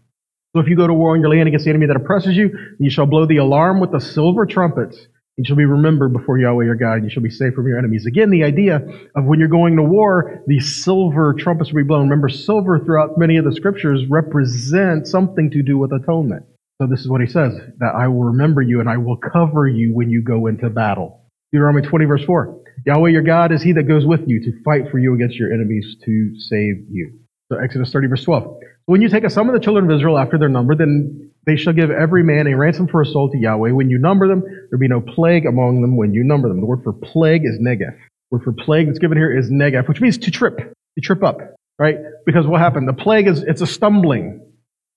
So 0.55 0.61
if 0.61 0.69
you 0.69 0.77
go 0.77 0.87
to 0.87 0.95
war 0.95 1.15
on 1.15 1.21
your 1.21 1.31
land 1.31 1.49
against 1.49 1.65
the 1.65 1.71
enemy 1.71 1.87
that 1.87 1.97
oppresses 1.97 2.37
you, 2.37 2.51
you 2.79 2.91
shall 2.91 3.07
blow 3.07 3.27
the 3.27 3.39
alarm 3.39 3.81
with 3.81 3.91
the 3.91 4.01
silver 4.01 4.47
trumpets, 4.47 5.09
You 5.43 5.47
shall 5.49 5.57
be 5.57 5.65
remembered 5.65 6.13
before 6.13 6.39
Yahweh 6.39 6.65
your 6.67 6.77
God, 6.77 6.99
and 6.99 7.05
you 7.05 7.11
shall 7.11 7.23
be 7.23 7.29
safe 7.29 7.53
from 7.55 7.67
your 7.67 7.77
enemies. 7.77 8.07
Again, 8.07 8.31
the 8.31 8.45
idea 8.45 8.77
of 9.17 9.25
when 9.25 9.41
you're 9.41 9.49
going 9.49 9.75
to 9.75 9.83
war, 9.83 10.41
the 10.47 10.61
silver 10.61 11.35
trumpets 11.37 11.73
will 11.73 11.83
be 11.83 11.87
blown. 11.89 12.03
Remember, 12.03 12.29
silver 12.29 12.79
throughout 12.79 13.19
many 13.19 13.39
of 13.39 13.45
the 13.45 13.53
scriptures 13.53 14.05
represent 14.09 15.09
something 15.09 15.51
to 15.51 15.65
do 15.65 15.79
with 15.79 15.91
atonement. 15.91 16.45
So 16.81 16.87
this 16.87 17.01
is 17.01 17.09
what 17.09 17.23
he 17.23 17.27
says, 17.27 17.59
that 17.79 17.93
I 17.93 18.07
will 18.07 18.23
remember 18.23 18.63
you 18.63 18.79
and 18.79 18.89
I 18.89 18.99
will 18.99 19.17
cover 19.17 19.67
you 19.67 19.93
when 19.93 20.11
you 20.11 20.23
go 20.23 20.47
into 20.47 20.71
battle. 20.71 21.25
Deuteronomy 21.51 21.89
20 21.89 22.05
verse 22.05 22.25
4. 22.25 22.63
Yahweh 22.87 23.11
your 23.11 23.23
God 23.23 23.51
is 23.51 23.63
he 23.63 23.73
that 23.73 23.89
goes 23.89 24.07
with 24.07 24.21
you 24.29 24.41
to 24.45 24.63
fight 24.63 24.93
for 24.93 25.01
you 25.01 25.13
against 25.13 25.35
your 25.35 25.53
enemies 25.53 25.97
to 26.05 26.39
save 26.39 26.87
you. 26.89 27.19
So 27.51 27.59
Exodus 27.59 27.91
30 27.91 28.07
verse 28.07 28.23
12. 28.23 28.61
When 28.87 29.03
you 29.03 29.09
take 29.09 29.25
a 29.25 29.31
sum 29.31 29.49
of 29.49 29.55
the 29.55 29.61
children 29.61 29.91
of 29.91 29.97
Israel 29.97 30.19
after 30.19 30.39
their 30.39 30.49
number, 30.49 30.77
then 30.77 31.32
they 31.47 31.57
shall 31.57 31.73
give 31.73 31.91
every 31.91 32.23
man 32.23 32.47
a 32.47 32.57
ransom 32.57 32.89
for 32.89 33.03
a 33.03 33.07
soul 33.07 33.31
to 33.31 33.39
Yahweh. 33.39 33.73
When 33.73 33.91
you 33.91 33.99
number 33.99 34.29
them, 34.29 34.43
there 34.71 34.79
be 34.79 34.89
no 34.89 35.01
plague 35.01 35.47
among 35.47 35.83
them 35.83 35.97
when 35.97 36.15
you 36.15 36.25
number 36.25 36.49
them. 36.49 36.61
The 36.61 36.67
word 36.67 36.83
for 36.85 36.93
plague 36.93 37.45
is 37.45 37.59
negef. 37.59 37.97
The 37.97 38.39
word 38.39 38.45
for 38.45 38.53
plague 38.53 38.87
that's 38.87 38.99
given 38.99 39.19
here 39.19 39.37
is 39.37 39.51
negef, 39.51 39.89
which 39.89 40.01
means 40.01 40.19
to 40.19 40.31
trip. 40.31 40.59
To 40.59 41.01
trip 41.01 41.23
up, 41.23 41.39
right? 41.79 41.97
Because 42.27 42.47
what 42.47 42.61
happened? 42.61 42.87
The 42.87 42.93
plague 42.93 43.27
is, 43.27 43.43
it's 43.43 43.63
a 43.63 43.67
stumbling, 43.67 44.53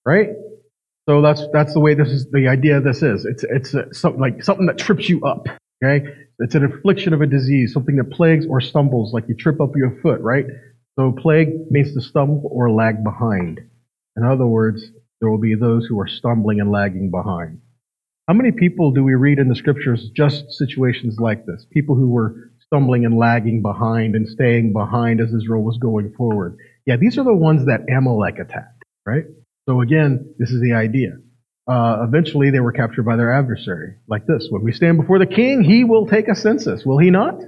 right? 0.05 0.29
So 1.07 1.21
that's 1.21 1.43
that's 1.53 1.73
the 1.73 1.79
way 1.79 1.93
this 1.93 2.09
is 2.09 2.29
the 2.31 2.47
idea 2.47 2.81
this 2.81 3.03
is. 3.03 3.25
It's 3.25 3.43
it's 3.43 3.73
a, 3.73 3.93
something 3.93 4.19
like 4.19 4.43
something 4.43 4.65
that 4.65 4.77
trips 4.77 5.07
you 5.07 5.23
up. 5.23 5.47
Okay, 5.83 6.05
it's 6.39 6.55
an 6.55 6.65
affliction 6.65 7.13
of 7.13 7.21
a 7.21 7.27
disease, 7.27 7.73
something 7.73 7.95
that 7.97 8.09
plagues 8.11 8.45
or 8.47 8.59
stumbles, 8.59 9.13
like 9.13 9.25
you 9.27 9.35
trip 9.35 9.61
up 9.61 9.75
your 9.75 9.99
foot, 10.01 10.19
right? 10.21 10.45
So 10.97 11.11
plague 11.11 11.49
means 11.69 11.93
to 11.93 12.01
stumble 12.01 12.49
or 12.51 12.71
lag 12.71 13.03
behind. 13.03 13.59
In 14.17 14.23
other 14.23 14.47
words, 14.47 14.83
there 15.19 15.29
will 15.29 15.39
be 15.39 15.55
those 15.55 15.85
who 15.85 15.99
are 15.99 16.07
stumbling 16.07 16.59
and 16.59 16.71
lagging 16.71 17.11
behind. 17.11 17.59
How 18.27 18.33
many 18.33 18.51
people 18.51 18.91
do 18.91 19.03
we 19.03 19.13
read 19.13 19.37
in 19.37 19.49
the 19.49 19.55
scriptures 19.55 20.09
just 20.15 20.51
situations 20.51 21.19
like 21.19 21.45
this? 21.45 21.65
People 21.71 21.95
who 21.95 22.09
were 22.09 22.51
stumbling 22.65 23.05
and 23.05 23.17
lagging 23.17 23.61
behind 23.61 24.15
and 24.15 24.27
staying 24.27 24.73
behind 24.73 25.21
as 25.21 25.31
Israel 25.31 25.63
was 25.63 25.77
going 25.77 26.11
forward. 26.17 26.57
Yeah, 26.85 26.97
these 26.97 27.17
are 27.17 27.23
the 27.23 27.35
ones 27.35 27.65
that 27.67 27.81
Amalek 27.95 28.39
attacked, 28.39 28.83
right? 29.05 29.25
So 29.69 29.81
again, 29.81 30.33
this 30.39 30.49
is 30.49 30.61
the 30.61 30.73
idea. 30.73 31.17
Uh, 31.67 32.05
eventually, 32.07 32.51
they 32.51 32.59
were 32.59 32.71
captured 32.71 33.03
by 33.03 33.15
their 33.15 33.33
adversary, 33.33 33.95
like 34.07 34.27
this. 34.27 34.47
When 34.49 34.63
we 34.63 34.71
stand 34.71 34.97
before 34.97 35.17
the 35.17 35.25
king, 35.25 35.63
he 35.63 35.83
will 35.83 36.05
take 36.05 36.27
a 36.27 36.35
census, 36.35 36.85
will 36.85 36.99
he 36.99 37.09
not? 37.09 37.39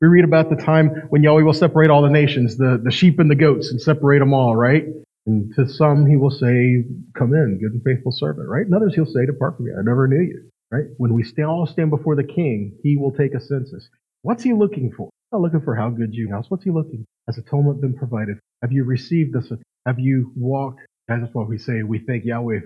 We 0.00 0.08
read 0.08 0.24
about 0.24 0.50
the 0.50 0.56
time 0.56 0.88
when 1.10 1.22
Yahweh 1.22 1.42
will 1.42 1.52
separate 1.52 1.90
all 1.90 2.02
the 2.02 2.10
nations, 2.10 2.56
the, 2.56 2.80
the 2.82 2.90
sheep 2.90 3.18
and 3.18 3.30
the 3.30 3.34
goats, 3.34 3.70
and 3.70 3.80
separate 3.80 4.20
them 4.20 4.32
all, 4.32 4.56
right? 4.56 4.84
And 5.30 5.54
to 5.54 5.68
some, 5.68 6.06
he 6.06 6.16
will 6.16 6.30
say, 6.30 6.84
Come 7.16 7.34
in, 7.34 7.58
good 7.60 7.72
and 7.72 7.82
faithful 7.84 8.12
servant, 8.12 8.48
right? 8.48 8.66
And 8.66 8.74
others, 8.74 8.94
he'll 8.94 9.06
say, 9.06 9.26
Depart 9.26 9.56
from 9.56 9.66
me, 9.66 9.72
I 9.78 9.82
never 9.82 10.08
knew 10.08 10.22
you, 10.22 10.50
right? 10.72 10.86
When 10.98 11.14
we 11.14 11.24
all 11.44 11.66
stand 11.66 11.90
before 11.90 12.16
the 12.16 12.24
king, 12.24 12.76
he 12.82 12.96
will 12.96 13.12
take 13.12 13.34
a 13.34 13.40
census. 13.40 13.88
What's 14.22 14.42
he 14.42 14.52
looking 14.52 14.92
for? 14.92 15.06
He's 15.06 15.32
not 15.32 15.42
looking 15.42 15.62
for 15.62 15.76
how 15.76 15.90
good 15.90 16.14
you 16.14 16.30
house. 16.30 16.46
What's 16.48 16.64
he 16.64 16.70
looking? 16.70 17.04
for? 17.04 17.32
Has 17.32 17.38
atonement 17.38 17.80
been 17.80 17.94
provided? 17.94 18.38
Have 18.62 18.72
you 18.72 18.84
received 18.84 19.34
this? 19.34 19.52
Have 19.86 20.00
you 20.00 20.32
walked 20.36 20.80
that's 21.18 21.34
why 21.34 21.42
we 21.44 21.58
say 21.58 21.82
we 21.82 21.98
thank 21.98 22.24
Yahweh 22.24 22.60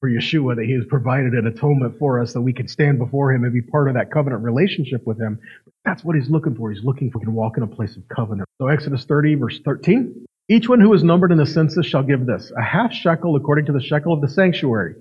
for 0.00 0.08
Yeshua 0.08 0.56
that 0.56 0.64
He 0.64 0.72
has 0.72 0.84
provided 0.88 1.34
an 1.34 1.46
atonement 1.46 1.98
for 1.98 2.20
us 2.20 2.32
that 2.32 2.40
we 2.40 2.52
can 2.52 2.66
stand 2.66 2.98
before 2.98 3.32
Him 3.32 3.44
and 3.44 3.52
be 3.52 3.60
part 3.62 3.88
of 3.88 3.94
that 3.94 4.10
covenant 4.10 4.42
relationship 4.42 5.06
with 5.06 5.20
Him. 5.20 5.38
That's 5.84 6.02
what 6.02 6.16
He's 6.16 6.30
looking 6.30 6.54
for. 6.54 6.70
He's 6.72 6.82
looking 6.84 7.10
for 7.10 7.18
we 7.18 7.26
can 7.26 7.34
walk 7.34 7.58
in 7.58 7.62
a 7.62 7.66
place 7.66 7.96
of 7.96 8.08
covenant. 8.08 8.48
So 8.60 8.68
Exodus 8.68 9.04
30 9.04 9.34
verse 9.34 9.60
13. 9.64 10.24
Each 10.50 10.68
one 10.68 10.80
who 10.80 10.92
is 10.94 11.04
numbered 11.04 11.30
in 11.30 11.38
the 11.38 11.46
census 11.46 11.86
shall 11.86 12.02
give 12.02 12.26
this, 12.26 12.50
a 12.58 12.60
half 12.60 12.92
shekel 12.92 13.36
according 13.36 13.66
to 13.66 13.72
the 13.72 13.80
shekel 13.80 14.12
of 14.12 14.20
the 14.20 14.26
sanctuary. 14.26 14.96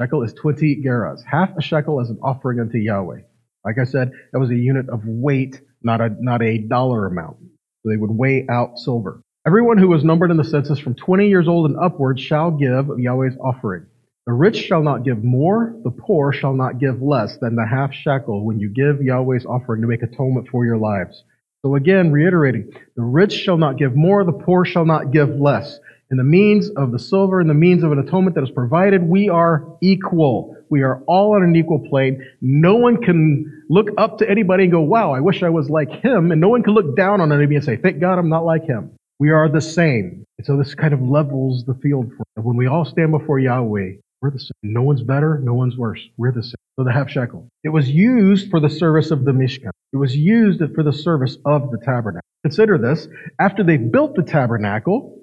Shekel 0.00 0.22
is 0.22 0.32
20 0.34 0.84
gerahs. 0.86 1.20
Half 1.28 1.56
a 1.58 1.62
shekel 1.62 2.00
as 2.00 2.10
an 2.10 2.20
offering 2.22 2.60
unto 2.60 2.78
Yahweh. 2.78 3.22
Like 3.64 3.78
I 3.80 3.86
said, 3.86 4.12
that 4.32 4.38
was 4.38 4.50
a 4.50 4.54
unit 4.54 4.88
of 4.88 5.00
weight, 5.04 5.60
not 5.82 6.00
a, 6.00 6.10
not 6.20 6.42
a 6.42 6.58
dollar 6.58 7.08
amount. 7.08 7.38
So 7.82 7.88
they 7.88 7.96
would 7.96 8.12
weigh 8.12 8.46
out 8.48 8.78
silver. 8.78 9.20
Everyone 9.44 9.78
who 9.78 9.88
was 9.88 10.04
numbered 10.04 10.30
in 10.30 10.36
the 10.36 10.44
census 10.44 10.78
from 10.78 10.94
20 10.94 11.28
years 11.28 11.48
old 11.48 11.68
and 11.68 11.76
upward 11.76 12.20
shall 12.20 12.52
give 12.52 12.86
Yahweh's 12.96 13.36
offering. 13.38 13.86
The 14.28 14.32
rich 14.32 14.58
shall 14.58 14.84
not 14.84 15.02
give 15.02 15.24
more, 15.24 15.74
the 15.82 15.90
poor 15.90 16.32
shall 16.32 16.54
not 16.54 16.78
give 16.78 17.02
less 17.02 17.36
than 17.38 17.56
the 17.56 17.66
half 17.66 17.92
shekel 17.92 18.44
when 18.46 18.60
you 18.60 18.68
give 18.68 19.02
Yahweh's 19.02 19.44
offering 19.44 19.80
to 19.82 19.88
make 19.88 20.04
atonement 20.04 20.46
for 20.52 20.64
your 20.64 20.78
lives. 20.78 21.24
So 21.64 21.76
again, 21.76 22.12
reiterating, 22.12 22.70
the 22.94 23.02
rich 23.02 23.32
shall 23.32 23.56
not 23.56 23.78
give 23.78 23.96
more, 23.96 24.22
the 24.22 24.32
poor 24.32 24.66
shall 24.66 24.84
not 24.84 25.12
give 25.12 25.30
less. 25.40 25.78
In 26.10 26.18
the 26.18 26.22
means 26.22 26.68
of 26.76 26.92
the 26.92 26.98
silver 26.98 27.40
and 27.40 27.48
the 27.48 27.54
means 27.54 27.82
of 27.82 27.90
an 27.90 27.98
atonement 27.98 28.34
that 28.34 28.44
is 28.44 28.50
provided, 28.50 29.02
we 29.02 29.30
are 29.30 29.66
equal. 29.80 30.58
We 30.68 30.82
are 30.82 31.00
all 31.06 31.34
on 31.34 31.42
an 31.42 31.56
equal 31.56 31.78
plane. 31.88 32.22
No 32.42 32.74
one 32.74 33.00
can 33.00 33.62
look 33.70 33.88
up 33.96 34.18
to 34.18 34.28
anybody 34.28 34.64
and 34.64 34.72
go, 34.72 34.82
wow, 34.82 35.12
I 35.12 35.20
wish 35.20 35.42
I 35.42 35.48
was 35.48 35.70
like 35.70 35.88
him. 35.90 36.32
And 36.32 36.40
no 36.40 36.50
one 36.50 36.62
can 36.62 36.74
look 36.74 36.94
down 36.96 37.22
on 37.22 37.32
anybody 37.32 37.56
and 37.56 37.64
say, 37.64 37.78
thank 37.78 37.98
God 37.98 38.18
I'm 38.18 38.28
not 38.28 38.44
like 38.44 38.64
him. 38.64 38.90
We 39.18 39.30
are 39.30 39.48
the 39.48 39.62
same. 39.62 40.26
And 40.36 40.46
so 40.46 40.58
this 40.58 40.74
kind 40.74 40.92
of 40.92 41.00
levels 41.00 41.64
the 41.64 41.74
field 41.82 42.12
for 42.14 42.24
us. 42.36 42.44
When 42.44 42.58
we 42.58 42.66
all 42.66 42.84
stand 42.84 43.10
before 43.10 43.38
Yahweh, 43.38 43.92
we're 44.20 44.30
the 44.30 44.38
same. 44.38 44.52
No 44.62 44.82
one's 44.82 45.02
better, 45.02 45.38
no 45.42 45.54
one's 45.54 45.78
worse. 45.78 46.00
We're 46.18 46.32
the 46.32 46.42
same. 46.42 46.63
So 46.78 46.84
the 46.84 46.92
half 46.92 47.08
shekel. 47.10 47.48
It 47.62 47.68
was 47.68 47.88
used 47.88 48.50
for 48.50 48.60
the 48.60 48.70
service 48.70 49.10
of 49.10 49.24
the 49.24 49.32
Mishkan. 49.32 49.70
It 49.92 49.96
was 49.96 50.16
used 50.16 50.60
for 50.74 50.82
the 50.82 50.92
service 50.92 51.36
of 51.44 51.70
the 51.70 51.78
tabernacle. 51.78 52.26
Consider 52.42 52.78
this. 52.78 53.06
After 53.38 53.62
they 53.62 53.76
built 53.76 54.16
the 54.16 54.24
tabernacle, 54.24 55.22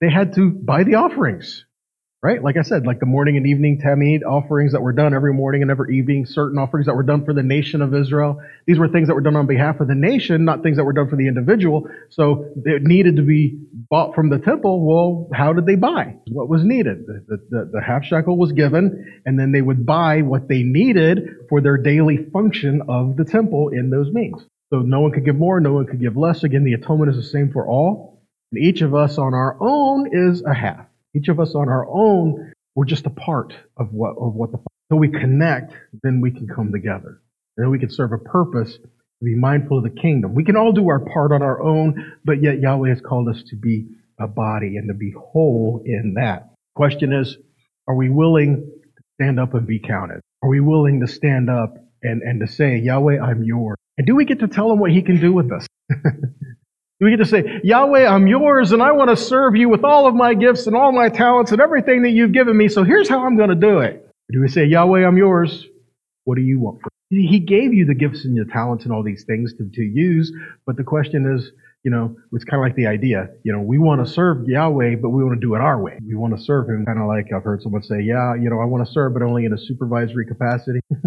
they 0.00 0.10
had 0.10 0.34
to 0.34 0.50
buy 0.50 0.82
the 0.82 0.96
offerings 0.96 1.64
right? 2.22 2.40
Like 2.40 2.56
I 2.56 2.62
said, 2.62 2.86
like 2.86 3.00
the 3.00 3.06
morning 3.06 3.36
and 3.36 3.46
evening 3.46 3.80
tamid 3.84 4.22
offerings 4.22 4.72
that 4.72 4.80
were 4.80 4.92
done 4.92 5.12
every 5.12 5.34
morning 5.34 5.62
and 5.62 5.70
every 5.72 5.98
evening, 5.98 6.24
certain 6.24 6.56
offerings 6.56 6.86
that 6.86 6.94
were 6.94 7.02
done 7.02 7.24
for 7.24 7.34
the 7.34 7.42
nation 7.42 7.82
of 7.82 7.92
Israel. 7.94 8.40
These 8.64 8.78
were 8.78 8.88
things 8.88 9.08
that 9.08 9.14
were 9.14 9.20
done 9.22 9.34
on 9.34 9.48
behalf 9.48 9.80
of 9.80 9.88
the 9.88 9.96
nation, 9.96 10.44
not 10.44 10.62
things 10.62 10.76
that 10.76 10.84
were 10.84 10.92
done 10.92 11.08
for 11.08 11.16
the 11.16 11.26
individual. 11.26 11.88
So 12.10 12.52
it 12.64 12.82
needed 12.82 13.16
to 13.16 13.22
be 13.22 13.58
bought 13.90 14.14
from 14.14 14.30
the 14.30 14.38
temple. 14.38 14.86
Well, 14.86 15.28
how 15.34 15.52
did 15.52 15.66
they 15.66 15.74
buy? 15.74 16.14
What 16.28 16.48
was 16.48 16.62
needed? 16.62 17.06
The, 17.06 17.38
the, 17.50 17.70
the 17.72 17.82
half 17.82 18.04
shekel 18.04 18.38
was 18.38 18.52
given, 18.52 19.20
and 19.26 19.36
then 19.36 19.50
they 19.50 19.60
would 19.60 19.84
buy 19.84 20.22
what 20.22 20.48
they 20.48 20.62
needed 20.62 21.28
for 21.48 21.60
their 21.60 21.76
daily 21.76 22.18
function 22.32 22.82
of 22.88 23.16
the 23.16 23.24
temple 23.24 23.70
in 23.70 23.90
those 23.90 24.12
means. 24.12 24.40
So 24.70 24.78
no 24.78 25.00
one 25.00 25.10
could 25.10 25.24
give 25.24 25.36
more, 25.36 25.58
no 25.60 25.72
one 25.72 25.86
could 25.86 26.00
give 26.00 26.16
less. 26.16 26.44
Again, 26.44 26.62
the 26.62 26.74
atonement 26.74 27.10
is 27.10 27.16
the 27.16 27.28
same 27.30 27.52
for 27.52 27.66
all. 27.66 28.22
And 28.52 28.62
each 28.62 28.80
of 28.80 28.94
us 28.94 29.18
on 29.18 29.34
our 29.34 29.56
own 29.60 30.08
is 30.12 30.42
a 30.42 30.54
half. 30.54 30.86
Each 31.14 31.28
of 31.28 31.40
us 31.40 31.54
on 31.54 31.68
our 31.68 31.86
own, 31.88 32.52
we're 32.74 32.86
just 32.86 33.06
a 33.06 33.10
part 33.10 33.52
of 33.76 33.92
what, 33.92 34.16
of 34.18 34.34
what 34.34 34.52
the, 34.52 34.58
so 34.90 34.96
we 34.96 35.08
connect, 35.08 35.72
then 36.02 36.20
we 36.20 36.30
can 36.30 36.48
come 36.48 36.72
together. 36.72 37.20
And 37.56 37.66
then 37.66 37.70
we 37.70 37.78
can 37.78 37.90
serve 37.90 38.12
a 38.12 38.18
purpose 38.18 38.74
to 38.76 39.24
be 39.24 39.34
mindful 39.34 39.78
of 39.78 39.84
the 39.84 40.00
kingdom. 40.00 40.34
We 40.34 40.44
can 40.44 40.56
all 40.56 40.72
do 40.72 40.88
our 40.88 41.00
part 41.00 41.32
on 41.32 41.42
our 41.42 41.62
own, 41.62 42.14
but 42.24 42.42
yet 42.42 42.60
Yahweh 42.60 42.88
has 42.88 43.00
called 43.00 43.28
us 43.28 43.42
to 43.48 43.56
be 43.56 43.88
a 44.18 44.26
body 44.26 44.76
and 44.76 44.88
to 44.88 44.94
be 44.94 45.12
whole 45.12 45.82
in 45.84 46.14
that. 46.14 46.50
Question 46.74 47.12
is, 47.12 47.36
are 47.86 47.94
we 47.94 48.08
willing 48.08 48.56
to 48.56 49.02
stand 49.20 49.38
up 49.38 49.54
and 49.54 49.66
be 49.66 49.78
counted? 49.80 50.20
Are 50.42 50.48
we 50.48 50.60
willing 50.60 51.00
to 51.00 51.08
stand 51.08 51.50
up 51.50 51.74
and, 52.02 52.22
and 52.22 52.40
to 52.40 52.46
say, 52.46 52.78
Yahweh, 52.78 53.20
I'm 53.20 53.42
yours? 53.44 53.76
And 53.98 54.06
do 54.06 54.16
we 54.16 54.24
get 54.24 54.40
to 54.40 54.48
tell 54.48 54.72
him 54.72 54.78
what 54.78 54.90
he 54.90 55.02
can 55.02 55.20
do 55.20 55.32
with 55.32 55.52
us? 55.52 55.66
We 57.02 57.10
get 57.10 57.16
to 57.16 57.26
say, 57.26 57.60
Yahweh, 57.64 58.06
I'm 58.06 58.28
yours 58.28 58.70
and 58.70 58.80
I 58.80 58.92
want 58.92 59.10
to 59.10 59.16
serve 59.16 59.56
you 59.56 59.68
with 59.68 59.82
all 59.82 60.06
of 60.06 60.14
my 60.14 60.34
gifts 60.34 60.68
and 60.68 60.76
all 60.76 60.92
my 60.92 61.08
talents 61.08 61.50
and 61.50 61.60
everything 61.60 62.02
that 62.02 62.10
you've 62.10 62.30
given 62.30 62.56
me. 62.56 62.68
So 62.68 62.84
here's 62.84 63.08
how 63.08 63.26
I'm 63.26 63.36
going 63.36 63.48
to 63.48 63.56
do 63.56 63.80
it. 63.80 64.08
Do 64.30 64.40
we 64.40 64.46
say, 64.46 64.66
Yahweh, 64.66 65.04
I'm 65.04 65.16
yours? 65.16 65.66
What 66.22 66.36
do 66.36 66.42
you 66.42 66.60
want? 66.60 66.80
He 67.10 67.40
gave 67.40 67.74
you 67.74 67.86
the 67.86 67.94
gifts 67.94 68.24
and 68.24 68.38
the 68.38 68.50
talents 68.50 68.84
and 68.84 68.92
all 68.94 69.02
these 69.02 69.24
things 69.24 69.52
to, 69.54 69.68
to 69.68 69.82
use. 69.82 70.32
But 70.64 70.76
the 70.76 70.84
question 70.84 71.26
is, 71.36 71.50
you 71.82 71.90
know, 71.90 72.16
it's 72.32 72.44
kind 72.44 72.62
of 72.62 72.64
like 72.64 72.76
the 72.76 72.86
idea, 72.86 73.30
you 73.42 73.52
know, 73.52 73.60
we 73.60 73.78
want 73.78 74.06
to 74.06 74.10
serve 74.10 74.48
Yahweh, 74.48 74.94
but 75.02 75.10
we 75.10 75.24
want 75.24 75.34
to 75.34 75.44
do 75.44 75.56
it 75.56 75.60
our 75.60 75.82
way. 75.82 75.98
We 76.06 76.14
want 76.14 76.36
to 76.36 76.40
serve 76.42 76.68
him 76.68 76.86
kind 76.86 77.00
of 77.00 77.08
like 77.08 77.32
I've 77.34 77.42
heard 77.42 77.62
someone 77.62 77.82
say, 77.82 78.00
yeah, 78.00 78.36
you 78.36 78.48
know, 78.48 78.60
I 78.60 78.64
want 78.64 78.86
to 78.86 78.92
serve, 78.92 79.12
but 79.14 79.22
only 79.22 79.44
in 79.44 79.52
a 79.52 79.58
supervisory 79.58 80.24
capacity. 80.24 80.78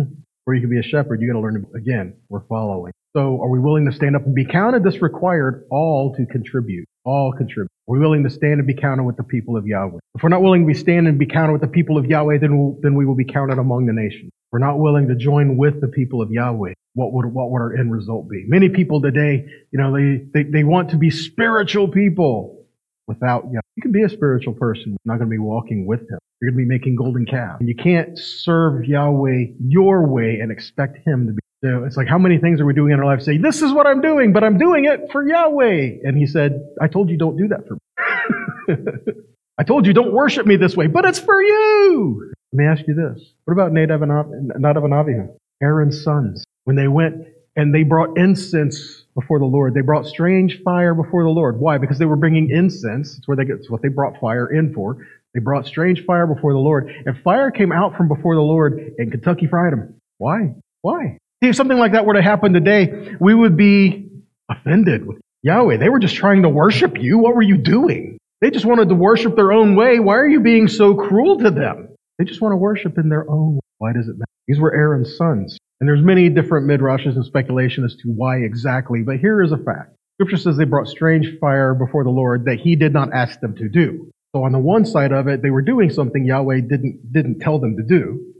or 0.45 0.53
you 0.53 0.59
can 0.59 0.69
be 0.69 0.79
a 0.79 0.83
shepherd. 0.83 1.21
You 1.21 1.27
got 1.29 1.39
to 1.39 1.39
learn 1.39 1.65
again, 1.73 2.15
we're 2.27 2.45
following. 2.49 2.91
So 3.15 3.41
are 3.41 3.49
we 3.49 3.59
willing 3.59 3.85
to 3.89 3.95
stand 3.95 4.17
up 4.17 4.25
and 4.25 4.35
be 4.35 4.43
counted? 4.43 4.83
This 4.83 5.01
required 5.01 5.65
all 5.71 6.13
to 6.17 6.25
contribute. 6.25 6.85
All 7.05 7.31
contribute. 7.31 7.71
Are 7.87 7.93
we 7.93 7.99
willing 7.99 8.25
to 8.25 8.29
stand 8.29 8.59
and 8.59 8.67
be 8.67 8.73
counted 8.73 9.03
with 9.03 9.15
the 9.15 9.23
people 9.23 9.55
of 9.55 9.65
Yahweh? 9.65 9.99
If 10.15 10.21
we're 10.21 10.27
not 10.27 10.41
willing 10.41 10.63
to 10.63 10.67
be 10.67 10.73
stand 10.73 11.07
and 11.07 11.17
be 11.17 11.25
counted 11.25 11.53
with 11.53 11.61
the 11.61 11.69
people 11.69 11.97
of 11.97 12.05
Yahweh, 12.05 12.39
then 12.39 12.57
we'll, 12.57 12.77
then 12.81 12.93
we 12.93 13.05
will 13.05 13.15
be 13.15 13.23
counted 13.23 13.57
among 13.57 13.85
the 13.85 13.93
nations. 13.93 14.27
If 14.27 14.51
we're 14.51 14.59
not 14.59 14.79
willing 14.79 15.07
to 15.07 15.15
join 15.15 15.55
with 15.55 15.79
the 15.79 15.87
people 15.87 16.21
of 16.21 16.29
Yahweh. 16.29 16.73
What 16.93 17.13
would, 17.13 17.27
what 17.27 17.51
would 17.51 17.59
our 17.59 17.77
end 17.77 17.89
result 17.93 18.29
be? 18.29 18.43
Many 18.47 18.67
people 18.67 19.01
today, 19.01 19.45
you 19.71 19.79
know, 19.79 19.95
they, 19.95 20.25
they, 20.33 20.49
they 20.49 20.63
want 20.65 20.89
to 20.89 20.97
be 20.97 21.09
spiritual 21.09 21.87
people 21.87 22.65
without 23.07 23.45
Yahweh. 23.45 23.61
You 23.77 23.81
can 23.81 23.93
be 23.93 24.03
a 24.03 24.09
spiritual 24.09 24.55
person, 24.55 24.91
You're 24.91 25.13
not 25.13 25.19
going 25.19 25.29
to 25.29 25.33
be 25.33 25.39
walking 25.39 25.85
with 25.85 26.01
Him. 26.01 26.19
You're 26.41 26.51
going 26.51 26.65
to 26.65 26.67
be 26.67 26.69
making 26.69 26.97
golden 26.97 27.25
calves. 27.25 27.61
And 27.61 27.69
you 27.69 27.75
can't 27.75 28.19
serve 28.19 28.83
Yahweh 28.83 29.53
your 29.61 30.05
way 30.05 30.39
and 30.41 30.51
expect 30.51 30.97
Him 31.07 31.27
to 31.27 31.33
be 31.33 31.39
so 31.63 31.83
it's 31.85 31.97
like, 31.97 32.07
how 32.07 32.17
many 32.17 32.37
things 32.37 32.61
are 32.61 32.65
we 32.65 32.73
doing 32.73 32.91
in 32.91 32.99
our 32.99 33.05
life? 33.05 33.21
Say, 33.21 33.37
this 33.37 33.61
is 33.61 33.71
what 33.71 33.87
I'm 33.87 34.01
doing, 34.01 34.33
but 34.33 34.43
I'm 34.43 34.57
doing 34.57 34.85
it 34.85 35.11
for 35.11 35.27
Yahweh. 35.27 35.97
And 36.03 36.17
he 36.17 36.27
said, 36.27 36.59
I 36.81 36.87
told 36.87 37.09
you 37.09 37.17
don't 37.17 37.37
do 37.37 37.47
that 37.47 37.67
for 37.67 37.75
me. 37.75 39.13
I 39.57 39.63
told 39.63 39.85
you 39.87 39.93
don't 39.93 40.13
worship 40.13 40.45
me 40.45 40.57
this 40.57 40.75
way, 40.75 40.87
but 40.87 41.05
it's 41.05 41.19
for 41.19 41.41
you. 41.41 42.33
Let 42.51 42.57
me 42.57 42.65
ask 42.65 42.87
you 42.87 42.93
this. 42.93 43.33
What 43.45 43.53
about 43.53 43.71
Nadav 43.71 44.03
and 44.03 44.93
Abihu? 44.93 45.27
Aaron's 45.61 46.03
sons. 46.03 46.43
when 46.65 46.75
they 46.75 46.87
went 46.87 47.27
and 47.55 47.73
they 47.73 47.83
brought 47.83 48.17
incense 48.17 49.05
before 49.15 49.39
the 49.39 49.45
Lord. 49.45 49.73
They 49.73 49.81
brought 49.81 50.05
strange 50.05 50.61
fire 50.63 50.93
before 50.93 51.23
the 51.23 51.29
Lord. 51.29 51.59
Why? 51.59 51.77
Because 51.77 51.97
they 51.97 52.05
were 52.05 52.17
bringing 52.17 52.49
incense. 52.49 53.17
It's 53.17 53.27
where 53.27 53.37
they 53.37 53.45
it's 53.45 53.69
what 53.69 53.81
they 53.81 53.87
brought 53.87 54.19
fire 54.19 54.47
in 54.47 54.73
for. 54.73 54.97
They 55.33 55.39
brought 55.39 55.65
strange 55.65 56.05
fire 56.05 56.27
before 56.27 56.53
the 56.53 56.59
Lord. 56.59 56.89
And 57.05 57.17
fire 57.23 57.51
came 57.51 57.71
out 57.71 57.95
from 57.95 58.07
before 58.07 58.35
the 58.35 58.41
Lord 58.41 58.93
and 58.97 59.11
Kentucky 59.11 59.47
fried 59.47 59.73
them. 59.73 59.95
Why? 60.17 60.55
Why? 60.81 61.17
See, 61.43 61.49
if 61.49 61.55
something 61.55 61.77
like 61.77 61.91
that 61.91 62.05
were 62.05 62.13
to 62.13 62.21
happen 62.21 62.53
today, 62.53 63.15
we 63.19 63.33
would 63.33 63.57
be 63.57 64.09
offended 64.49 65.05
with 65.05 65.19
Yahweh. 65.43 65.77
They 65.77 65.89
were 65.89 65.99
just 65.99 66.15
trying 66.15 66.43
to 66.43 66.49
worship 66.49 66.97
you. 66.97 67.17
What 67.17 67.35
were 67.35 67.41
you 67.41 67.57
doing? 67.57 68.17
They 68.41 68.51
just 68.51 68.65
wanted 68.65 68.89
to 68.89 68.95
worship 68.95 69.35
their 69.35 69.51
own 69.51 69.75
way. 69.75 69.99
Why 69.99 70.15
are 70.15 70.27
you 70.27 70.39
being 70.39 70.67
so 70.67 70.93
cruel 70.95 71.39
to 71.39 71.51
them? 71.51 71.89
They 72.17 72.25
just 72.25 72.41
want 72.41 72.53
to 72.53 72.57
worship 72.57 72.97
in 72.97 73.09
their 73.09 73.29
own 73.29 73.55
way. 73.55 73.61
Why 73.77 73.93
does 73.93 74.07
it 74.07 74.17
matter? 74.17 74.25
These 74.47 74.59
were 74.59 74.73
Aaron's 74.73 75.17
sons. 75.17 75.57
And 75.79 75.89
there's 75.89 76.01
many 76.01 76.29
different 76.29 76.67
midrashes 76.67 77.15
and 77.15 77.25
speculation 77.25 77.83
as 77.83 77.95
to 77.97 78.09
why 78.09 78.37
exactly, 78.37 79.01
but 79.01 79.17
here 79.17 79.41
is 79.43 79.51
a 79.51 79.57
fact. 79.57 79.95
Scripture 80.15 80.37
says 80.37 80.55
they 80.55 80.63
brought 80.63 80.87
strange 80.87 81.27
fire 81.39 81.73
before 81.73 82.05
the 82.05 82.09
Lord 82.09 82.45
that 82.45 82.59
he 82.59 82.77
did 82.77 82.93
not 82.93 83.13
ask 83.13 83.39
them 83.41 83.55
to 83.57 83.67
do. 83.67 84.09
So 84.33 84.43
on 84.43 84.53
the 84.53 84.59
one 84.59 84.85
side 84.85 85.11
of 85.11 85.27
it, 85.27 85.41
they 85.41 85.49
were 85.49 85.61
doing 85.61 85.89
something 85.89 86.25
Yahweh 86.25 86.61
didn't, 86.61 87.11
didn't 87.11 87.39
tell 87.39 87.59
them 87.59 87.75
to 87.77 87.83
do. 87.83 88.33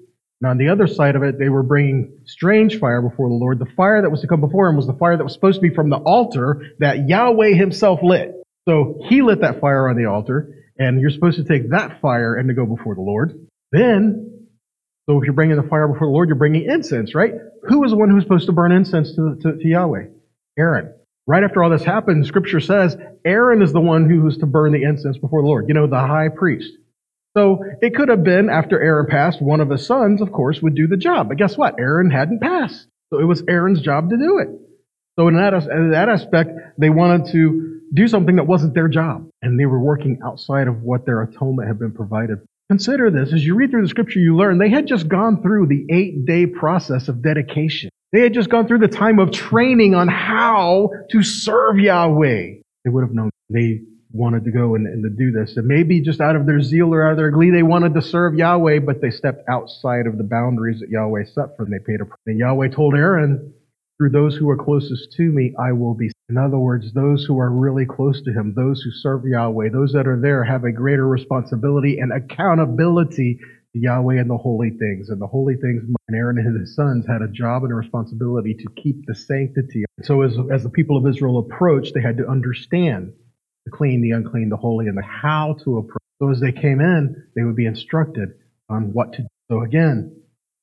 And 0.45 0.51
on 0.51 0.57
the 0.59 0.69
other 0.71 0.85
side 0.85 1.15
of 1.15 1.23
it, 1.23 1.39
they 1.39 1.49
were 1.49 1.63
bringing 1.63 2.19
strange 2.25 2.77
fire 2.77 3.01
before 3.01 3.29
the 3.29 3.33
Lord. 3.33 3.57
The 3.57 3.65
fire 3.65 4.03
that 4.03 4.11
was 4.11 4.21
to 4.21 4.27
come 4.27 4.41
before 4.41 4.67
him 4.67 4.75
was 4.75 4.85
the 4.85 4.93
fire 4.93 5.17
that 5.17 5.23
was 5.23 5.33
supposed 5.33 5.55
to 5.55 5.67
be 5.67 5.73
from 5.73 5.89
the 5.89 5.97
altar 5.97 6.61
that 6.77 7.09
Yahweh 7.09 7.55
himself 7.55 8.01
lit. 8.03 8.31
So 8.69 9.01
he 9.09 9.23
lit 9.23 9.41
that 9.41 9.59
fire 9.59 9.89
on 9.89 9.95
the 9.95 10.05
altar, 10.05 10.53
and 10.77 11.01
you're 11.01 11.09
supposed 11.09 11.37
to 11.37 11.45
take 11.45 11.71
that 11.71 11.99
fire 11.99 12.35
and 12.35 12.47
to 12.47 12.53
go 12.53 12.67
before 12.67 12.93
the 12.93 13.01
Lord. 13.01 13.47
Then 13.71 14.45
so 15.09 15.17
if 15.17 15.23
you're 15.23 15.33
bringing 15.33 15.57
the 15.57 15.67
fire 15.67 15.87
before 15.87 16.05
the 16.05 16.13
Lord, 16.13 16.29
you're 16.29 16.37
bringing 16.37 16.69
incense, 16.69 17.15
right? 17.15 17.33
Who 17.63 17.83
is 17.83 17.89
the 17.89 17.97
one 17.97 18.11
who's 18.11 18.21
supposed 18.21 18.45
to 18.45 18.51
burn 18.51 18.71
incense 18.71 19.15
to, 19.15 19.37
to, 19.41 19.57
to 19.57 19.67
Yahweh? 19.67 20.09
Aaron. 20.59 20.93
Right 21.25 21.43
after 21.43 21.63
all 21.63 21.71
this 21.71 21.83
happened, 21.83 22.27
Scripture 22.27 22.59
says 22.59 22.95
Aaron 23.25 23.63
is 23.63 23.73
the 23.73 23.81
one 23.81 24.07
who 24.07 24.21
was 24.21 24.37
to 24.37 24.45
burn 24.45 24.73
the 24.73 24.83
incense 24.83 25.17
before 25.17 25.41
the 25.41 25.47
Lord. 25.47 25.65
You 25.69 25.73
know, 25.73 25.87
the 25.87 25.97
high 25.97 26.29
priest. 26.29 26.71
So 27.37 27.63
it 27.81 27.95
could 27.95 28.09
have 28.09 28.23
been 28.23 28.49
after 28.49 28.81
Aaron 28.81 29.07
passed, 29.09 29.41
one 29.41 29.59
of 29.59 29.69
his 29.69 29.85
sons, 29.85 30.21
of 30.21 30.31
course, 30.31 30.61
would 30.61 30.75
do 30.75 30.87
the 30.87 30.97
job. 30.97 31.27
But 31.27 31.37
guess 31.37 31.57
what? 31.57 31.79
Aaron 31.79 32.09
hadn't 32.09 32.41
passed. 32.41 32.87
So 33.11 33.19
it 33.19 33.25
was 33.25 33.43
Aaron's 33.49 33.81
job 33.81 34.09
to 34.09 34.17
do 34.17 34.39
it. 34.39 34.49
So 35.19 35.27
in 35.27 35.35
that, 35.35 35.53
in 35.53 35.91
that 35.91 36.09
aspect, 36.09 36.51
they 36.77 36.89
wanted 36.89 37.31
to 37.31 37.81
do 37.93 38.07
something 38.07 38.37
that 38.37 38.47
wasn't 38.47 38.73
their 38.73 38.87
job. 38.87 39.29
And 39.41 39.59
they 39.59 39.65
were 39.65 39.79
working 39.79 40.19
outside 40.25 40.67
of 40.67 40.81
what 40.81 41.05
their 41.05 41.21
atonement 41.21 41.67
had 41.67 41.79
been 41.79 41.91
provided. 41.91 42.39
Consider 42.69 43.11
this. 43.11 43.31
As 43.31 43.45
you 43.45 43.55
read 43.55 43.69
through 43.69 43.83
the 43.83 43.89
scripture, 43.89 44.19
you 44.19 44.35
learn 44.35 44.57
they 44.57 44.69
had 44.69 44.87
just 44.87 45.07
gone 45.07 45.41
through 45.41 45.67
the 45.67 45.85
eight 45.91 46.25
day 46.25 46.45
process 46.45 47.07
of 47.09 47.21
dedication. 47.21 47.89
They 48.11 48.21
had 48.21 48.33
just 48.33 48.49
gone 48.49 48.67
through 48.67 48.79
the 48.79 48.87
time 48.87 49.19
of 49.19 49.31
training 49.31 49.93
on 49.93 50.07
how 50.07 50.89
to 51.11 51.21
serve 51.21 51.77
Yahweh. 51.79 52.53
They 52.83 52.89
would 52.89 53.03
have 53.03 53.13
known 53.13 53.29
they 53.49 53.81
wanted 54.15 54.45
to 54.45 54.51
go 54.51 54.75
and, 54.75 54.87
and, 54.87 55.03
to 55.03 55.09
do 55.09 55.31
this. 55.31 55.57
And 55.57 55.67
maybe 55.67 56.01
just 56.01 56.21
out 56.21 56.35
of 56.35 56.45
their 56.45 56.61
zeal 56.61 56.93
or 56.93 57.05
out 57.05 57.11
of 57.11 57.17
their 57.17 57.31
glee, 57.31 57.51
they 57.51 57.63
wanted 57.63 57.93
to 57.95 58.01
serve 58.01 58.35
Yahweh, 58.35 58.79
but 58.79 59.01
they 59.01 59.11
stepped 59.11 59.43
outside 59.49 60.07
of 60.07 60.17
the 60.17 60.23
boundaries 60.23 60.79
that 60.79 60.89
Yahweh 60.89 61.25
set 61.25 61.55
for 61.57 61.65
them. 61.65 61.71
They 61.71 61.79
paid 61.85 62.01
a 62.01 62.05
price. 62.05 62.19
And 62.25 62.39
Yahweh 62.39 62.69
told 62.69 62.95
Aaron, 62.95 63.53
through 63.97 64.09
those 64.09 64.35
who 64.35 64.49
are 64.49 64.57
closest 64.57 65.13
to 65.13 65.23
me, 65.23 65.53
I 65.59 65.73
will 65.73 65.93
be. 65.93 66.11
In 66.29 66.37
other 66.37 66.57
words, 66.57 66.91
those 66.93 67.23
who 67.25 67.39
are 67.39 67.51
really 67.51 67.85
close 67.85 68.21
to 68.23 68.31
him, 68.31 68.53
those 68.55 68.81
who 68.81 68.91
serve 68.91 69.23
Yahweh, 69.25 69.69
those 69.69 69.93
that 69.93 70.07
are 70.07 70.19
there 70.19 70.43
have 70.43 70.63
a 70.63 70.71
greater 70.71 71.07
responsibility 71.07 71.99
and 71.99 72.11
accountability 72.11 73.39
to 73.73 73.79
Yahweh 73.79 74.19
and 74.19 74.29
the 74.29 74.37
holy 74.37 74.71
things. 74.71 75.09
And 75.09 75.21
the 75.21 75.27
holy 75.27 75.55
things, 75.55 75.83
and 76.07 76.17
Aaron 76.17 76.37
and 76.37 76.59
his 76.59 76.75
sons 76.75 77.05
had 77.07 77.21
a 77.21 77.27
job 77.27 77.63
and 77.63 77.71
a 77.71 77.75
responsibility 77.75 78.53
to 78.55 78.81
keep 78.81 79.05
the 79.05 79.15
sanctity. 79.15 79.85
So 80.03 80.23
as, 80.23 80.35
as 80.51 80.63
the 80.63 80.69
people 80.69 80.97
of 80.97 81.07
Israel 81.07 81.39
approached, 81.39 81.93
they 81.93 82.01
had 82.01 82.17
to 82.17 82.27
understand 82.27 83.13
the 83.65 83.71
clean, 83.71 84.01
the 84.01 84.11
unclean, 84.11 84.49
the 84.49 84.57
holy, 84.57 84.87
and 84.87 84.97
the 84.97 85.03
how 85.03 85.57
to 85.63 85.77
approach. 85.77 86.01
So 86.21 86.29
as 86.29 86.39
they 86.39 86.51
came 86.51 86.79
in, 86.79 87.27
they 87.35 87.43
would 87.43 87.55
be 87.55 87.65
instructed 87.65 88.29
on 88.69 88.93
what 88.93 89.13
to 89.13 89.23
do. 89.23 89.27
So 89.49 89.61
again, 89.61 90.21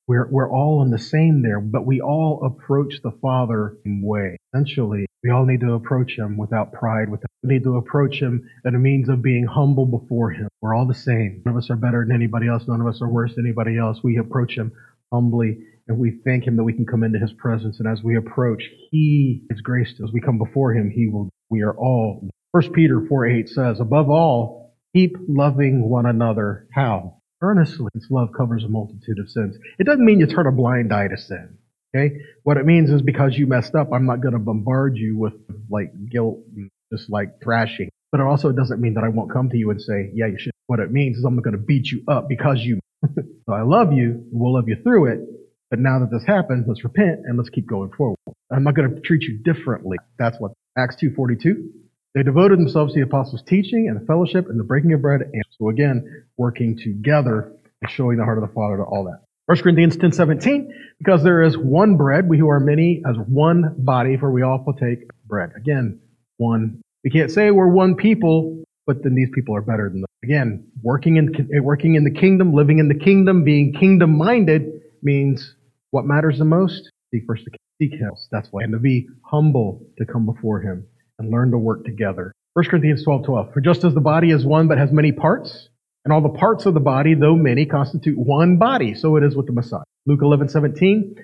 we're, 0.08 0.28
we're 0.28 0.50
all 0.50 0.82
in 0.82 0.90
the 0.90 0.98
same 0.98 1.42
there, 1.42 1.60
but 1.60 1.86
we 1.86 2.00
all 2.00 2.44
approach 2.44 2.94
the 3.02 3.12
Father 3.22 3.76
in 3.84 4.02
way. 4.02 4.36
Essentially, 4.52 5.06
we 5.22 5.30
all 5.30 5.46
need 5.46 5.60
to 5.60 5.74
approach 5.74 6.18
Him 6.18 6.36
without 6.36 6.72
pride. 6.72 7.08
Without, 7.08 7.30
we 7.42 7.54
need 7.54 7.62
to 7.64 7.76
approach 7.76 8.16
Him 8.16 8.48
as 8.66 8.74
a 8.74 8.78
means 8.78 9.08
of 9.08 9.22
being 9.22 9.46
humble 9.46 9.86
before 9.86 10.30
Him. 10.30 10.48
We're 10.60 10.74
all 10.74 10.86
the 10.86 10.94
same. 10.94 11.42
None 11.44 11.54
of 11.54 11.62
us 11.62 11.70
are 11.70 11.76
better 11.76 12.04
than 12.04 12.16
anybody 12.16 12.48
else. 12.48 12.64
None 12.66 12.80
of 12.80 12.86
us 12.86 13.00
are 13.00 13.08
worse 13.08 13.34
than 13.36 13.46
anybody 13.46 13.78
else. 13.78 14.00
We 14.02 14.18
approach 14.18 14.56
Him 14.56 14.72
humbly 15.12 15.58
and 15.86 15.98
we 15.98 16.20
thank 16.24 16.46
Him 16.46 16.56
that 16.56 16.64
we 16.64 16.72
can 16.72 16.86
come 16.86 17.04
into 17.04 17.18
His 17.18 17.32
presence. 17.32 17.78
And 17.78 17.88
as 17.88 18.02
we 18.02 18.16
approach, 18.16 18.64
He 18.90 19.42
is 19.50 19.60
grace 19.60 19.94
As. 20.02 20.10
We 20.12 20.20
come 20.20 20.38
before 20.38 20.72
Him. 20.72 20.90
He 20.90 21.08
will, 21.08 21.30
we 21.48 21.62
are 21.62 21.76
all. 21.76 22.28
First 22.52 22.72
Peter 22.72 23.00
4 23.08 23.26
8 23.26 23.48
says, 23.48 23.80
above 23.80 24.10
all, 24.10 24.74
keep 24.94 25.16
loving 25.28 25.88
one 25.88 26.06
another. 26.06 26.68
How? 26.74 27.22
earnestly. 27.42 27.88
His 27.92 28.06
love 28.08 28.30
covers 28.36 28.64
a 28.64 28.68
multitude 28.68 29.18
of 29.18 29.28
sins. 29.28 29.56
It 29.78 29.84
doesn't 29.84 30.04
mean 30.04 30.20
you 30.20 30.26
turn 30.26 30.46
a 30.46 30.52
blind 30.52 30.92
eye 30.92 31.08
to 31.08 31.18
sin. 31.18 31.58
Okay? 31.94 32.14
What 32.44 32.56
it 32.56 32.64
means 32.64 32.88
is 32.90 33.02
because 33.02 33.36
you 33.36 33.46
messed 33.46 33.74
up, 33.74 33.88
I'm 33.92 34.06
not 34.06 34.22
going 34.22 34.32
to 34.32 34.38
bombard 34.38 34.96
you 34.96 35.18
with 35.18 35.34
like 35.68 35.92
guilt 36.10 36.38
and 36.56 36.70
just 36.90 37.10
like 37.10 37.42
thrashing. 37.42 37.90
But 38.10 38.20
it 38.20 38.26
also 38.26 38.52
doesn't 38.52 38.80
mean 38.80 38.94
that 38.94 39.04
I 39.04 39.08
won't 39.08 39.32
come 39.32 39.50
to 39.50 39.56
you 39.56 39.70
and 39.70 39.80
say, 39.80 40.10
yeah, 40.14 40.26
you 40.26 40.36
should. 40.38 40.52
What 40.66 40.80
it 40.80 40.90
means 40.90 41.18
is 41.18 41.24
I'm 41.24 41.36
going 41.40 41.56
to 41.56 41.62
beat 41.62 41.90
you 41.90 42.02
up 42.08 42.28
because 42.28 42.58
you. 42.60 42.80
so 43.14 43.52
I 43.52 43.62
love 43.62 43.92
you. 43.92 44.24
We'll 44.30 44.54
love 44.54 44.68
you 44.68 44.76
through 44.82 45.12
it. 45.12 45.20
But 45.70 45.80
now 45.80 45.98
that 46.00 46.10
this 46.10 46.24
happened, 46.26 46.66
let's 46.68 46.84
repent 46.84 47.20
and 47.24 47.36
let's 47.36 47.50
keep 47.50 47.66
going 47.66 47.90
forward. 47.96 48.18
I'm 48.50 48.64
not 48.64 48.74
going 48.74 48.94
to 48.94 49.00
treat 49.00 49.22
you 49.22 49.38
differently. 49.38 49.96
That's 50.18 50.38
what 50.38 50.52
Acts 50.76 50.96
2.42 51.02 51.81
they 52.14 52.22
devoted 52.22 52.58
themselves 52.58 52.92
to 52.92 53.00
the 53.00 53.06
apostles' 53.06 53.42
teaching 53.46 53.88
and 53.88 54.00
the 54.00 54.06
fellowship 54.06 54.48
and 54.48 54.60
the 54.60 54.64
breaking 54.64 54.92
of 54.92 55.00
bread. 55.00 55.22
And 55.22 55.44
so 55.58 55.70
again, 55.70 56.24
working 56.36 56.76
together 56.76 57.52
and 57.80 57.90
showing 57.90 58.18
the 58.18 58.24
heart 58.24 58.38
of 58.38 58.46
the 58.46 58.54
Father 58.54 58.76
to 58.76 58.82
all 58.82 59.04
that. 59.04 59.22
1 59.46 59.58
Corinthians 59.58 59.96
10 59.96 60.12
17, 60.12 60.72
because 60.98 61.22
there 61.24 61.42
is 61.42 61.56
one 61.56 61.96
bread, 61.96 62.28
we 62.28 62.38
who 62.38 62.48
are 62.48 62.60
many 62.60 63.02
as 63.08 63.16
one 63.16 63.74
body, 63.78 64.16
for 64.16 64.30
we 64.30 64.42
all 64.42 64.58
partake 64.58 65.00
bread. 65.26 65.50
Again, 65.56 66.00
one. 66.36 66.80
We 67.02 67.10
can't 67.10 67.30
say 67.30 67.50
we're 67.50 67.66
one 67.66 67.96
people, 67.96 68.62
but 68.86 69.02
then 69.02 69.14
these 69.14 69.30
people 69.34 69.56
are 69.56 69.62
better 69.62 69.88
than 69.88 70.02
them. 70.02 70.08
Again, 70.22 70.70
working 70.82 71.16
in, 71.16 71.34
working 71.64 71.96
in 71.96 72.04
the 72.04 72.12
kingdom, 72.12 72.52
living 72.52 72.78
in 72.78 72.88
the 72.88 72.94
kingdom, 72.94 73.42
being 73.42 73.72
kingdom 73.72 74.16
minded 74.16 74.70
means 75.02 75.56
what 75.90 76.04
matters 76.04 76.38
the 76.38 76.44
most? 76.44 76.90
Seek 77.12 77.24
first 77.26 77.44
the 77.44 77.50
kingdom. 77.50 77.58
seek 77.80 78.00
him. 78.00 78.12
That's 78.30 78.48
why. 78.52 78.62
And 78.62 78.72
to 78.72 78.78
be 78.78 79.08
humble 79.24 79.84
to 79.98 80.06
come 80.06 80.24
before 80.24 80.60
him 80.60 80.86
and 81.22 81.30
learn 81.30 81.50
to 81.52 81.58
work 81.58 81.84
together. 81.84 82.32
1 82.54 82.66
Corinthians 82.66 83.02
12, 83.04 83.24
12. 83.24 83.52
For 83.52 83.60
just 83.60 83.84
as 83.84 83.94
the 83.94 84.00
body 84.00 84.30
is 84.30 84.44
one 84.44 84.68
but 84.68 84.78
has 84.78 84.92
many 84.92 85.12
parts, 85.12 85.68
and 86.04 86.12
all 86.12 86.20
the 86.20 86.28
parts 86.28 86.66
of 86.66 86.74
the 86.74 86.80
body, 86.80 87.14
though 87.14 87.36
many, 87.36 87.64
constitute 87.64 88.18
one 88.18 88.58
body, 88.58 88.94
so 88.94 89.16
it 89.16 89.22
is 89.22 89.36
with 89.36 89.46
the 89.46 89.52
Messiah. 89.52 89.84
Luke 90.04 90.20
11, 90.20 90.48
17. 90.48 91.14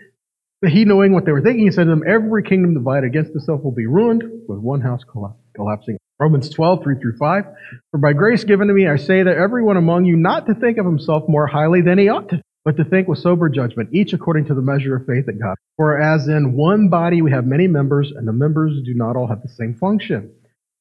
But 0.63 0.71
he, 0.71 0.85
knowing 0.85 1.13
what 1.13 1.25
they 1.25 1.33
were 1.33 1.43
thinking, 1.43 1.67
he 1.67 1.73
said 1.73 1.85
to 1.85 1.91
them, 1.91 2.03
Every 2.07 2.43
kingdom 2.43 2.75
divided 2.75 3.07
against 3.07 3.35
itself 3.35 3.63
will 3.63 3.75
be 3.75 3.87
ruined, 3.87 4.23
with 4.49 4.59
one 4.59 4.81
house 4.81 5.03
collapsing. 5.55 5.99
Romans 6.19 6.49
12, 6.51 6.83
3 6.83 6.99
through 7.01 7.17
5. 7.17 7.45
For 7.91 7.99
by 7.99 8.13
grace 8.13 8.45
given 8.45 8.69
to 8.69 8.75
me, 8.75 8.89
I 8.89 8.97
say 8.97 9.23
that 9.23 9.37
everyone 9.37 9.77
among 9.77 10.05
you 10.05 10.17
not 10.17 10.47
to 10.47 10.55
think 10.55 10.79
of 10.79 10.87
himself 10.87 11.25
more 11.29 11.47
highly 11.47 11.83
than 11.83 11.99
he 11.99 12.09
ought 12.09 12.29
to, 12.31 12.43
but 12.69 12.77
to 12.77 12.85
think 12.85 13.09
with 13.09 13.21
sober 13.21 13.49
judgment, 13.49 13.89
each 13.95 14.13
according 14.13 14.45
to 14.45 14.55
the 14.55 14.61
measure 14.61 14.95
of 14.95 15.07
faith 15.07 15.25
that 15.25 15.41
God. 15.41 15.57
For 15.79 15.99
as 15.99 16.29
in 16.29 16.53
one 16.53 16.91
body 16.91 17.23
we 17.23 17.31
have 17.31 17.47
many 17.47 17.67
members, 17.67 18.13
and 18.15 18.29
the 18.29 18.33
members 18.35 18.75
do 18.85 18.93
not 18.93 19.17
all 19.17 19.27
have 19.27 19.41
the 19.41 19.49
same 19.49 19.75
function. 19.75 20.35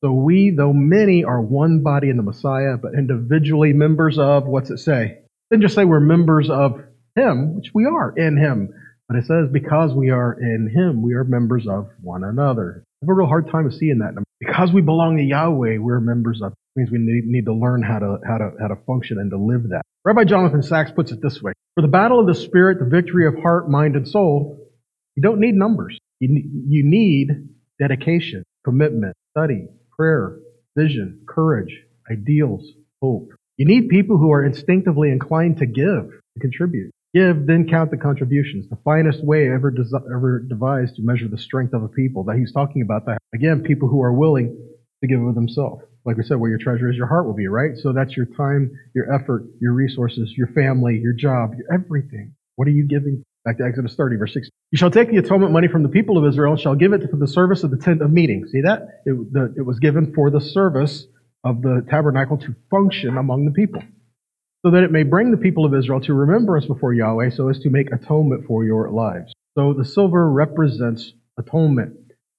So 0.04 0.12
we, 0.12 0.50
though 0.50 0.74
many, 0.74 1.24
are 1.24 1.40
one 1.40 1.84
body 1.84 2.10
in 2.10 2.18
the 2.18 2.24
Messiah, 2.24 2.76
but 2.76 2.94
individually 2.94 3.72
members 3.72 4.20
of, 4.20 4.46
what's 4.48 4.70
it 4.70 4.80
say? 4.80 5.20
Then 5.50 5.62
just 5.62 5.76
say 5.76 5.86
we're 5.86 6.02
members 6.02 6.50
of 6.50 6.82
Him, 7.16 7.56
which 7.56 7.72
we 7.74 7.86
are 7.86 8.14
in 8.18 8.36
Him. 8.36 8.74
But 9.08 9.20
it 9.20 9.26
says 9.26 9.48
because 9.50 9.94
we 9.94 10.10
are 10.10 10.34
in 10.34 10.70
Him, 10.70 11.02
we 11.02 11.14
are 11.14 11.24
members 11.24 11.68
of 11.70 11.88
one 12.02 12.26
another. 12.26 12.84
I 13.02 13.06
have 13.06 13.10
a 13.12 13.14
real 13.14 13.28
hard 13.28 13.50
time 13.50 13.66
of 13.66 13.74
seeing 13.74 14.00
that. 14.00 14.22
Because 14.42 14.74
we 14.74 14.82
belong 14.82 15.16
to 15.16 15.24
Yahweh, 15.24 15.78
we're 15.78 16.02
members 16.02 16.42
of. 16.42 16.52
It 16.52 16.80
means 16.82 16.92
we 16.92 16.98
need, 17.00 17.24
need 17.28 17.46
to 17.46 17.54
learn 17.54 17.82
how 17.82 18.00
to 18.00 18.20
how 18.28 18.40
to 18.40 18.52
how 18.60 18.68
to 18.68 18.76
function 18.86 19.20
and 19.20 19.32
to 19.32 19.38
live 19.38 19.70
that. 19.70 19.84
Rabbi 20.08 20.24
Jonathan 20.24 20.64
Sacks 20.64 20.89
puts 20.95 21.12
it 21.12 21.20
this 21.22 21.41
way: 21.41 21.51
For 21.76 21.82
the 21.82 21.89
battle 21.89 22.22
of 22.22 22.28
the 22.28 22.34
spirit, 22.34 22.80
the 22.80 22.86
victory 22.86 23.28
of 23.28 23.36
heart, 23.43 23.70
mind, 23.70 23.97
and 23.97 24.08
soul, 24.08 24.58
you 25.18 25.22
don't 25.22 25.41
need 25.41 25.53
numbers. 25.53 25.99
You, 26.22 26.30
you 26.66 26.84
need 26.86 27.28
dedication, 27.78 28.45
commitment, 28.64 29.18
study, 29.32 29.68
prayer, 29.97 30.39
vision, 30.78 31.26
courage, 31.28 31.84
ideals, 32.10 32.66
hope. 33.01 33.32
You 33.58 33.66
need 33.66 33.89
people 33.89 34.18
who 34.18 34.32
are 34.32 34.45
instinctively 34.45 35.12
inclined 35.12 35.58
to 35.58 35.66
give, 35.66 36.05
to 36.05 36.39
contribute. 36.39 36.91
Give, 37.14 37.45
then 37.45 37.68
count 37.70 37.91
the 37.91 37.97
contributions. 37.97 38.70
The 38.70 38.78
finest 38.86 39.22
way 39.22 39.51
ever, 39.51 39.76
ever 40.10 40.39
devised 40.39 40.95
to 40.95 41.01
measure 41.01 41.28
the 41.28 41.38
strength 41.38 41.74
of 41.74 41.84
a 41.84 41.89
people. 41.89 42.24
That 42.24 42.38
he's 42.38 42.53
talking 42.53 42.82
about 42.82 43.08
that. 43.08 43.18
Again, 43.36 43.62
people 43.62 43.89
who 43.89 44.01
are 44.01 44.14
willing 44.14 44.58
to 45.01 45.08
give 45.08 45.22
of 45.22 45.36
themselves. 45.36 45.84
Like 46.08 46.16
we 46.16 46.24
said, 46.24 46.38
where 46.38 46.49
your 46.49 46.58
treasure 46.58 46.89
is, 46.89 46.95
your 46.95 47.05
heart 47.05 47.26
will 47.26 47.34
be, 47.34 47.47
right? 47.47 47.72
So 47.76 47.91
that's 47.91 48.16
your 48.16 48.26
time, 48.26 48.72
your 48.95 49.14
effort, 49.14 49.45
your 49.60 49.74
resources, 49.74 50.34
your 50.38 50.47
family, 50.47 50.97
your 51.03 51.12
job, 51.12 51.51
your 51.58 51.68
everything. 51.72 52.34
What 52.55 52.66
are 52.70 52.72
you 52.72 52.88
giving? 52.88 53.24
Back 53.43 53.58
to 53.58 53.66
Exodus 53.66 53.93
30, 53.95 54.16
verse 54.16 54.34
6. 54.34 54.49
You 54.72 54.78
shall 54.78 54.89
take 54.89 55.12
the 55.12 55.18
atonement 55.18 55.51
money 55.51 55.68
from 55.68 55.84
the 55.84 55.89
people 55.89 56.18
of 56.18 56.26
Israel 56.26 56.53
and 56.53 56.62
shall 56.62 56.76
give 56.76 56.93
it 56.93 57.01
for 57.12 57.18
the 57.18 57.28
service 57.28 57.64
of 57.64 57.72
the 57.72 57.78
tent 57.78 58.01
of 58.01 58.10
meeting. 58.12 58.45
See 58.49 58.62
that? 58.62 59.01
It, 59.05 59.34
the, 59.34 59.53
it 59.58 59.66
was 59.66 59.80
given 59.80 60.14
for 60.14 60.32
the 60.32 60.39
service 60.39 61.05
of 61.43 61.62
the 61.62 61.86
tabernacle 61.89 62.38
to 62.38 62.55
function 62.72 63.18
among 63.18 63.43
the 63.43 63.51
people. 63.51 63.84
So 64.66 64.72
that 64.72 64.84
it 64.84 64.91
may 64.91 65.03
bring 65.03 65.32
the 65.32 65.38
people 65.38 65.66
of 65.66 65.76
Israel 65.76 65.99
to 66.01 66.14
remembrance 66.14 66.66
before 66.66 66.93
Yahweh 66.93 67.32
so 67.32 67.49
as 67.49 67.60
to 67.60 67.70
make 67.70 67.91
atonement 67.91 68.45
for 68.47 68.64
your 68.64 68.91
lives. 68.91 69.34
So 69.58 69.74
the 69.74 69.86
silver 69.86 70.32
represents 70.32 71.12
atonement. 71.38 71.95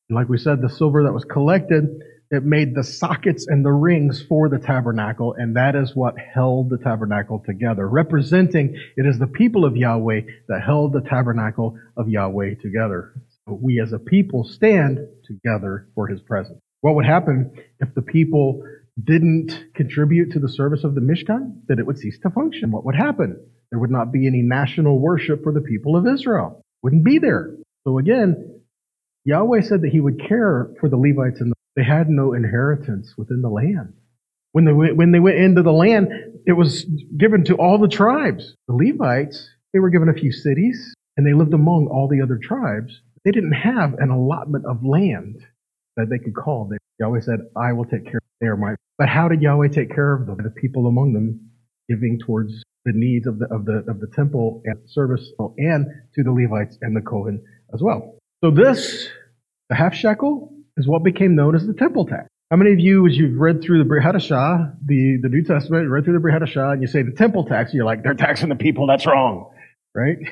And 0.08 0.16
like 0.16 0.30
we 0.30 0.38
said, 0.38 0.62
the 0.62 0.70
silver 0.70 1.04
that 1.04 1.12
was 1.12 1.24
collected 1.24 1.84
it 2.30 2.44
made 2.44 2.74
the 2.74 2.84
sockets 2.84 3.46
and 3.46 3.64
the 3.64 3.72
rings 3.72 4.22
for 4.28 4.48
the 4.48 4.58
tabernacle, 4.58 5.34
and 5.38 5.56
that 5.56 5.74
is 5.74 5.94
what 5.94 6.14
held 6.18 6.68
the 6.68 6.78
tabernacle 6.78 7.42
together. 7.44 7.88
Representing 7.88 8.78
it 8.96 9.06
is 9.06 9.18
the 9.18 9.26
people 9.26 9.64
of 9.64 9.76
Yahweh 9.76 10.20
that 10.48 10.62
held 10.62 10.92
the 10.92 11.00
tabernacle 11.00 11.78
of 11.96 12.08
Yahweh 12.08 12.56
together. 12.60 13.14
So 13.46 13.58
we 13.60 13.80
as 13.80 13.92
a 13.92 13.98
people 13.98 14.44
stand 14.44 14.98
together 15.24 15.88
for 15.94 16.06
his 16.06 16.20
presence. 16.20 16.60
What 16.82 16.94
would 16.96 17.06
happen 17.06 17.50
if 17.80 17.94
the 17.94 18.02
people 18.02 18.62
didn't 19.02 19.72
contribute 19.74 20.32
to 20.32 20.38
the 20.38 20.48
service 20.50 20.84
of 20.84 20.94
the 20.94 21.00
Mishkan? 21.00 21.62
That 21.68 21.78
it 21.78 21.86
would 21.86 21.98
cease 21.98 22.18
to 22.22 22.30
function. 22.30 22.70
What 22.70 22.84
would 22.84 22.94
happen? 22.94 23.40
There 23.70 23.80
would 23.80 23.90
not 23.90 24.12
be 24.12 24.26
any 24.26 24.42
national 24.42 24.98
worship 24.98 25.42
for 25.42 25.52
the 25.52 25.60
people 25.60 25.96
of 25.96 26.06
Israel. 26.06 26.62
Wouldn't 26.82 27.04
be 27.04 27.18
there. 27.18 27.56
So 27.84 27.98
again, 27.98 28.60
Yahweh 29.24 29.62
said 29.62 29.82
that 29.82 29.90
he 29.90 30.00
would 30.00 30.20
care 30.28 30.70
for 30.78 30.88
the 30.88 30.96
Levites 30.96 31.40
and 31.40 31.50
the 31.50 31.57
they 31.78 31.84
had 31.84 32.10
no 32.10 32.32
inheritance 32.32 33.14
within 33.16 33.40
the 33.40 33.48
land. 33.48 33.92
When 34.50 34.64
they 34.64 34.72
went, 34.72 34.96
when 34.96 35.12
they 35.12 35.20
went 35.20 35.36
into 35.38 35.62
the 35.62 35.72
land, 35.72 36.08
it 36.44 36.54
was 36.54 36.84
given 37.16 37.44
to 37.44 37.54
all 37.54 37.78
the 37.78 37.86
tribes. 37.86 38.52
The 38.66 38.74
Levites, 38.74 39.48
they 39.72 39.78
were 39.78 39.88
given 39.88 40.08
a 40.08 40.12
few 40.12 40.32
cities, 40.32 40.92
and 41.16 41.24
they 41.24 41.34
lived 41.34 41.54
among 41.54 41.86
all 41.86 42.08
the 42.08 42.20
other 42.20 42.36
tribes. 42.36 43.00
They 43.24 43.30
didn't 43.30 43.52
have 43.52 43.94
an 43.94 44.10
allotment 44.10 44.64
of 44.66 44.84
land 44.84 45.36
that 45.96 46.10
they 46.10 46.18
could 46.18 46.34
call. 46.34 46.68
They, 46.68 46.78
Yahweh 46.98 47.20
said, 47.20 47.42
I 47.54 47.72
will 47.72 47.84
take 47.84 48.06
care 48.06 48.16
of 48.16 48.38
their 48.40 48.56
my. 48.56 48.74
But 48.96 49.08
how 49.08 49.28
did 49.28 49.40
Yahweh 49.40 49.68
take 49.68 49.94
care 49.94 50.14
of 50.14 50.26
them? 50.26 50.38
The 50.42 50.50
people 50.50 50.88
among 50.88 51.12
them 51.12 51.50
giving 51.88 52.18
towards 52.18 52.60
the 52.86 52.92
needs 52.92 53.28
of 53.28 53.38
the 53.38 53.46
of 53.54 53.66
the 53.66 53.84
of 53.88 54.00
the 54.00 54.08
temple 54.16 54.62
and 54.64 54.78
service 54.88 55.30
and 55.58 55.86
to 56.16 56.24
the 56.24 56.32
Levites 56.32 56.76
and 56.80 56.96
the 56.96 57.02
Kohen 57.02 57.40
as 57.72 57.82
well. 57.82 58.18
So 58.42 58.50
this, 58.50 59.08
the 59.68 59.76
half 59.76 59.94
shekel, 59.94 60.57
is 60.78 60.88
what 60.88 61.02
became 61.04 61.34
known 61.34 61.54
as 61.54 61.66
the 61.66 61.74
temple 61.74 62.06
tax. 62.06 62.28
How 62.50 62.56
many 62.56 62.72
of 62.72 62.80
you, 62.80 63.06
as 63.06 63.16
you've 63.16 63.38
read 63.38 63.62
through 63.62 63.78
the 63.78 63.84
Brit 63.84 64.02
Hadashah, 64.02 64.74
the, 64.86 65.18
the 65.20 65.28
New 65.28 65.44
Testament, 65.44 65.90
read 65.90 66.04
through 66.04 66.14
the 66.14 66.20
Brit 66.20 66.34
Hadashah, 66.40 66.72
and 66.72 66.80
you 66.80 66.88
say 66.88 67.02
the 67.02 67.12
temple 67.12 67.44
tax, 67.44 67.74
you're 67.74 67.84
like, 67.84 68.02
they're 68.02 68.14
taxing 68.14 68.48
the 68.48 68.56
people, 68.56 68.86
that's 68.86 69.04
wrong, 69.04 69.50
right? 69.94 70.16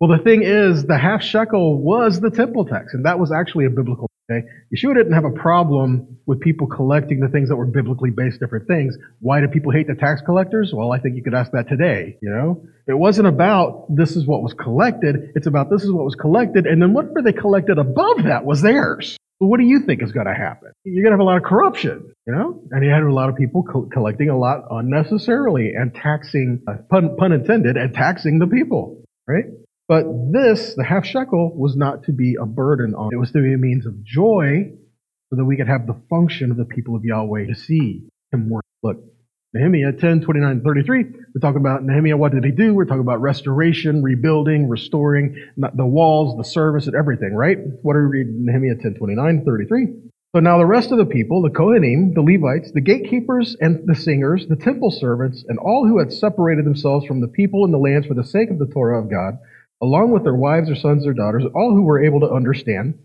well, 0.00 0.10
the 0.10 0.22
thing 0.24 0.42
is, 0.42 0.86
the 0.86 0.96
half 0.96 1.22
shekel 1.22 1.78
was 1.82 2.20
the 2.20 2.30
temple 2.30 2.64
tax, 2.64 2.94
and 2.94 3.04
that 3.04 3.18
was 3.18 3.30
actually 3.30 3.66
a 3.66 3.70
biblical 3.70 4.09
Okay? 4.30 4.46
Yeshua 4.74 4.94
didn't 4.94 5.12
have 5.12 5.24
a 5.24 5.30
problem 5.30 6.18
with 6.26 6.40
people 6.40 6.66
collecting 6.66 7.20
the 7.20 7.28
things 7.28 7.48
that 7.48 7.56
were 7.56 7.66
biblically 7.66 8.10
based 8.10 8.40
different 8.40 8.68
things. 8.68 8.96
Why 9.20 9.40
do 9.40 9.48
people 9.48 9.72
hate 9.72 9.88
the 9.88 9.94
tax 9.94 10.22
collectors? 10.24 10.72
Well, 10.74 10.92
I 10.92 11.00
think 11.00 11.16
you 11.16 11.22
could 11.22 11.34
ask 11.34 11.50
that 11.52 11.68
today, 11.68 12.16
you 12.22 12.30
know? 12.30 12.62
It 12.86 12.94
wasn't 12.94 13.28
about 13.28 13.86
this 13.88 14.16
is 14.16 14.26
what 14.26 14.42
was 14.42 14.54
collected. 14.54 15.32
It's 15.34 15.46
about 15.46 15.70
this 15.70 15.82
is 15.82 15.92
what 15.92 16.04
was 16.04 16.14
collected, 16.14 16.66
and 16.66 16.80
then 16.80 16.92
whatever 16.92 17.22
they 17.22 17.32
collected 17.32 17.78
above 17.78 18.24
that 18.24 18.44
was 18.44 18.62
theirs. 18.62 19.16
What 19.38 19.58
do 19.58 19.64
you 19.64 19.80
think 19.80 20.02
is 20.02 20.12
going 20.12 20.26
to 20.26 20.34
happen? 20.34 20.72
You're 20.84 21.02
going 21.02 21.12
to 21.12 21.14
have 21.14 21.20
a 21.20 21.24
lot 21.24 21.38
of 21.38 21.44
corruption, 21.44 22.12
you 22.26 22.34
know? 22.34 22.62
And 22.70 22.84
you 22.84 22.90
had 22.90 23.02
a 23.02 23.12
lot 23.12 23.30
of 23.30 23.36
people 23.36 23.62
co- 23.62 23.88
collecting 23.90 24.28
a 24.28 24.38
lot 24.38 24.64
unnecessarily 24.70 25.72
and 25.74 25.94
taxing, 25.94 26.62
uh, 26.68 26.74
pun, 26.90 27.16
pun 27.16 27.32
intended, 27.32 27.76
and 27.76 27.94
taxing 27.94 28.38
the 28.38 28.46
people, 28.46 29.02
right? 29.26 29.44
But 29.90 30.06
this, 30.30 30.74
the 30.76 30.84
half 30.84 31.04
shekel, 31.04 31.52
was 31.52 31.74
not 31.74 32.04
to 32.04 32.12
be 32.12 32.36
a 32.40 32.46
burden 32.46 32.94
on. 32.94 33.10
It 33.12 33.16
was 33.16 33.32
to 33.32 33.42
be 33.42 33.52
a 33.52 33.58
means 33.58 33.86
of 33.86 34.04
joy 34.04 34.70
so 35.28 35.34
that 35.34 35.44
we 35.44 35.56
could 35.56 35.66
have 35.66 35.88
the 35.88 36.00
function 36.08 36.52
of 36.52 36.56
the 36.56 36.64
people 36.64 36.94
of 36.94 37.04
Yahweh 37.04 37.46
to 37.46 37.56
see 37.56 38.04
him 38.30 38.48
work. 38.48 38.64
Look, 38.84 38.98
Nehemiah 39.52 39.90
10, 39.90 40.20
29, 40.20 40.60
33, 40.62 41.04
we're 41.34 41.40
talking 41.40 41.60
about 41.60 41.82
Nehemiah, 41.82 42.16
what 42.16 42.30
did 42.30 42.44
he 42.44 42.52
do? 42.52 42.72
We're 42.72 42.84
talking 42.84 43.00
about 43.00 43.20
restoration, 43.20 44.00
rebuilding, 44.00 44.68
restoring 44.68 45.34
the 45.56 45.84
walls, 45.84 46.36
the 46.36 46.44
service, 46.44 46.86
and 46.86 46.94
everything, 46.94 47.34
right? 47.34 47.58
What 47.82 47.96
are 47.96 48.08
we 48.08 48.18
reading? 48.20 48.46
Nehemiah 48.46 48.80
10, 48.80 48.94
29, 48.94 49.44
33. 49.44 49.86
So 50.36 50.40
now 50.40 50.58
the 50.58 50.66
rest 50.66 50.92
of 50.92 50.98
the 50.98 51.04
people, 51.04 51.42
the 51.42 51.50
Kohanim, 51.50 52.14
the 52.14 52.22
Levites, 52.22 52.70
the 52.70 52.80
gatekeepers 52.80 53.56
and 53.60 53.80
the 53.88 53.96
singers, 53.96 54.46
the 54.46 54.54
temple 54.54 54.92
servants, 54.92 55.44
and 55.48 55.58
all 55.58 55.84
who 55.88 55.98
had 55.98 56.12
separated 56.12 56.64
themselves 56.64 57.06
from 57.06 57.20
the 57.20 57.26
people 57.26 57.64
and 57.64 57.74
the 57.74 57.78
lands 57.78 58.06
for 58.06 58.14
the 58.14 58.22
sake 58.22 58.50
of 58.50 58.60
the 58.60 58.66
Torah 58.72 59.02
of 59.02 59.10
God, 59.10 59.38
along 59.82 60.12
with 60.12 60.24
their 60.24 60.34
wives 60.34 60.70
or 60.70 60.74
sons 60.74 61.06
or 61.06 61.12
daughters, 61.12 61.44
all 61.54 61.74
who 61.74 61.82
were 61.82 62.04
able 62.04 62.20
to 62.20 62.30
understand, 62.30 62.98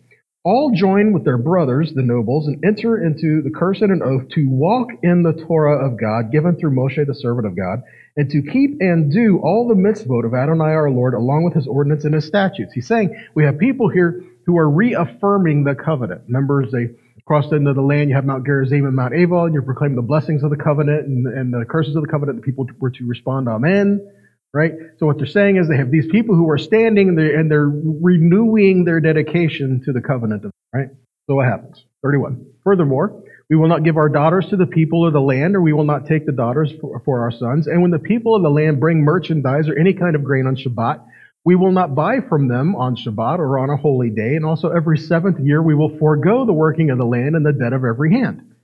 all 0.44 0.72
join 0.76 1.12
with 1.14 1.24
their 1.24 1.38
brothers, 1.38 1.94
the 1.94 2.04
nobles, 2.04 2.48
and 2.48 2.64
enter 2.64 3.04
into 3.04 3.42
the 3.42 3.50
curse 3.50 3.82
and 3.82 3.92
an 3.92 4.04
oath 4.04 4.30
to 4.30 4.48
walk 4.48 4.90
in 5.02 5.24
the 5.24 5.34
Torah 5.34 5.84
of 5.86 6.00
God 6.00 6.32
given 6.32 6.56
through 6.56 6.76
Moshe, 6.76 7.06
the 7.06 7.16
servant 7.16 7.48
of 7.48 7.58
God, 7.58 7.82
and 8.16 8.30
to 8.30 8.44
keep 8.44 8.80
and 8.80 9.12
do 9.12 9.40
all 9.40 9.68
the 9.68 9.74
mitzvot 9.74 10.26
of 10.26 10.36
Adonai 10.36 10.72
our 10.72 10.92
Lord, 10.92 11.16
along 11.16 11.46
with 11.46 11.56
his 11.56 11.66
ordinance 11.66 12.06
and 12.06 12.14
his 12.14 12.26
statutes. 12.26 12.74
He's 12.74 12.88
saying 12.88 13.26
we 13.34 13.44
have 13.46 13.58
people 13.58 13.90
here 13.90 14.24
who 14.46 14.58
are 14.58 14.70
reaffirming 14.70 15.64
the 15.64 15.74
covenant. 15.74 16.22
Remember, 16.28 16.64
they 16.70 16.90
crossed 17.26 17.52
into 17.52 17.74
the 17.74 17.82
land, 17.82 18.10
you 18.10 18.16
have 18.16 18.26
Mount 18.26 18.46
Gerizim 18.46 18.86
and 18.86 18.96
Mount 18.96 19.16
and 19.16 19.54
you're 19.54 19.64
proclaiming 19.64 19.96
the 19.96 20.04
blessings 20.04 20.44
of 20.44 20.52
the 20.52 20.58
covenant 20.58 21.08
and, 21.08 21.26
and 21.26 21.52
the 21.52 21.66
curses 21.66 21.96
of 21.96 22.04
the 22.04 22.08
covenant. 22.08 22.38
The 22.38 22.44
people 22.44 22.68
were 22.80 22.92
to 22.92 23.08
respond, 23.08 23.48
Amen 23.48 24.08
right? 24.56 24.72
So 24.98 25.06
what 25.06 25.18
they're 25.18 25.28
saying 25.28 25.58
is 25.58 25.68
they 25.68 25.76
have 25.76 25.92
these 25.92 26.08
people 26.08 26.34
who 26.34 26.50
are 26.50 26.58
standing 26.58 27.10
and 27.10 27.18
they're, 27.18 27.38
and 27.38 27.52
they're 27.52 27.70
renewing 27.70 28.86
their 28.86 29.02
dedication 29.02 29.82
to 29.84 29.92
the 29.92 30.00
covenant, 30.00 30.46
right? 30.74 30.88
So 31.28 31.36
what 31.36 31.46
happens? 31.46 31.84
31. 32.04 32.46
Furthermore, 32.64 33.22
we 33.50 33.58
will 33.58 33.68
not 33.68 33.84
give 33.84 33.98
our 33.98 34.08
daughters 34.08 34.48
to 34.50 34.56
the 34.56 34.66
people 34.66 35.06
of 35.06 35.12
the 35.12 35.20
land, 35.20 35.56
or 35.56 35.62
we 35.62 35.74
will 35.74 35.84
not 35.84 36.08
take 36.08 36.26
the 36.26 36.32
daughters 36.32 36.72
for, 36.80 37.02
for 37.04 37.22
our 37.22 37.32
sons. 37.32 37.68
And 37.68 37.82
when 37.82 37.92
the 37.92 38.00
people 38.00 38.34
of 38.34 38.44
the 38.44 38.50
land 38.50 38.80
bring 38.80 39.04
merchandise 39.04 39.68
or 39.68 39.78
any 39.78 39.94
kind 39.94 40.16
of 40.16 40.24
grain 40.24 40.48
on 40.48 40.56
Shabbat, 40.56 41.06
we 41.44 41.56
will 41.56 41.74
not 41.74 41.94
buy 41.94 42.22
from 42.22 42.48
them 42.48 42.76
on 42.76 42.96
Shabbat 42.96 43.40
or 43.40 43.60
on 43.60 43.70
a 43.70 43.78
holy 43.78 44.10
day. 44.10 44.36
And 44.36 44.46
also 44.46 44.72
every 44.72 44.98
seventh 44.98 45.40
year 45.40 45.62
we 45.62 45.76
will 45.76 45.98
forego 46.00 46.46
the 46.46 46.54
working 46.54 46.90
of 46.92 46.98
the 46.98 47.06
land 47.06 47.36
and 47.36 47.46
the 47.46 47.52
debt 47.52 47.74
of 47.74 47.84
every 47.84 48.14
hand. 48.14 48.55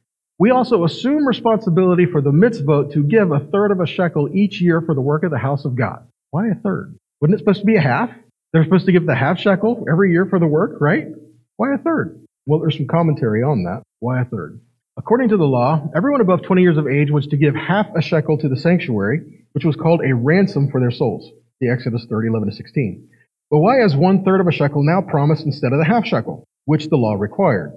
We 0.41 0.49
also 0.49 0.85
assume 0.85 1.27
responsibility 1.27 2.07
for 2.07 2.19
the 2.19 2.31
mitzvot 2.31 2.93
to 2.93 3.03
give 3.03 3.31
a 3.31 3.41
third 3.51 3.69
of 3.69 3.79
a 3.79 3.85
shekel 3.85 4.27
each 4.33 4.59
year 4.59 4.81
for 4.81 4.95
the 4.95 4.99
work 4.99 5.21
of 5.21 5.29
the 5.29 5.37
house 5.37 5.65
of 5.65 5.75
God. 5.75 6.07
Why 6.31 6.47
a 6.47 6.55
third? 6.55 6.97
Wasn't 7.21 7.35
it 7.35 7.37
supposed 7.37 7.59
to 7.59 7.65
be 7.67 7.75
a 7.75 7.81
half? 7.81 8.09
They're 8.51 8.63
supposed 8.63 8.87
to 8.87 8.91
give 8.91 9.05
the 9.05 9.13
half 9.13 9.37
shekel 9.37 9.85
every 9.87 10.09
year 10.09 10.25
for 10.25 10.39
the 10.39 10.47
work, 10.47 10.81
right? 10.81 11.09
Why 11.57 11.75
a 11.75 11.77
third? 11.77 12.25
Well, 12.47 12.59
there's 12.59 12.75
some 12.75 12.87
commentary 12.87 13.43
on 13.43 13.65
that. 13.65 13.83
Why 13.99 14.21
a 14.21 14.25
third? 14.25 14.59
According 14.97 15.29
to 15.29 15.37
the 15.37 15.43
law, 15.43 15.87
everyone 15.95 16.21
above 16.21 16.41
20 16.41 16.63
years 16.63 16.79
of 16.79 16.87
age 16.87 17.11
was 17.11 17.27
to 17.27 17.37
give 17.37 17.53
half 17.53 17.95
a 17.95 18.01
shekel 18.01 18.39
to 18.39 18.49
the 18.49 18.57
sanctuary, 18.57 19.45
which 19.51 19.63
was 19.63 19.75
called 19.75 20.01
a 20.03 20.15
ransom 20.15 20.71
for 20.71 20.81
their 20.81 20.89
souls. 20.89 21.29
The 21.59 21.69
Exodus 21.69 22.07
30, 22.09 22.29
11 22.29 22.49
to 22.49 22.55
16. 22.55 23.07
But 23.51 23.59
why 23.59 23.83
is 23.83 23.95
one 23.95 24.23
third 24.23 24.41
of 24.41 24.47
a 24.47 24.51
shekel 24.51 24.81
now 24.81 25.01
promised 25.01 25.45
instead 25.45 25.71
of 25.71 25.77
the 25.77 25.85
half 25.85 26.07
shekel, 26.07 26.45
which 26.65 26.87
the 26.87 26.97
law 26.97 27.13
required? 27.13 27.73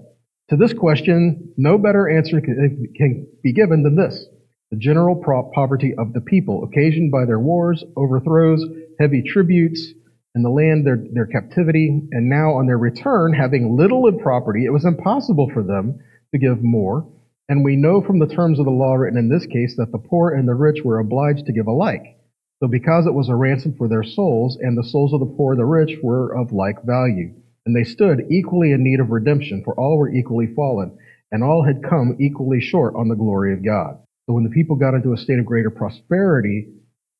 To 0.51 0.57
this 0.57 0.75
question, 0.75 1.55
no 1.57 1.79
better 1.79 2.09
answer 2.09 2.41
can 2.41 3.27
be 3.43 3.53
given 3.53 3.83
than 3.83 3.97
this. 3.97 4.27
The 4.71 4.77
general 4.77 5.23
poverty 5.55 5.95
of 5.97 6.13
the 6.13 6.21
people, 6.21 6.65
occasioned 6.65 7.11
by 7.11 7.25
their 7.25 7.39
wars, 7.39 7.83
overthrows, 7.97 8.63
heavy 9.01 9.23
tributes, 9.23 9.93
and 10.35 10.45
the 10.45 10.51
land 10.51 10.87
their, 10.87 11.03
their 11.13 11.27
captivity, 11.27 12.09
and 12.11 12.29
now 12.29 12.55
on 12.55 12.67
their 12.67 12.77
return, 12.77 13.33
having 13.33 13.77
little 13.77 14.07
in 14.09 14.19
property, 14.19 14.65
it 14.65 14.73
was 14.73 14.85
impossible 14.85 15.49
for 15.55 15.63
them 15.63 15.99
to 16.33 16.39
give 16.39 16.63
more. 16.63 17.09
And 17.49 17.65
we 17.65 17.77
know 17.77 18.03
from 18.03 18.19
the 18.19 18.27
terms 18.27 18.59
of 18.59 18.65
the 18.65 18.71
law 18.71 18.95
written 18.95 19.19
in 19.19 19.29
this 19.29 19.47
case 19.47 19.77
that 19.77 19.93
the 19.93 19.99
poor 19.99 20.31
and 20.31 20.49
the 20.49 20.55
rich 20.55 20.83
were 20.85 20.99
obliged 20.99 21.47
to 21.47 21.53
give 21.53 21.69
alike. 21.69 22.19
So 22.61 22.69
because 22.69 23.07
it 23.07 23.15
was 23.15 23.29
a 23.29 23.35
ransom 23.35 23.75
for 23.79 23.89
their 23.89 24.03
souls, 24.03 24.59
and 24.61 24.77
the 24.77 24.89
souls 24.89 25.13
of 25.15 25.21
the 25.21 25.35
poor 25.37 25.53
and 25.53 25.61
the 25.61 25.65
rich 25.65 25.99
were 26.03 26.35
of 26.35 26.53
like 26.53 26.83
value. 26.85 27.35
And 27.67 27.75
they 27.75 27.85
stood 27.85 28.31
equally 28.31 28.73
in 28.73 28.85
need 28.85 29.01
of 29.01 29.11
redemption, 29.11 29.63
for 29.65 29.75
all 29.75 29.99
were 29.99 30.13
equally 30.13 30.49
fallen, 30.55 30.99
and 31.33 31.43
all 31.43 31.65
had 31.65 31.83
come 31.83 32.17
equally 32.21 32.61
short 32.61 32.95
on 32.95 33.09
the 33.09 33.17
glory 33.17 33.55
of 33.55 33.65
God. 33.65 33.99
So 34.27 34.35
when 34.35 34.45
the 34.45 34.51
people 34.51 34.77
got 34.77 34.95
into 34.95 35.13
a 35.13 35.17
state 35.17 35.39
of 35.39 35.47
greater 35.47 35.71
prosperity, 35.71 36.69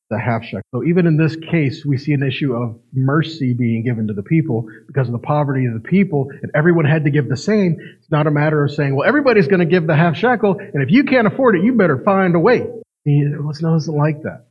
the 0.09 0.19
half 0.19 0.43
shekel. 0.43 0.61
So 0.71 0.83
even 0.83 1.07
in 1.07 1.17
this 1.17 1.35
case, 1.35 1.83
we 1.83 1.97
see 1.97 2.13
an 2.13 2.21
issue 2.21 2.53
of 2.53 2.79
mercy 2.93 3.55
being 3.57 3.83
given 3.83 4.07
to 4.07 4.13
the 4.13 4.21
people 4.21 4.67
because 4.85 5.07
of 5.07 5.13
the 5.13 5.19
poverty 5.19 5.65
of 5.65 5.73
the 5.73 5.79
people, 5.79 6.27
and 6.29 6.51
everyone 6.53 6.85
had 6.85 7.05
to 7.05 7.09
give 7.09 7.27
the 7.27 7.37
same. 7.37 7.77
It's 7.97 8.11
not 8.11 8.27
a 8.27 8.31
matter 8.31 8.63
of 8.63 8.71
saying, 8.71 8.95
well, 8.95 9.07
everybody's 9.07 9.47
going 9.47 9.61
to 9.61 9.65
give 9.65 9.87
the 9.87 9.95
half 9.95 10.15
shekel, 10.15 10.57
and 10.59 10.83
if 10.83 10.91
you 10.91 11.05
can't 11.05 11.25
afford 11.25 11.55
it, 11.55 11.63
you 11.63 11.73
better 11.73 11.97
find 12.03 12.35
a 12.35 12.39
way. 12.39 12.67
It 13.05 13.43
wasn't 13.43 13.97
like 13.97 14.21
that. 14.23 14.44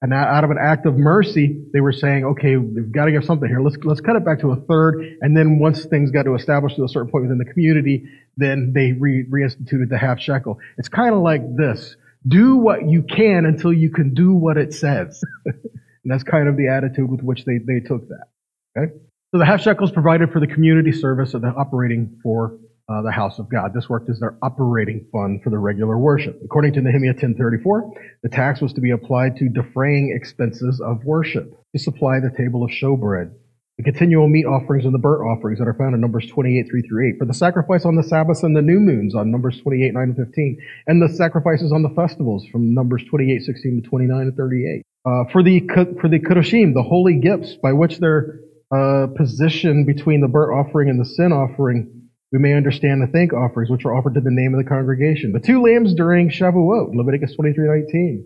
And 0.00 0.14
out 0.14 0.44
of 0.44 0.50
an 0.50 0.58
act 0.60 0.86
of 0.86 0.96
mercy, 0.96 1.64
they 1.72 1.80
were 1.80 1.92
saying, 1.92 2.24
okay, 2.24 2.56
we've 2.56 2.92
got 2.92 3.06
to 3.06 3.12
give 3.12 3.24
something 3.24 3.48
here. 3.48 3.60
Let's, 3.60 3.76
let's 3.82 4.00
cut 4.00 4.14
it 4.14 4.24
back 4.24 4.40
to 4.40 4.52
a 4.52 4.56
third. 4.56 5.18
And 5.20 5.36
then 5.36 5.58
once 5.58 5.84
things 5.86 6.12
got 6.12 6.22
to 6.22 6.36
establish 6.36 6.76
to 6.76 6.84
a 6.84 6.88
certain 6.88 7.10
point 7.10 7.24
within 7.24 7.38
the 7.38 7.44
community, 7.44 8.04
then 8.36 8.72
they 8.72 8.92
re- 8.92 9.26
reinstituted 9.28 9.88
the 9.88 9.98
half 9.98 10.20
shekel. 10.20 10.60
It's 10.76 10.88
kind 10.88 11.12
of 11.14 11.22
like 11.22 11.42
this. 11.56 11.96
Do 12.26 12.56
what 12.56 12.88
you 12.88 13.02
can 13.02 13.44
until 13.44 13.72
you 13.72 13.90
can 13.90 14.14
do 14.14 14.34
what 14.34 14.56
it 14.56 14.72
says. 14.72 15.22
And 16.08 16.14
that's 16.14 16.24
kind 16.24 16.48
of 16.48 16.56
the 16.56 16.68
attitude 16.68 17.10
with 17.10 17.20
which 17.20 17.44
they, 17.44 17.58
they 17.58 17.80
took 17.80 18.08
that. 18.08 18.28
Okay? 18.74 18.92
So 19.30 19.38
the 19.38 19.44
half 19.44 19.60
shekels 19.60 19.92
provided 19.92 20.32
for 20.32 20.40
the 20.40 20.46
community 20.46 20.90
service 20.90 21.34
of 21.34 21.42
the 21.42 21.48
operating 21.48 22.18
for 22.22 22.56
uh, 22.88 23.02
the 23.02 23.10
house 23.10 23.38
of 23.38 23.50
God. 23.50 23.74
This 23.74 23.88
worked 23.88 24.08
as 24.08 24.18
their 24.18 24.36
operating 24.42 25.06
fund 25.12 25.42
for 25.42 25.50
the 25.50 25.58
regular 25.58 25.98
worship. 25.98 26.40
According 26.44 26.72
to 26.74 26.80
Nehemiah 26.80 27.14
10:34, 27.14 27.92
the 28.22 28.28
tax 28.28 28.60
was 28.60 28.72
to 28.74 28.80
be 28.80 28.90
applied 28.90 29.36
to 29.36 29.48
defraying 29.48 30.12
expenses 30.14 30.80
of 30.80 31.04
worship, 31.04 31.52
to 31.72 31.78
supply 31.78 32.20
the 32.20 32.30
table 32.36 32.64
of 32.64 32.70
showbread, 32.70 33.30
the 33.78 33.84
continual 33.84 34.28
meat 34.28 34.44
offerings 34.44 34.84
and 34.84 34.92
the 34.92 34.98
burnt 34.98 35.22
offerings 35.22 35.58
that 35.60 35.68
are 35.68 35.74
found 35.74 35.94
in 35.94 36.00
Numbers 36.00 36.26
28, 36.26 36.66
3 36.68 36.82
through 36.82 37.08
8, 37.10 37.18
for 37.18 37.26
the 37.26 37.34
sacrifice 37.34 37.84
on 37.84 37.94
the 37.94 38.02
Sabbaths 38.02 38.42
and 38.42 38.56
the 38.56 38.62
new 38.62 38.80
moons 38.80 39.14
on 39.14 39.30
Numbers 39.30 39.60
28, 39.60 39.94
9 39.94 40.02
and 40.02 40.16
15, 40.16 40.58
and 40.88 41.00
the 41.00 41.08
sacrifices 41.08 41.72
on 41.72 41.82
the 41.82 41.90
festivals 41.90 42.44
from 42.50 42.74
Numbers 42.74 43.04
28, 43.08 43.42
16 43.42 43.82
to 43.82 43.88
29 43.88 44.20
and 44.20 44.36
38. 44.36 44.82
Uh, 45.04 45.24
for 45.30 45.44
the 45.44 45.60
for 46.00 46.08
the 46.08 46.18
Kedoshim, 46.18 46.74
the 46.74 46.82
holy 46.82 47.20
gifts 47.20 47.54
by 47.62 47.72
which 47.72 47.98
they're 47.98 48.40
uh, 48.74 49.06
positioned 49.16 49.86
between 49.86 50.20
the 50.20 50.28
burnt 50.28 50.52
offering 50.52 50.90
and 50.90 51.00
the 51.00 51.04
sin 51.04 51.32
offering, 51.32 52.07
we 52.32 52.38
may 52.38 52.54
understand 52.54 53.02
the 53.02 53.06
thank 53.06 53.32
offerings 53.32 53.70
which 53.70 53.84
are 53.84 53.94
offered 53.94 54.14
to 54.14 54.20
the 54.20 54.30
name 54.30 54.54
of 54.54 54.62
the 54.62 54.68
congregation. 54.68 55.32
The 55.32 55.40
two 55.40 55.62
lambs 55.62 55.94
during 55.94 56.28
Shavuot, 56.28 56.94
Leviticus 56.94 57.34
23:19, 57.36 58.24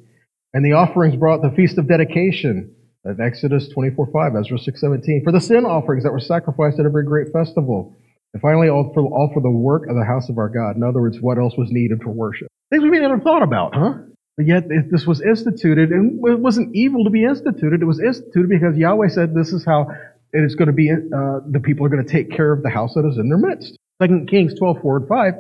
and 0.55 0.64
the 0.64 0.72
offerings 0.72 1.16
brought 1.16 1.42
the 1.42 1.50
feast 1.50 1.78
of 1.78 1.86
dedication 1.86 2.74
of 3.05 3.20
Exodus 3.20 3.68
24:5, 3.68 4.36
Ezra 4.36 4.59
6:17, 4.59 5.22
for 5.22 5.32
the 5.32 5.40
sin 5.40 5.64
offerings 5.64 6.03
that 6.05 6.12
were 6.12 6.20
sacrificed 6.20 6.80
at 6.80 6.86
every 6.86 7.05
great 7.05 7.32
festival. 7.32 7.96
And 8.34 8.40
finally, 8.40 8.68
all 8.68 8.92
for, 8.94 9.03
all 9.03 9.30
for 9.32 9.40
the 9.40 9.50
work 9.50 9.86
of 9.88 9.94
the 9.94 10.05
house 10.05 10.28
of 10.28 10.38
our 10.38 10.48
God. 10.48 10.76
In 10.76 10.82
other 10.82 11.00
words, 11.00 11.20
what 11.20 11.38
else 11.38 11.57
was 11.57 11.70
needed 11.70 12.03
for 12.03 12.11
worship? 12.11 12.48
Things 12.70 12.82
we 12.82 12.90
may 12.90 13.03
have 13.03 13.22
thought 13.22 13.42
about, 13.42 13.74
huh? 13.74 13.94
But 14.36 14.46
yet, 14.46 14.64
this 14.90 15.07
was 15.07 15.20
instituted, 15.20 15.90
and 15.90 16.26
it 16.26 16.40
wasn't 16.40 16.74
evil 16.74 17.05
to 17.05 17.11
be 17.11 17.24
instituted. 17.24 17.82
It 17.82 17.84
was 17.84 18.00
instituted 18.00 18.48
because 18.48 18.76
Yahweh 18.78 19.09
said 19.09 19.34
this 19.34 19.53
is 19.53 19.64
how 19.64 19.88
it 20.32 20.42
is 20.42 20.55
going 20.55 20.68
to 20.68 20.72
be, 20.72 20.90
uh, 20.90 21.40
the 21.50 21.61
people 21.62 21.84
are 21.84 21.90
going 21.90 22.05
to 22.05 22.11
take 22.11 22.30
care 22.30 22.50
of 22.50 22.62
the 22.62 22.70
house 22.70 22.94
that 22.94 23.07
is 23.07 23.18
in 23.18 23.28
their 23.28 23.36
midst. 23.36 23.76
Second 24.03 24.28
Kings 24.28 24.53
12, 24.59 24.78
4 24.82 24.96
and 24.96 25.09
5, 25.09 25.34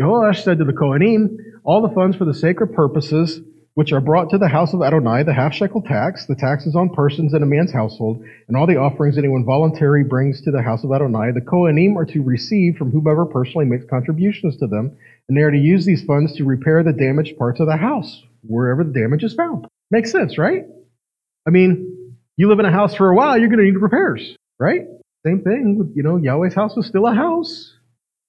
Jehoash 0.00 0.44
said 0.44 0.58
to 0.58 0.64
the 0.64 0.72
Kohanim, 0.72 1.36
all 1.64 1.82
the 1.82 1.92
funds 1.92 2.16
for 2.16 2.24
the 2.24 2.32
sacred 2.32 2.72
purposes 2.72 3.40
which 3.74 3.90
are 3.90 4.00
brought 4.00 4.30
to 4.30 4.38
the 4.38 4.46
house 4.46 4.72
of 4.72 4.82
Adonai, 4.82 5.24
the 5.24 5.34
half 5.34 5.52
shekel 5.52 5.82
tax, 5.82 6.26
the 6.26 6.36
taxes 6.36 6.76
on 6.76 6.90
persons 6.90 7.34
in 7.34 7.42
a 7.42 7.46
man's 7.46 7.72
household, 7.72 8.22
and 8.46 8.56
all 8.56 8.68
the 8.68 8.76
offerings 8.76 9.18
anyone 9.18 9.44
voluntarily 9.44 10.04
brings 10.04 10.40
to 10.42 10.52
the 10.52 10.62
house 10.62 10.84
of 10.84 10.92
Adonai, 10.92 11.32
the 11.32 11.40
Kohanim 11.40 11.96
are 11.96 12.04
to 12.04 12.22
receive 12.22 12.76
from 12.76 12.92
whomever 12.92 13.26
personally 13.26 13.66
makes 13.66 13.84
contributions 13.90 14.56
to 14.58 14.68
them, 14.68 14.96
and 15.28 15.36
they 15.36 15.42
are 15.42 15.50
to 15.50 15.58
use 15.58 15.84
these 15.84 16.04
funds 16.04 16.36
to 16.36 16.44
repair 16.44 16.84
the 16.84 16.92
damaged 16.92 17.36
parts 17.36 17.58
of 17.58 17.66
the 17.66 17.76
house, 17.76 18.22
wherever 18.46 18.84
the 18.84 18.92
damage 18.92 19.24
is 19.24 19.34
found. 19.34 19.66
Makes 19.90 20.12
sense, 20.12 20.38
right? 20.38 20.66
I 21.48 21.50
mean, 21.50 22.14
you 22.36 22.48
live 22.48 22.60
in 22.60 22.64
a 22.64 22.70
house 22.70 22.94
for 22.94 23.10
a 23.10 23.16
while, 23.16 23.36
you're 23.36 23.48
going 23.48 23.58
to 23.58 23.64
need 23.64 23.76
repairs, 23.76 24.36
right? 24.60 24.82
Same 25.26 25.42
thing 25.42 25.78
with, 25.78 25.96
you 25.96 26.04
know, 26.04 26.16
Yahweh's 26.16 26.54
house 26.54 26.76
was 26.76 26.86
still 26.86 27.08
a 27.08 27.14
house. 27.14 27.73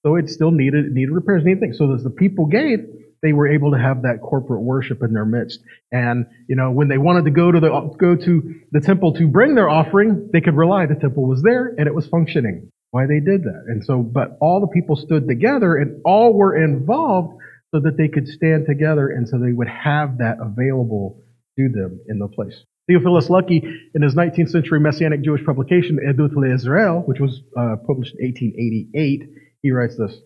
So 0.06 0.14
it 0.14 0.28
still 0.28 0.52
needed 0.52 0.92
needed 0.92 1.10
repairs, 1.10 1.44
needed 1.44 1.58
things. 1.58 1.78
So 1.78 1.92
as 1.92 2.04
the 2.04 2.10
people 2.10 2.46
gave, 2.46 2.78
they 3.22 3.32
were 3.32 3.48
able 3.48 3.72
to 3.72 3.78
have 3.78 4.02
that 4.02 4.20
corporate 4.22 4.62
worship 4.62 5.02
in 5.02 5.12
their 5.12 5.24
midst. 5.24 5.58
And 5.90 6.26
you 6.48 6.54
know, 6.54 6.70
when 6.70 6.86
they 6.86 6.96
wanted 6.96 7.24
to 7.24 7.32
go 7.32 7.50
to 7.50 7.58
the 7.58 7.96
go 7.98 8.14
to 8.14 8.54
the 8.70 8.80
temple 8.80 9.14
to 9.14 9.26
bring 9.26 9.56
their 9.56 9.68
offering, 9.68 10.30
they 10.32 10.40
could 10.40 10.54
rely 10.54 10.86
the 10.86 10.94
temple 10.94 11.26
was 11.26 11.42
there 11.42 11.74
and 11.76 11.88
it 11.88 11.94
was 11.94 12.06
functioning. 12.06 12.70
Why 12.92 13.06
they 13.06 13.18
did 13.18 13.42
that. 13.42 13.64
And 13.66 13.84
so, 13.84 14.00
but 14.00 14.38
all 14.40 14.60
the 14.60 14.68
people 14.68 14.94
stood 14.94 15.26
together 15.26 15.74
and 15.74 16.00
all 16.04 16.32
were 16.32 16.56
involved 16.56 17.38
so 17.74 17.80
that 17.80 17.96
they 17.96 18.06
could 18.06 18.28
stand 18.28 18.66
together 18.66 19.08
and 19.08 19.28
so 19.28 19.38
they 19.38 19.52
would 19.52 19.68
have 19.68 20.18
that 20.18 20.36
available 20.40 21.20
to 21.58 21.68
them 21.68 21.98
in 22.06 22.20
the 22.20 22.28
place. 22.28 22.62
Theophilus 22.88 23.28
Lucky, 23.28 23.60
in 23.92 24.02
his 24.02 24.14
19th 24.14 24.50
century 24.50 24.78
Messianic 24.78 25.22
Jewish 25.22 25.44
publication, 25.44 25.98
Edut 25.98 26.30
Le 26.36 26.54
Israel, 26.54 27.02
which 27.04 27.18
was 27.18 27.42
uh, 27.58 27.74
published 27.84 28.14
in 28.20 28.26
1888, 28.26 29.28
he 29.62 29.70
writes 29.70 29.96
this 29.96 30.16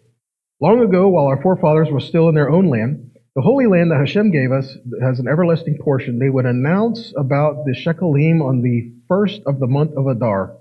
Long 0.60 0.80
ago, 0.80 1.08
while 1.08 1.26
our 1.26 1.40
forefathers 1.40 1.88
were 1.90 2.00
still 2.00 2.28
in 2.28 2.34
their 2.34 2.50
own 2.50 2.68
land, 2.68 3.10
the 3.36 3.42
holy 3.42 3.66
land 3.66 3.90
that 3.90 4.00
Hashem 4.00 4.30
gave 4.32 4.52
us 4.52 4.76
has 5.02 5.20
an 5.20 5.28
everlasting 5.28 5.78
portion. 5.78 6.18
They 6.18 6.28
would 6.28 6.46
announce 6.46 7.14
about 7.16 7.64
the 7.64 7.72
Shekalim 7.72 8.42
on 8.42 8.60
the 8.60 8.92
first 9.08 9.40
of 9.46 9.60
the 9.60 9.66
month 9.66 9.92
of 9.96 10.06
Adar. 10.06 10.56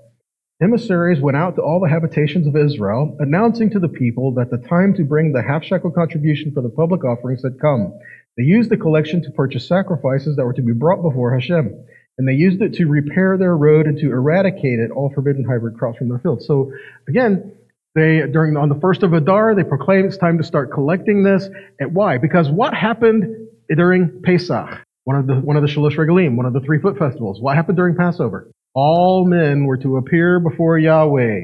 Emissaries 0.62 1.22
went 1.22 1.38
out 1.38 1.56
to 1.56 1.62
all 1.62 1.80
the 1.80 1.90
habitations 1.90 2.46
of 2.46 2.56
Israel, 2.56 3.18
announcing 3.20 3.70
to 3.72 3.80
the 3.80 3.88
people 3.88 4.34
that 4.36 4.52
the 4.52 4.58
time 4.58 4.94
to 4.94 5.04
bring 5.04 5.32
the 5.32 5.42
half 5.42 5.64
shekel 5.64 5.90
contribution 5.90 6.52
for 6.52 6.62
the 6.62 6.70
public 6.70 7.04
offerings 7.04 7.44
had 7.44 7.60
come. 7.60 7.98
They 8.38 8.44
used 8.44 8.70
the 8.70 8.78
collection 8.78 9.22
to 9.24 9.32
purchase 9.32 9.68
sacrifices 9.68 10.36
that 10.36 10.46
were 10.46 10.54
to 10.54 10.62
be 10.62 10.74
brought 10.74 11.02
before 11.02 11.34
Hashem, 11.34 11.74
and 12.18 12.28
they 12.28 12.34
used 12.34 12.62
it 12.62 12.74
to 12.74 12.88
repair 12.88 13.38
their 13.38 13.58
road 13.58 13.88
and 13.88 13.98
to 14.00 14.12
eradicate 14.12 14.80
it, 14.80 14.92
all 14.92 15.12
forbidden 15.16 15.46
hybrid 15.46 15.78
crops 15.78 15.98
from 15.98 16.10
their 16.10 16.20
fields. 16.20 16.46
So 16.46 16.72
again, 17.08 17.54
they, 18.00 18.32
during, 18.32 18.58
on 18.58 18.70
the 18.70 18.80
first 18.80 19.04
of 19.04 19.14
Adar, 19.14 19.56
they 19.56 19.64
proclaim 19.64 20.06
it's 20.06 20.18
time 20.18 20.38
to 20.38 20.44
start 20.44 20.72
collecting 20.72 21.24
this. 21.24 21.48
And 21.80 21.94
why? 21.94 22.18
Because 22.18 22.50
what 22.50 22.74
happened 22.74 23.48
during 23.70 24.22
Pesach? 24.24 24.70
One 25.04 25.18
of 25.18 25.28
the, 25.28 25.36
one 25.36 25.56
of 25.56 25.64
the 25.64 25.68
Shalosh 25.68 25.98
Regalim, 25.98 26.36
one 26.36 26.46
of 26.46 26.54
the 26.54 26.60
three 26.60 26.80
foot 26.80 26.98
festivals. 26.98 27.42
What 27.42 27.56
happened 27.56 27.78
during 27.78 27.96
Passover? 27.96 28.52
All 28.76 29.26
men 29.26 29.66
were 29.66 29.78
to 29.78 29.98
appear 29.98 30.40
before 30.40 30.78
Yahweh. 30.78 31.42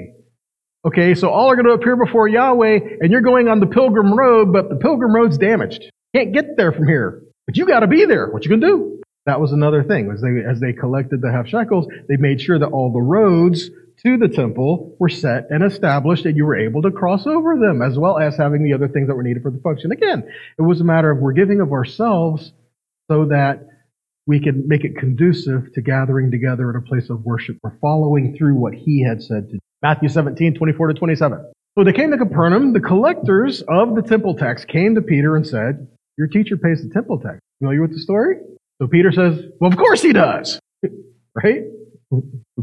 Okay, 0.85 1.15
so 1.15 1.29
all 1.29 1.49
are 1.49 1.55
going 1.55 1.65
to 1.65 1.71
appear 1.71 1.95
before 1.95 2.27
Yahweh, 2.27 2.79
and 3.01 3.11
you're 3.11 3.21
going 3.21 3.47
on 3.47 3.59
the 3.59 3.65
pilgrim 3.65 4.13
road, 4.13 4.53
but 4.53 4.69
the 4.69 4.75
pilgrim 4.75 5.15
road's 5.15 5.37
damaged. 5.37 5.89
Can't 6.15 6.31
get 6.31 6.57
there 6.57 6.71
from 6.71 6.87
here. 6.87 7.23
But 7.47 7.57
you 7.57 7.65
got 7.65 7.79
to 7.79 7.87
be 7.87 8.05
there. 8.05 8.29
What 8.29 8.45
you 8.45 8.49
going 8.49 8.61
to 8.61 8.67
do? 8.67 9.01
That 9.25 9.41
was 9.41 9.51
another 9.51 9.83
thing. 9.83 10.11
As 10.11 10.21
they, 10.21 10.47
as 10.47 10.59
they 10.59 10.73
collected 10.73 11.21
the 11.21 11.31
half 11.31 11.47
shekels, 11.47 11.87
they 12.07 12.17
made 12.17 12.39
sure 12.39 12.59
that 12.59 12.67
all 12.67 12.91
the 12.93 13.01
roads 13.01 13.71
to 14.03 14.17
the 14.17 14.27
temple 14.27 14.95
were 14.99 15.09
set 15.09 15.47
and 15.49 15.63
established 15.63 16.25
and 16.25 16.35
you 16.35 16.45
were 16.45 16.57
able 16.57 16.81
to 16.81 16.91
cross 16.91 17.25
over 17.25 17.57
them 17.57 17.81
as 17.81 17.97
well 17.97 18.17
as 18.17 18.35
having 18.37 18.63
the 18.63 18.73
other 18.73 18.87
things 18.87 19.07
that 19.07 19.15
were 19.15 19.23
needed 19.23 19.43
for 19.43 19.51
the 19.51 19.59
function. 19.59 19.91
Again, 19.91 20.23
it 20.57 20.61
was 20.61 20.81
a 20.81 20.83
matter 20.83 21.11
of 21.11 21.19
we're 21.19 21.33
giving 21.33 21.61
of 21.61 21.71
ourselves 21.71 22.51
so 23.09 23.25
that 23.25 23.67
we 24.27 24.39
can 24.39 24.67
make 24.67 24.83
it 24.83 24.97
conducive 24.97 25.71
to 25.73 25.81
gathering 25.81 26.31
together 26.31 26.69
in 26.69 26.75
a 26.75 26.81
place 26.81 27.09
of 27.09 27.23
worship. 27.23 27.57
We're 27.63 27.77
following 27.79 28.35
through 28.37 28.55
what 28.55 28.73
he 28.73 29.03
had 29.03 29.21
said 29.21 29.49
to. 29.49 29.59
Matthew 29.81 30.09
17, 30.09 30.55
24 30.55 30.87
to 30.87 30.93
27. 30.95 31.51
So 31.77 31.83
they 31.83 31.93
came 31.93 32.11
to 32.11 32.17
Capernaum. 32.17 32.73
The 32.73 32.79
collectors 32.79 33.61
of 33.67 33.95
the 33.95 34.01
temple 34.01 34.35
tax 34.35 34.65
came 34.65 34.95
to 34.95 35.01
Peter 35.01 35.35
and 35.35 35.45
said, 35.45 35.87
Your 36.17 36.27
teacher 36.27 36.57
pays 36.57 36.81
the 36.81 36.89
temple 36.93 37.19
tax. 37.19 37.39
Familiar 37.59 37.81
with 37.81 37.91
the 37.91 37.99
story? 37.99 38.37
So 38.81 38.87
Peter 38.87 39.11
says, 39.11 39.41
Well, 39.59 39.71
of 39.71 39.77
course 39.77 40.01
he 40.01 40.13
does. 40.13 40.59
right? 41.35 41.63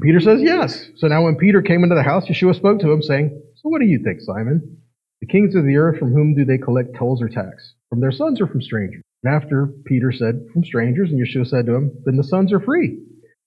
Peter 0.01 0.20
says 0.20 0.40
yes. 0.43 0.88
So 0.97 1.09
now 1.09 1.24
when 1.24 1.36
Peter 1.36 1.62
came 1.62 1.82
into 1.82 1.97
the 1.97 2.03
house, 2.03 2.26
Yeshua 2.26 2.55
spoke 2.55 2.80
to 2.80 2.90
him, 2.90 3.03
saying, 3.03 3.43
So 3.57 3.68
what 3.68 3.80
do 3.80 3.86
you 3.86 4.01
think, 4.03 4.20
Simon? 4.20 4.78
The 5.20 5.26
kings 5.26 5.55
of 5.55 5.64
the 5.64 5.76
earth, 5.76 5.99
from 5.99 6.12
whom 6.12 6.34
do 6.34 6.45
they 6.45 6.59
collect 6.59 6.97
tolls 6.97 7.22
or 7.22 7.28
tax? 7.28 7.74
From 7.88 8.01
their 8.01 8.12
sons 8.12 8.40
or 8.40 8.47
from 8.47 8.62
strangers? 8.62 9.03
And 9.22 9.34
after 9.34 9.68
Peter 9.84 10.12
said, 10.12 10.47
From 10.53 10.64
strangers, 10.64 11.11
and 11.11 11.20
Yeshua 11.20 11.47
said 11.47 11.66
to 11.66 11.74
him, 11.74 11.93
Then 12.05 12.16
the 12.16 12.24
sons 12.24 12.53
are 12.53 12.61
free. 12.61 12.99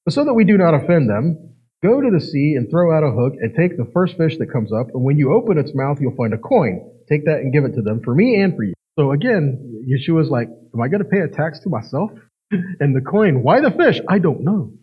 But 0.05 0.13
so 0.13 0.23
that 0.25 0.33
we 0.33 0.43
do 0.45 0.57
not 0.57 0.73
offend 0.73 1.09
them, 1.09 1.53
go 1.83 1.99
to 2.01 2.11
the 2.11 2.21
sea 2.21 2.55
and 2.55 2.69
throw 2.69 2.95
out 2.95 3.03
a 3.03 3.11
hook 3.11 3.33
and 3.39 3.55
take 3.55 3.77
the 3.77 3.89
first 3.93 4.17
fish 4.17 4.37
that 4.37 4.51
comes 4.51 4.71
up, 4.71 4.87
and 4.93 5.03
when 5.03 5.17
you 5.17 5.33
open 5.33 5.57
its 5.57 5.73
mouth, 5.73 5.97
you'll 5.99 6.15
find 6.15 6.33
a 6.33 6.37
coin. 6.37 6.91
Take 7.09 7.25
that 7.25 7.39
and 7.39 7.53
give 7.53 7.65
it 7.65 7.75
to 7.75 7.81
them, 7.81 8.01
for 8.03 8.13
me 8.13 8.41
and 8.41 8.55
for 8.55 8.63
you. 8.63 8.73
So 8.97 9.11
again, 9.11 9.85
Yeshua's 9.89 10.29
like, 10.29 10.47
Am 10.73 10.81
I 10.81 10.87
going 10.87 11.03
to 11.03 11.09
pay 11.09 11.19
a 11.19 11.27
tax 11.27 11.59
to 11.61 11.69
myself? 11.69 12.11
and 12.51 12.95
the 12.95 13.01
coin, 13.01 13.43
why 13.43 13.61
the 13.61 13.71
fish? 13.71 13.99
I 14.07 14.19
don't 14.19 14.41
know. 14.41 14.73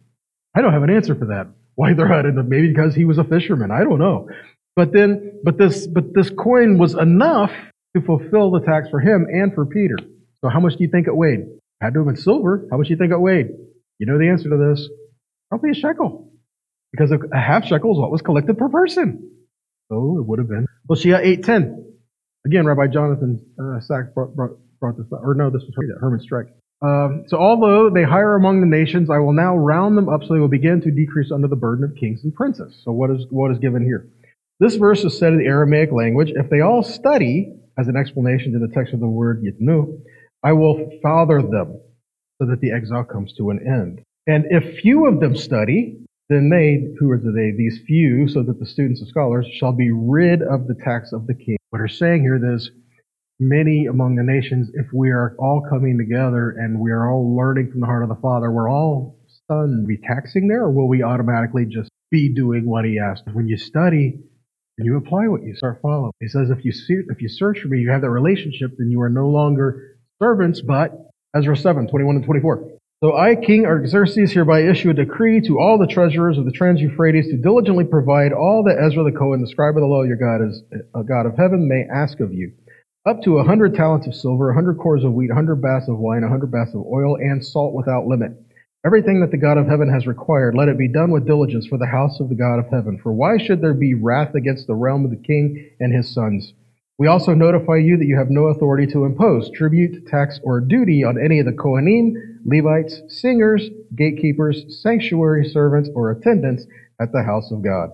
I 0.54 0.60
don't 0.60 0.72
have 0.72 0.82
an 0.82 0.90
answer 0.90 1.14
for 1.14 1.26
that. 1.26 1.48
Why 1.74 1.94
they're 1.94 2.12
out 2.12 2.26
maybe 2.46 2.68
because 2.68 2.94
he 2.94 3.04
was 3.04 3.18
a 3.18 3.24
fisherman. 3.24 3.70
I 3.70 3.84
don't 3.84 3.98
know. 3.98 4.28
But 4.76 4.92
then, 4.92 5.40
but 5.44 5.58
this, 5.58 5.86
but 5.86 6.14
this 6.14 6.30
coin 6.30 6.78
was 6.78 6.94
enough 6.94 7.50
to 7.96 8.02
fulfill 8.02 8.50
the 8.50 8.60
tax 8.60 8.88
for 8.90 9.00
him 9.00 9.26
and 9.30 9.54
for 9.54 9.66
Peter. 9.66 9.96
So 10.42 10.50
how 10.50 10.60
much 10.60 10.76
do 10.76 10.84
you 10.84 10.90
think 10.90 11.06
it 11.06 11.16
weighed? 11.16 11.40
Had 11.80 11.94
to 11.94 12.00
have 12.00 12.06
been 12.06 12.16
silver. 12.16 12.66
How 12.70 12.76
much 12.76 12.88
do 12.88 12.94
you 12.94 12.98
think 12.98 13.12
it 13.12 13.20
weighed? 13.20 13.48
You 13.98 14.06
know 14.06 14.18
the 14.18 14.28
answer 14.28 14.50
to 14.50 14.56
this. 14.56 14.88
Probably 15.48 15.70
a 15.70 15.74
shekel. 15.74 16.32
Because 16.92 17.10
a 17.12 17.38
half 17.38 17.64
shekel 17.64 17.92
is 17.92 17.98
what 17.98 18.10
was 18.10 18.22
collected 18.22 18.58
per 18.58 18.68
person. 18.68 19.30
So 19.90 20.18
it 20.18 20.26
would 20.26 20.38
have 20.38 20.48
been. 20.48 20.66
Hosea 20.88 21.18
8.10. 21.18 21.84
Again, 22.46 22.66
Rabbi 22.66 22.88
Jonathan 22.92 23.44
uh, 23.58 23.78
brought, 24.14 24.34
brought, 24.34 24.50
brought 24.80 24.96
this 24.96 25.06
up. 25.12 25.20
Or 25.22 25.34
no, 25.34 25.50
this 25.50 25.62
was 25.62 25.74
Herman 26.00 26.20
Strack. 26.20 26.50
Um, 26.82 27.24
so 27.28 27.38
although 27.38 27.90
they 27.90 28.02
hire 28.02 28.34
among 28.34 28.60
the 28.60 28.66
nations, 28.66 29.08
I 29.08 29.18
will 29.18 29.32
now 29.32 29.56
round 29.56 29.96
them 29.96 30.08
up 30.08 30.22
so 30.22 30.34
they 30.34 30.40
will 30.40 30.48
begin 30.48 30.80
to 30.80 30.90
decrease 30.90 31.30
under 31.30 31.46
the 31.46 31.56
burden 31.56 31.84
of 31.84 31.94
kings 31.94 32.24
and 32.24 32.34
princes. 32.34 32.80
So 32.84 32.90
what 32.90 33.10
is 33.10 33.24
what 33.30 33.52
is 33.52 33.58
given 33.58 33.84
here? 33.84 34.08
This 34.58 34.76
verse 34.76 35.04
is 35.04 35.18
said 35.18 35.32
in 35.32 35.38
the 35.38 35.46
Aramaic 35.46 35.92
language. 35.92 36.32
If 36.34 36.50
they 36.50 36.60
all 36.60 36.82
study, 36.82 37.54
as 37.78 37.88
an 37.88 37.96
explanation 37.96 38.52
to 38.52 38.58
the 38.58 38.72
text 38.72 38.92
of 38.92 39.00
the 39.00 39.06
word 39.06 39.42
yitnu, 39.42 40.00
I 40.44 40.52
will 40.52 40.90
father 41.02 41.40
them 41.40 41.80
so 42.40 42.46
that 42.48 42.60
the 42.60 42.72
exile 42.72 43.04
comes 43.04 43.32
to 43.34 43.50
an 43.50 43.60
end. 43.66 44.02
And 44.26 44.44
if 44.50 44.80
few 44.80 45.06
of 45.06 45.20
them 45.20 45.36
study, 45.36 45.98
then 46.28 46.50
they, 46.50 46.94
who 46.98 47.10
are 47.10 47.18
they, 47.18 47.52
these 47.56 47.80
few, 47.86 48.28
so 48.28 48.42
that 48.42 48.58
the 48.58 48.66
students 48.66 49.00
and 49.00 49.08
scholars 49.08 49.46
shall 49.52 49.72
be 49.72 49.90
rid 49.92 50.42
of 50.42 50.66
the 50.66 50.74
tax 50.74 51.12
of 51.12 51.26
the 51.26 51.34
king. 51.34 51.56
What 51.70 51.80
are 51.80 51.88
saying 51.88 52.22
here 52.22 52.54
is 52.54 52.70
many 53.40 53.86
among 53.86 54.16
the 54.16 54.22
nations, 54.22 54.70
if 54.74 54.86
we 54.92 55.10
are 55.10 55.34
all 55.38 55.62
coming 55.68 55.98
together 55.98 56.50
and 56.50 56.78
we 56.78 56.90
are 56.90 57.10
all 57.10 57.36
learning 57.36 57.70
from 57.70 57.80
the 57.80 57.86
heart 57.86 58.02
of 58.02 58.08
the 58.08 58.20
Father, 58.22 58.50
we're 58.50 58.70
all 58.70 59.18
son 59.50 59.84
be 59.86 59.98
taxing 59.98 60.48
there, 60.48 60.62
or 60.62 60.70
will 60.70 60.88
we 60.88 61.02
automatically 61.02 61.64
just 61.64 61.90
be 62.10 62.32
doing 62.32 62.68
what 62.68 62.84
he 62.84 62.98
asked? 62.98 63.24
When 63.32 63.48
you 63.48 63.56
study 63.56 64.20
and 64.78 64.86
you 64.86 64.96
apply 64.96 65.28
what 65.28 65.42
you 65.42 65.54
start 65.56 65.80
following, 65.82 66.12
he 66.20 66.28
says, 66.28 66.50
if 66.50 66.64
you 66.64 66.72
see, 66.72 67.00
if 67.08 67.20
you 67.20 67.28
search 67.28 67.60
for 67.60 67.68
me, 67.68 67.78
you 67.78 67.90
have 67.90 68.02
that 68.02 68.10
relationship, 68.10 68.72
then 68.78 68.90
you 68.90 69.00
are 69.00 69.10
no 69.10 69.28
longer 69.28 69.98
servants, 70.22 70.60
but 70.60 70.92
Ezra 71.34 71.56
7, 71.56 71.88
21 71.88 72.16
and 72.16 72.24
24. 72.24 72.68
So 73.02 73.16
I, 73.16 73.34
King 73.34 73.66
Artaxerxes, 73.66 74.30
hereby 74.30 74.62
issue 74.62 74.90
a 74.90 74.94
decree 74.94 75.40
to 75.40 75.58
all 75.58 75.76
the 75.76 75.88
treasurers 75.88 76.38
of 76.38 76.44
the 76.44 76.52
Trans-Euphrates 76.52 77.26
to 77.30 77.36
diligently 77.36 77.84
provide 77.84 78.32
all 78.32 78.62
that 78.62 78.78
Ezra 78.80 79.02
the 79.02 79.10
Cohen, 79.10 79.40
the 79.40 79.48
scribe 79.48 79.76
of 79.76 79.80
the 79.80 79.88
law, 79.88 80.04
your 80.04 80.16
God 80.16 80.40
is 80.48 80.62
a 80.94 81.02
God 81.02 81.26
of 81.26 81.36
heaven, 81.36 81.66
may 81.66 81.84
ask 81.92 82.20
of 82.20 82.32
you. 82.32 82.52
Up 83.04 83.20
to 83.22 83.38
a 83.38 83.44
hundred 83.44 83.74
talents 83.74 84.06
of 84.06 84.14
silver, 84.14 84.50
a 84.50 84.54
hundred 84.54 84.78
cores 84.78 85.02
of 85.02 85.12
wheat, 85.12 85.32
a 85.32 85.34
hundred 85.34 85.56
baths 85.56 85.88
of 85.88 85.98
wine, 85.98 86.22
a 86.22 86.28
hundred 86.28 86.52
baths 86.52 86.72
of 86.72 86.86
oil, 86.86 87.16
and 87.16 87.44
salt 87.44 87.74
without 87.74 88.06
limit. 88.06 88.30
Everything 88.86 89.20
that 89.20 89.32
the 89.32 89.36
God 89.36 89.58
of 89.58 89.66
heaven 89.66 89.88
has 89.92 90.06
required, 90.06 90.54
let 90.54 90.68
it 90.68 90.78
be 90.78 90.86
done 90.86 91.10
with 91.10 91.26
diligence 91.26 91.66
for 91.66 91.78
the 91.78 91.86
house 91.86 92.20
of 92.20 92.28
the 92.28 92.36
God 92.36 92.60
of 92.60 92.70
heaven. 92.70 93.00
For 93.02 93.12
why 93.12 93.38
should 93.38 93.60
there 93.60 93.74
be 93.74 93.94
wrath 93.94 94.36
against 94.36 94.68
the 94.68 94.76
realm 94.76 95.04
of 95.04 95.10
the 95.10 95.16
king 95.16 95.68
and 95.80 95.92
his 95.92 96.14
sons? 96.14 96.52
We 96.96 97.08
also 97.08 97.34
notify 97.34 97.78
you 97.78 97.96
that 97.96 98.06
you 98.06 98.16
have 98.16 98.30
no 98.30 98.46
authority 98.46 98.86
to 98.92 99.04
impose 99.04 99.50
tribute, 99.50 100.06
tax, 100.06 100.38
or 100.44 100.60
duty 100.60 101.02
on 101.02 101.20
any 101.20 101.40
of 101.40 101.46
the 101.46 101.52
Kohanim, 101.52 102.14
Levites, 102.44 103.02
singers, 103.08 103.68
gatekeepers, 103.96 104.80
sanctuary 104.80 105.48
servants, 105.48 105.90
or 105.96 106.12
attendants 106.12 106.66
at 107.00 107.10
the 107.10 107.24
house 107.24 107.50
of 107.50 107.62
God. 107.62 107.90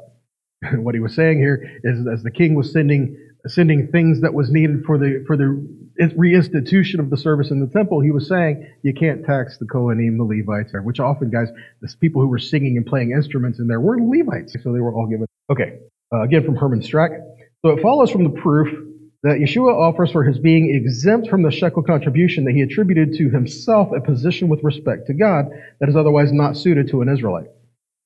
what 0.74 0.94
he 0.94 1.00
was 1.00 1.14
saying 1.14 1.38
here 1.38 1.80
is 1.82 2.06
as 2.06 2.22
the 2.22 2.30
king 2.30 2.54
was 2.54 2.72
sending 2.72 3.16
sending 3.47 3.89
things 3.89 4.20
that 4.22 4.34
was 4.34 4.51
needed 4.51 4.84
for 4.84 4.99
the 4.99 5.24
for 5.26 5.36
the 5.36 5.66
reinstitution 6.01 7.01
of 7.01 7.11
the 7.11 7.16
service 7.16 7.51
in 7.51 7.61
the 7.61 7.66
temple, 7.66 8.01
he 8.01 8.11
was 8.11 8.28
saying 8.28 8.66
you 8.82 8.95
can't 8.95 9.24
tax 9.24 9.59
the 9.59 9.66
Kohanim, 9.66 10.16
the 10.16 10.24
Levites, 10.24 10.72
which 10.82 11.01
often 11.01 11.30
guys, 11.30 11.49
the 11.80 11.95
people 12.01 12.22
who 12.22 12.28
were 12.28 12.39
singing 12.39 12.76
and 12.76 12.86
playing 12.86 13.12
instruments 13.12 13.59
in 13.59 13.66
there 13.66 13.80
were 13.80 13.99
Levites, 14.01 14.57
so 14.62 14.72
they 14.72 14.80
were 14.80 14.95
all 14.95 15.07
given. 15.07 15.26
Okay, 15.51 15.78
uh, 16.12 16.22
again 16.22 16.45
from 16.45 16.57
Herman 16.57 16.80
Strack. 16.80 17.20
So 17.64 17.70
it 17.70 17.82
follows 17.82 18.11
from 18.11 18.24
the 18.24 18.30
proof 18.30 18.68
that 19.24 19.39
Yeshua 19.39 19.74
offers 19.74 20.12
for 20.12 20.22
his 20.22 20.39
being 20.39 20.72
exempt 20.72 21.28
from 21.28 21.43
the 21.43 21.51
shekel 21.51 21.82
contribution 21.82 22.45
that 22.45 22.55
he 22.55 22.62
attributed 22.62 23.14
to 23.14 23.28
himself 23.30 23.91
a 23.93 24.01
position 24.01 24.49
with 24.49 24.62
respect 24.62 25.09
to 25.09 25.14
God 25.14 25.47
that 25.80 25.89
is 25.89 25.97
otherwise 25.97 26.32
not 26.32 26.57
suited 26.57 26.89
to 26.91 27.03
an 27.03 27.09
Israelite. 27.09 27.49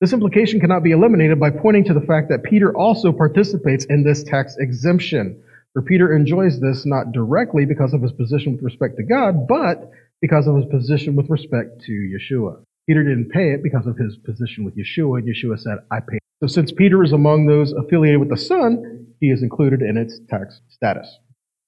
This 0.03 0.11
implication 0.11 0.59
cannot 0.59 0.83
be 0.83 0.91
eliminated 0.91 1.39
by 1.39 1.49
pointing 1.49 1.85
to 1.85 1.93
the 1.93 2.01
fact 2.01 2.27
that 2.27 2.43
Peter 2.43 2.75
also 2.75 3.13
participates 3.13 3.85
in 3.85 4.03
this 4.03 4.21
tax 4.21 4.57
exemption. 4.59 5.41
For 5.71 5.81
Peter 5.81 6.13
enjoys 6.13 6.59
this 6.59 6.85
not 6.85 7.13
directly 7.13 7.63
because 7.63 7.93
of 7.93 8.01
his 8.01 8.11
position 8.11 8.51
with 8.51 8.61
respect 8.61 8.97
to 8.97 9.03
God, 9.03 9.47
but 9.47 9.89
because 10.19 10.45
of 10.45 10.57
his 10.57 10.65
position 10.65 11.15
with 11.15 11.29
respect 11.29 11.83
to 11.85 11.93
Yeshua. 11.93 12.61
Peter 12.85 13.01
didn't 13.01 13.29
pay 13.29 13.53
it 13.53 13.63
because 13.63 13.87
of 13.87 13.95
his 13.95 14.17
position 14.17 14.65
with 14.65 14.75
Yeshua, 14.75 15.19
and 15.19 15.25
Yeshua 15.33 15.57
said, 15.57 15.77
I 15.89 16.01
pay. 16.01 16.19
So 16.41 16.47
since 16.47 16.73
Peter 16.73 17.01
is 17.01 17.13
among 17.13 17.45
those 17.45 17.71
affiliated 17.71 18.19
with 18.19 18.29
the 18.29 18.35
Son, 18.35 19.07
he 19.21 19.27
is 19.27 19.41
included 19.41 19.81
in 19.81 19.95
its 19.95 20.19
tax 20.29 20.59
status. 20.67 21.17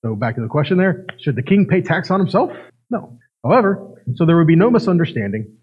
So 0.03 0.13
back 0.13 0.35
to 0.35 0.41
the 0.41 0.49
question 0.49 0.77
there, 0.77 1.05
should 1.21 1.37
the 1.37 1.41
king 1.41 1.67
pay 1.67 1.79
tax 1.79 2.11
on 2.11 2.19
himself? 2.19 2.51
No. 2.89 3.17
However, 3.45 4.03
so 4.15 4.25
there 4.25 4.35
would 4.35 4.45
be 4.45 4.57
no 4.57 4.69
misunderstanding. 4.69 5.55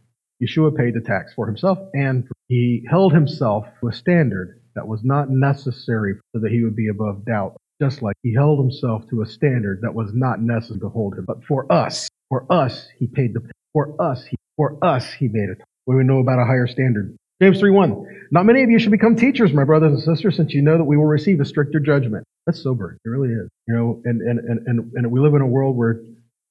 Yeshua 0.43 0.77
paid 0.77 0.95
the 0.95 1.01
tax 1.01 1.33
for 1.35 1.47
himself 1.47 1.79
and 1.95 2.29
he 2.49 2.85
held 2.89 3.13
himself 3.13 3.67
to 3.81 3.89
a 3.89 3.93
standard 3.93 4.61
that 4.75 4.89
was 4.89 5.01
not 5.05 5.31
necessary 5.31 6.15
so 6.35 6.41
that 6.41 6.51
he 6.51 6.63
would 6.63 6.77
be 6.77 6.89
above 6.89 7.25
doubt. 7.25 7.57
Just 7.81 8.03
like 8.03 8.17
he 8.23 8.35
held 8.35 8.59
himself 8.59 9.03
to 9.11 9.23
a 9.23 9.27
standard 9.27 9.81
that 9.83 9.95
was 9.95 10.13
not 10.15 10.41
necessary 10.41 10.81
to 10.81 10.89
hold 10.89 11.15
him. 11.15 11.25
But 11.27 11.45
for 11.45 11.71
us, 11.73 12.09
for 12.29 12.47
us, 12.51 12.89
he 12.99 13.07
paid 13.07 13.35
the, 13.35 13.41
for 13.73 14.01
us, 14.01 14.25
he, 14.25 14.37
for 14.57 14.79
us, 14.83 15.13
he 15.13 15.29
made 15.29 15.49
it. 15.49 15.59
We 15.87 16.03
know 16.05 16.19
about 16.19 16.39
a 16.39 16.45
higher 16.45 16.67
standard. 16.67 17.17
James 17.43 17.61
3.1. 17.61 18.05
Not 18.31 18.47
many 18.47 18.63
of 18.63 18.71
you 18.71 18.79
should 18.79 18.93
become 18.93 19.17
teachers, 19.17 19.53
my 19.53 19.65
brothers 19.65 19.93
and 19.93 20.03
sisters, 20.03 20.37
since 20.37 20.55
you 20.55 20.63
know 20.63 20.79
that 20.79 20.85
we 20.85 20.97
will 20.97 21.07
receive 21.07 21.41
a 21.41 21.45
stricter 21.45 21.81
judgment. 21.81 22.25
That's 22.47 22.63
sober. 22.63 22.97
It 23.05 23.09
really 23.09 23.31
is. 23.31 23.49
You 23.67 23.75
know, 23.75 24.03
and, 24.05 24.21
and, 24.23 24.39
and, 24.39 24.67
and, 24.69 24.93
and 24.95 25.11
we 25.11 25.19
live 25.19 25.35
in 25.35 25.41
a 25.41 25.47
world 25.47 25.77
where 25.77 26.03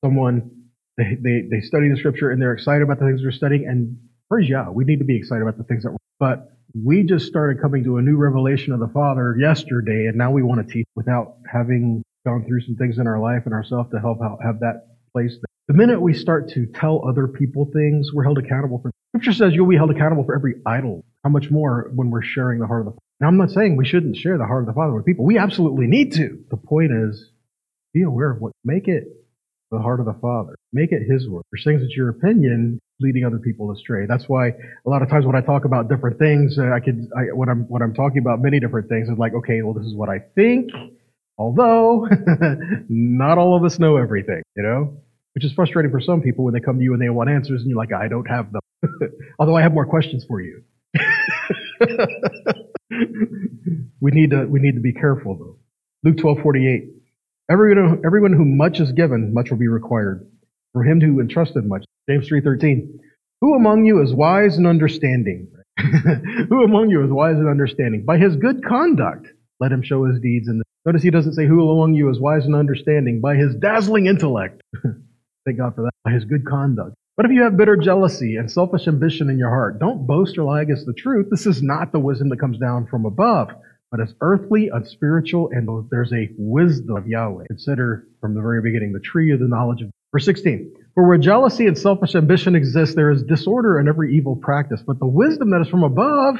someone, 0.03 0.51
they, 1.01 1.17
they, 1.21 1.47
they 1.49 1.61
study 1.61 1.89
the 1.89 1.97
scripture 1.97 2.31
and 2.31 2.41
they're 2.41 2.53
excited 2.53 2.83
about 2.83 2.99
the 2.99 3.05
things 3.05 3.21
they're 3.21 3.31
studying. 3.31 3.65
And 3.67 3.97
praise 4.29 4.49
yeah, 4.49 4.69
we 4.69 4.85
need 4.85 4.99
to 4.99 5.05
be 5.05 5.17
excited 5.17 5.41
about 5.41 5.57
the 5.57 5.63
things 5.63 5.83
that 5.83 5.91
we're, 5.91 5.97
but 6.19 6.51
we 6.73 7.03
just 7.03 7.25
started 7.27 7.61
coming 7.61 7.83
to 7.83 7.97
a 7.97 8.01
new 8.01 8.15
revelation 8.15 8.71
of 8.71 8.79
the 8.79 8.87
Father 8.87 9.35
yesterday, 9.37 10.05
and 10.07 10.15
now 10.15 10.31
we 10.31 10.41
want 10.41 10.65
to 10.65 10.73
teach 10.73 10.85
without 10.95 11.35
having 11.51 12.01
gone 12.25 12.45
through 12.47 12.61
some 12.61 12.75
things 12.75 12.97
in 12.97 13.07
our 13.07 13.19
life 13.19 13.41
and 13.45 13.53
ourselves 13.53 13.89
to 13.91 13.99
help 13.99 14.21
out, 14.21 14.39
have 14.43 14.59
that 14.59 14.87
place. 15.11 15.37
The 15.67 15.73
minute 15.73 16.01
we 16.01 16.13
start 16.13 16.49
to 16.51 16.65
tell 16.67 17.07
other 17.07 17.27
people 17.27 17.69
things, 17.73 18.11
we're 18.13 18.23
held 18.23 18.37
accountable 18.37 18.79
for. 18.81 18.91
Scripture 19.09 19.33
says 19.33 19.53
you'll 19.53 19.67
be 19.67 19.75
held 19.75 19.91
accountable 19.91 20.23
for 20.23 20.35
every 20.35 20.55
idol. 20.65 21.03
How 21.23 21.29
much 21.29 21.51
more 21.51 21.91
when 21.93 22.09
we're 22.09 22.23
sharing 22.23 22.59
the 22.59 22.67
heart 22.67 22.81
of 22.81 22.85
the 22.85 22.91
Father? 22.91 23.01
Now, 23.19 23.27
I'm 23.27 23.37
not 23.37 23.51
saying 23.51 23.75
we 23.75 23.85
shouldn't 23.85 24.15
share 24.15 24.37
the 24.37 24.45
heart 24.45 24.63
of 24.63 24.67
the 24.67 24.73
Father 24.73 24.93
with 24.93 25.05
people. 25.05 25.25
We 25.25 25.37
absolutely 25.37 25.87
need 25.87 26.13
to. 26.13 26.43
The 26.49 26.57
point 26.57 26.91
is, 26.91 27.29
be 27.93 28.03
aware 28.03 28.31
of 28.31 28.41
what, 28.41 28.53
make 28.63 28.87
it 28.87 29.03
the 29.71 29.79
heart 29.79 29.99
of 29.99 30.05
the 30.05 30.15
Father. 30.21 30.55
Make 30.73 30.91
it 30.91 31.03
His 31.09 31.27
word. 31.27 31.43
There's 31.51 31.63
things 31.63 31.81
that 31.81 31.91
your 31.91 32.09
opinion 32.09 32.79
leading 32.99 33.25
other 33.25 33.39
people 33.39 33.71
astray. 33.71 34.05
That's 34.07 34.25
why 34.27 34.49
a 34.49 34.89
lot 34.89 35.01
of 35.01 35.09
times 35.09 35.25
when 35.25 35.35
I 35.35 35.41
talk 35.41 35.65
about 35.65 35.89
different 35.89 36.19
things, 36.19 36.57
uh, 36.59 36.71
I 36.71 36.79
could, 36.79 37.09
I, 37.17 37.33
when 37.33 37.49
I'm, 37.49 37.61
when 37.69 37.81
I'm 37.81 37.93
talking 37.93 38.19
about 38.19 38.41
many 38.41 38.59
different 38.59 38.89
things, 38.89 39.09
it's 39.09 39.17
like, 39.17 39.33
okay, 39.33 39.61
well, 39.61 39.73
this 39.73 39.85
is 39.85 39.95
what 39.95 40.09
I 40.09 40.19
think. 40.35 40.71
Although, 41.37 42.07
not 42.89 43.37
all 43.39 43.57
of 43.57 43.63
us 43.63 43.79
know 43.79 43.97
everything, 43.97 44.43
you 44.55 44.63
know? 44.63 45.01
which 45.33 45.45
is 45.45 45.53
frustrating 45.53 45.91
for 45.91 46.01
some 46.01 46.21
people 46.21 46.45
when 46.45 46.53
they 46.53 46.59
come 46.59 46.77
to 46.77 46.83
you 46.83 46.93
and 46.93 47.01
they 47.01 47.09
want 47.09 47.29
answers 47.29 47.61
and 47.61 47.69
you're 47.69 47.77
like, 47.77 47.93
I 47.93 48.07
don't 48.07 48.25
have 48.25 48.51
them. 48.51 48.61
Although 49.39 49.55
I 49.55 49.61
have 49.61 49.73
more 49.73 49.85
questions 49.85 50.25
for 50.27 50.41
you. 50.41 50.63
we 54.01 54.11
need 54.11 54.31
to 54.31 54.45
we 54.45 54.59
need 54.59 54.75
to 54.75 54.81
be 54.81 54.91
careful 54.91 55.37
though. 55.37 55.55
Luke 56.03 56.17
twelve 56.17 56.39
forty 56.43 56.67
eight. 56.67 56.89
Everyone, 57.51 58.01
everyone 58.05 58.31
who 58.31 58.45
much 58.45 58.79
is 58.79 58.93
given, 58.93 59.33
much 59.33 59.51
will 59.51 59.57
be 59.57 59.67
required. 59.67 60.25
For 60.71 60.85
him 60.85 61.01
who 61.01 61.19
entrusted 61.19 61.65
much. 61.65 61.83
James 62.09 62.25
three 62.27 62.39
thirteen. 62.39 62.99
Who 63.41 63.55
among 63.55 63.83
you 63.83 64.01
is 64.01 64.13
wise 64.13 64.55
and 64.55 64.65
understanding? 64.65 65.51
who 66.49 66.63
among 66.63 66.91
you 66.91 67.03
is 67.03 67.11
wise 67.11 67.35
and 67.35 67.49
understanding? 67.49 68.05
By 68.05 68.19
his 68.19 68.37
good 68.37 68.63
conduct, 68.63 69.27
let 69.59 69.71
him 69.71 69.83
show 69.83 70.05
his 70.05 70.21
deeds. 70.21 70.47
And 70.47 70.63
notice 70.85 71.03
he 71.03 71.09
doesn't 71.09 71.33
say 71.33 71.45
who 71.45 71.69
among 71.71 71.93
you 71.93 72.09
is 72.09 72.21
wise 72.21 72.45
and 72.45 72.55
understanding. 72.55 73.19
By 73.19 73.35
his 73.35 73.53
dazzling 73.55 74.05
intellect. 74.05 74.61
Thank 75.45 75.57
God 75.57 75.75
for 75.75 75.81
that. 75.81 75.91
By 76.05 76.11
his 76.11 76.23
good 76.23 76.45
conduct. 76.45 76.95
But 77.17 77.25
if 77.25 77.33
you 77.33 77.43
have 77.43 77.57
bitter 77.57 77.75
jealousy 77.75 78.37
and 78.37 78.49
selfish 78.49 78.87
ambition 78.87 79.29
in 79.29 79.37
your 79.37 79.49
heart, 79.49 79.77
don't 79.79 80.07
boast 80.07 80.37
or 80.37 80.43
lie 80.43 80.61
against 80.61 80.85
the 80.85 80.93
truth. 80.93 81.27
This 81.29 81.45
is 81.45 81.61
not 81.61 81.91
the 81.91 81.99
wisdom 81.99 82.29
that 82.29 82.39
comes 82.39 82.59
down 82.59 82.87
from 82.87 83.05
above, 83.05 83.49
but 83.91 83.99
it's 83.99 84.13
earthly, 84.21 84.69
unspiritual, 84.69 85.49
and 85.51 85.67
there's 85.91 86.13
a 86.13 86.29
wisdom 86.37 86.95
of 86.95 87.07
Yahweh. 87.07 87.45
Consider 87.47 88.07
from 88.21 88.33
the 88.33 88.41
very 88.41 88.61
beginning 88.61 88.93
the 88.93 89.01
tree 89.01 89.31
of 89.33 89.39
the 89.39 89.47
knowledge 89.47 89.81
of. 89.81 89.91
Verse 90.13 90.25
16. 90.25 90.73
For 90.95 91.07
where 91.07 91.17
jealousy 91.17 91.67
and 91.67 91.77
selfish 91.77 92.15
ambition 92.15 92.55
exist, 92.55 92.95
there 92.95 93.11
is 93.11 93.23
disorder 93.23 93.77
and 93.79 93.87
every 93.87 94.15
evil 94.15 94.35
practice. 94.35 94.81
But 94.85 94.99
the 94.99 95.05
wisdom 95.05 95.51
that 95.51 95.61
is 95.61 95.67
from 95.67 95.83
above, 95.83 96.35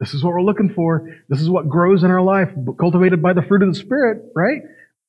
this 0.00 0.14
is 0.14 0.22
what 0.22 0.34
we're 0.34 0.42
looking 0.42 0.72
for. 0.74 1.08
This 1.28 1.40
is 1.40 1.48
what 1.48 1.68
grows 1.68 2.04
in 2.04 2.10
our 2.10 2.22
life, 2.22 2.50
cultivated 2.78 3.22
by 3.22 3.32
the 3.32 3.42
fruit 3.42 3.62
of 3.62 3.68
the 3.68 3.78
Spirit, 3.78 4.22
right? 4.34 4.62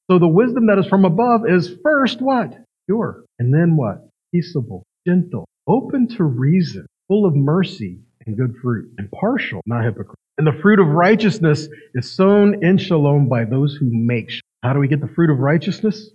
So 0.09 0.17
the 0.17 0.27
wisdom 0.27 0.67
that 0.67 0.79
is 0.79 0.87
from 0.87 1.05
above 1.05 1.41
is 1.47 1.75
first 1.83 2.21
what? 2.21 2.53
Pure. 2.87 3.25
And 3.37 3.53
then 3.53 3.75
what? 3.77 4.09
Peaceable, 4.33 4.83
gentle, 5.07 5.47
open 5.67 6.07
to 6.17 6.23
reason, 6.23 6.87
full 7.07 7.25
of 7.25 7.35
mercy 7.35 7.99
and 8.25 8.35
good 8.35 8.55
fruit, 8.61 8.91
impartial, 8.97 9.61
not 9.65 9.83
hypocrite. 9.83 10.17
And 10.39 10.47
the 10.47 10.57
fruit 10.61 10.79
of 10.79 10.87
righteousness 10.87 11.67
is 11.93 12.09
sown 12.15 12.63
in 12.63 12.77
shalom 12.77 13.27
by 13.27 13.43
those 13.43 13.75
who 13.75 13.89
make 13.91 14.29
shalom. 14.29 14.41
How 14.63 14.71
do 14.71 14.79
we 14.79 14.87
get 14.87 15.01
the 15.01 15.09
fruit 15.13 15.29
of 15.29 15.39
righteousness? 15.39 16.11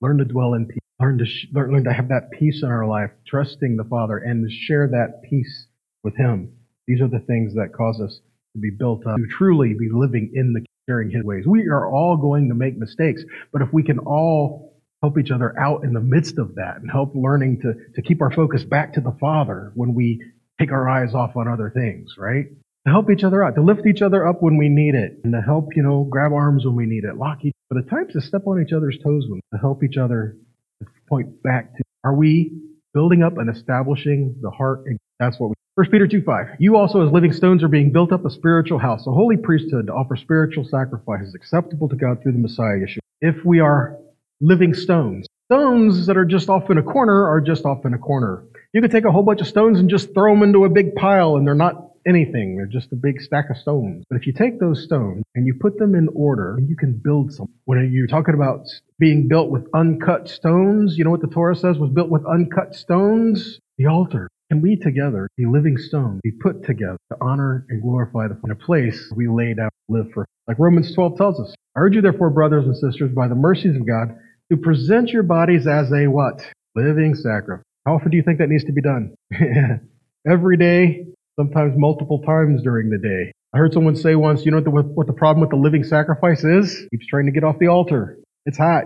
Learn 0.00 0.16
to 0.16 0.24
dwell 0.24 0.54
in 0.54 0.64
peace. 0.64 0.78
Learn 0.98 1.18
to, 1.18 1.26
sh- 1.26 1.48
learn 1.52 1.84
to 1.84 1.92
have 1.92 2.08
that 2.08 2.30
peace 2.30 2.62
in 2.62 2.70
our 2.70 2.86
life, 2.86 3.10
trusting 3.26 3.76
the 3.76 3.84
Father 3.84 4.16
and 4.16 4.48
to 4.48 4.50
share 4.50 4.88
that 4.88 5.20
peace 5.28 5.66
with 6.02 6.16
Him. 6.16 6.52
These 6.86 7.02
are 7.02 7.08
the 7.08 7.18
things 7.18 7.52
that 7.56 7.74
cause 7.76 8.00
us 8.00 8.18
to 8.54 8.60
be 8.60 8.70
built 8.70 9.06
up, 9.06 9.16
to 9.16 9.26
truly 9.36 9.74
be 9.74 9.90
living 9.92 10.32
in 10.34 10.54
the 10.54 10.64
sharing 10.88 11.10
His 11.10 11.22
ways. 11.22 11.44
We 11.46 11.68
are 11.68 11.86
all 11.86 12.16
going 12.16 12.48
to 12.48 12.54
make 12.54 12.78
mistakes, 12.78 13.24
but 13.52 13.60
if 13.60 13.74
we 13.74 13.82
can 13.82 13.98
all 13.98 14.80
help 15.02 15.18
each 15.18 15.30
other 15.30 15.54
out 15.60 15.84
in 15.84 15.92
the 15.92 16.00
midst 16.00 16.38
of 16.38 16.54
that 16.54 16.78
and 16.80 16.90
help 16.90 17.12
learning 17.14 17.60
to, 17.60 17.74
to 17.94 18.00
keep 18.00 18.22
our 18.22 18.30
focus 18.32 18.64
back 18.64 18.94
to 18.94 19.02
the 19.02 19.14
Father 19.20 19.72
when 19.74 19.92
we 19.92 20.22
take 20.58 20.72
our 20.72 20.88
eyes 20.88 21.12
off 21.12 21.36
on 21.36 21.46
other 21.46 21.70
things, 21.74 22.14
right? 22.16 22.46
To 22.86 22.92
help 22.92 23.10
each 23.10 23.24
other 23.24 23.42
out, 23.42 23.56
to 23.56 23.62
lift 23.62 23.86
each 23.86 24.00
other 24.00 24.26
up 24.26 24.42
when 24.42 24.56
we 24.56 24.68
need 24.68 24.94
it, 24.94 25.18
and 25.24 25.32
to 25.32 25.40
help, 25.40 25.70
you 25.74 25.82
know, 25.82 26.04
grab 26.04 26.32
arms 26.32 26.64
when 26.64 26.76
we 26.76 26.86
need 26.86 27.04
it, 27.04 27.16
lock 27.16 27.44
each 27.44 27.54
but 27.68 27.82
the 27.82 27.90
times 27.90 28.12
to 28.12 28.20
step 28.20 28.46
on 28.46 28.62
each 28.62 28.72
other's 28.72 28.96
toes 29.02 29.26
when 29.28 29.40
to 29.52 29.58
help 29.58 29.82
each 29.82 29.96
other 29.96 30.36
to 30.80 30.86
point 31.08 31.42
back 31.42 31.76
to 31.76 31.82
are 32.04 32.14
we 32.14 32.52
building 32.94 33.24
up 33.24 33.38
and 33.38 33.50
establishing 33.50 34.36
the 34.40 34.50
heart 34.50 34.84
and 34.86 34.98
that's 35.18 35.40
what 35.40 35.48
we 35.48 35.54
First 35.74 35.90
Peter 35.90 36.06
2 36.06 36.22
5. 36.22 36.46
You 36.58 36.76
also, 36.76 37.04
as 37.04 37.12
living 37.12 37.32
stones, 37.32 37.62
are 37.62 37.68
being 37.68 37.92
built 37.92 38.10
up 38.10 38.24
a 38.24 38.30
spiritual 38.30 38.78
house, 38.78 39.06
a 39.06 39.10
holy 39.10 39.36
priesthood 39.36 39.88
to 39.88 39.92
offer 39.92 40.16
spiritual 40.16 40.64
sacrifices 40.64 41.34
acceptable 41.34 41.88
to 41.90 41.96
God 41.96 42.22
through 42.22 42.32
the 42.32 42.38
Messiah 42.38 42.78
Yeshua. 42.78 43.00
If 43.20 43.44
we 43.44 43.60
are 43.60 43.98
living 44.40 44.74
stones. 44.74 45.26
Stones 45.50 46.06
that 46.06 46.16
are 46.16 46.24
just 46.24 46.48
off 46.48 46.70
in 46.70 46.78
a 46.78 46.82
corner 46.82 47.26
are 47.28 47.40
just 47.40 47.64
off 47.64 47.84
in 47.84 47.94
a 47.94 47.98
corner. 47.98 48.44
You 48.76 48.82
could 48.82 48.90
take 48.90 49.06
a 49.06 49.10
whole 49.10 49.22
bunch 49.22 49.40
of 49.40 49.46
stones 49.46 49.80
and 49.80 49.88
just 49.88 50.12
throw 50.12 50.34
them 50.34 50.42
into 50.42 50.66
a 50.66 50.68
big 50.68 50.96
pile 50.96 51.36
and 51.36 51.46
they're 51.46 51.54
not 51.54 51.92
anything. 52.06 52.56
They're 52.58 52.66
just 52.66 52.92
a 52.92 52.94
big 52.94 53.22
stack 53.22 53.48
of 53.48 53.56
stones. 53.56 54.04
But 54.10 54.16
if 54.16 54.26
you 54.26 54.34
take 54.34 54.60
those 54.60 54.84
stones 54.84 55.24
and 55.34 55.46
you 55.46 55.54
put 55.58 55.78
them 55.78 55.94
in 55.94 56.08
order, 56.14 56.58
you 56.60 56.76
can 56.76 57.00
build 57.02 57.32
something. 57.32 57.54
When 57.64 57.90
you're 57.90 58.06
talking 58.06 58.34
about 58.34 58.66
being 58.98 59.28
built 59.28 59.48
with 59.48 59.66
uncut 59.72 60.28
stones, 60.28 60.98
you 60.98 61.04
know 61.04 61.10
what 61.10 61.22
the 61.22 61.28
Torah 61.28 61.56
says 61.56 61.78
was 61.78 61.88
built 61.88 62.10
with 62.10 62.26
uncut 62.26 62.74
stones? 62.74 63.58
The 63.78 63.86
altar. 63.86 64.28
Can 64.50 64.60
we 64.60 64.76
together 64.76 65.30
be 65.38 65.46
living 65.46 65.78
stones, 65.78 66.20
be 66.22 66.32
put 66.32 66.62
together 66.62 66.98
to 67.10 67.16
honor 67.18 67.64
and 67.70 67.80
glorify 67.80 68.28
the 68.28 68.38
in 68.44 68.50
a 68.50 68.56
place 68.56 69.10
we 69.16 69.26
lay 69.26 69.54
down 69.54 69.70
live 69.88 70.10
for? 70.12 70.26
Like 70.46 70.58
Romans 70.58 70.94
12 70.94 71.16
tells 71.16 71.40
us. 71.40 71.54
I 71.74 71.80
urge 71.80 71.94
you 71.94 72.02
therefore, 72.02 72.28
brothers 72.28 72.66
and 72.66 72.76
sisters, 72.76 73.10
by 73.14 73.26
the 73.26 73.34
mercies 73.34 73.74
of 73.74 73.86
God, 73.86 74.18
to 74.52 74.58
present 74.58 75.12
your 75.12 75.22
bodies 75.22 75.66
as 75.66 75.90
a 75.92 76.08
what? 76.08 76.42
Living 76.74 77.14
sacrifice. 77.14 77.65
How 77.86 77.94
often 77.94 78.10
do 78.10 78.16
you 78.16 78.24
think 78.24 78.38
that 78.38 78.48
needs 78.48 78.64
to 78.64 78.72
be 78.72 78.82
done? 78.82 79.14
Every 80.28 80.56
day, 80.56 81.06
sometimes 81.38 81.74
multiple 81.76 82.20
times 82.22 82.60
during 82.62 82.90
the 82.90 82.98
day. 82.98 83.32
I 83.54 83.58
heard 83.58 83.72
someone 83.72 83.94
say 83.94 84.16
once, 84.16 84.44
you 84.44 84.50
know 84.50 84.56
what 84.56 84.64
the, 84.64 84.70
what 84.70 85.06
the 85.06 85.12
problem 85.12 85.40
with 85.40 85.50
the 85.50 85.56
living 85.56 85.84
sacrifice 85.84 86.42
is? 86.42 86.84
Keeps 86.90 87.06
trying 87.06 87.26
to 87.26 87.32
get 87.32 87.44
off 87.44 87.60
the 87.60 87.68
altar. 87.68 88.18
It's 88.44 88.58
hot. 88.58 88.84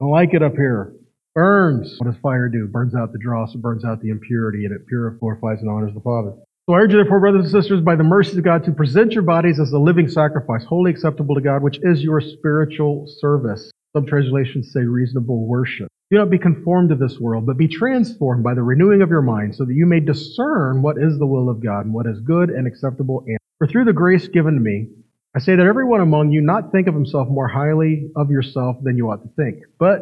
Don't 0.00 0.10
like 0.10 0.32
it 0.32 0.42
up 0.42 0.54
here. 0.54 0.94
Burns. 1.34 1.94
What 1.98 2.10
does 2.10 2.20
fire 2.22 2.48
do? 2.48 2.66
Burns 2.66 2.94
out 2.94 3.12
the 3.12 3.18
dross, 3.18 3.54
it 3.54 3.60
burns 3.60 3.84
out 3.84 4.00
the 4.00 4.08
impurity, 4.08 4.64
and 4.64 4.74
it 4.74 4.86
purifies 4.88 5.58
and 5.60 5.68
honors 5.68 5.92
the 5.92 6.00
Father. 6.00 6.32
So 6.68 6.74
I 6.74 6.78
urge 6.78 6.92
you 6.92 6.96
therefore, 6.96 7.20
brothers 7.20 7.52
and 7.52 7.62
sisters, 7.62 7.82
by 7.82 7.96
the 7.96 8.02
mercies 8.02 8.38
of 8.38 8.44
God, 8.44 8.64
to 8.64 8.72
present 8.72 9.12
your 9.12 9.22
bodies 9.24 9.60
as 9.60 9.70
a 9.72 9.78
living 9.78 10.08
sacrifice, 10.08 10.64
wholly 10.64 10.90
acceptable 10.90 11.34
to 11.34 11.42
God, 11.42 11.62
which 11.62 11.78
is 11.82 12.02
your 12.02 12.22
spiritual 12.22 13.04
service. 13.20 13.70
Some 13.94 14.06
translations 14.06 14.72
say 14.72 14.80
reasonable 14.80 15.46
worship. 15.46 15.88
Do 16.10 16.18
not 16.18 16.30
be 16.30 16.38
conformed 16.38 16.90
to 16.90 16.94
this 16.94 17.18
world, 17.18 17.46
but 17.46 17.56
be 17.56 17.66
transformed 17.66 18.44
by 18.44 18.54
the 18.54 18.62
renewing 18.62 19.02
of 19.02 19.10
your 19.10 19.22
mind, 19.22 19.56
so 19.56 19.64
that 19.64 19.74
you 19.74 19.86
may 19.86 19.98
discern 19.98 20.80
what 20.80 20.98
is 20.98 21.18
the 21.18 21.26
will 21.26 21.50
of 21.50 21.60
God, 21.60 21.84
and 21.84 21.92
what 21.92 22.06
is 22.06 22.20
good 22.20 22.48
and 22.48 22.64
acceptable. 22.64 23.24
And 23.26 23.38
for 23.58 23.66
through 23.66 23.86
the 23.86 23.92
grace 23.92 24.28
given 24.28 24.54
to 24.54 24.60
me, 24.60 24.88
I 25.34 25.40
say 25.40 25.56
that 25.56 25.66
everyone 25.66 26.00
among 26.00 26.30
you 26.30 26.40
not 26.42 26.70
think 26.70 26.86
of 26.86 26.94
himself 26.94 27.28
more 27.28 27.48
highly 27.48 28.08
of 28.14 28.30
yourself 28.30 28.76
than 28.82 28.96
you 28.96 29.10
ought 29.10 29.22
to 29.24 29.30
think, 29.34 29.64
but 29.80 29.98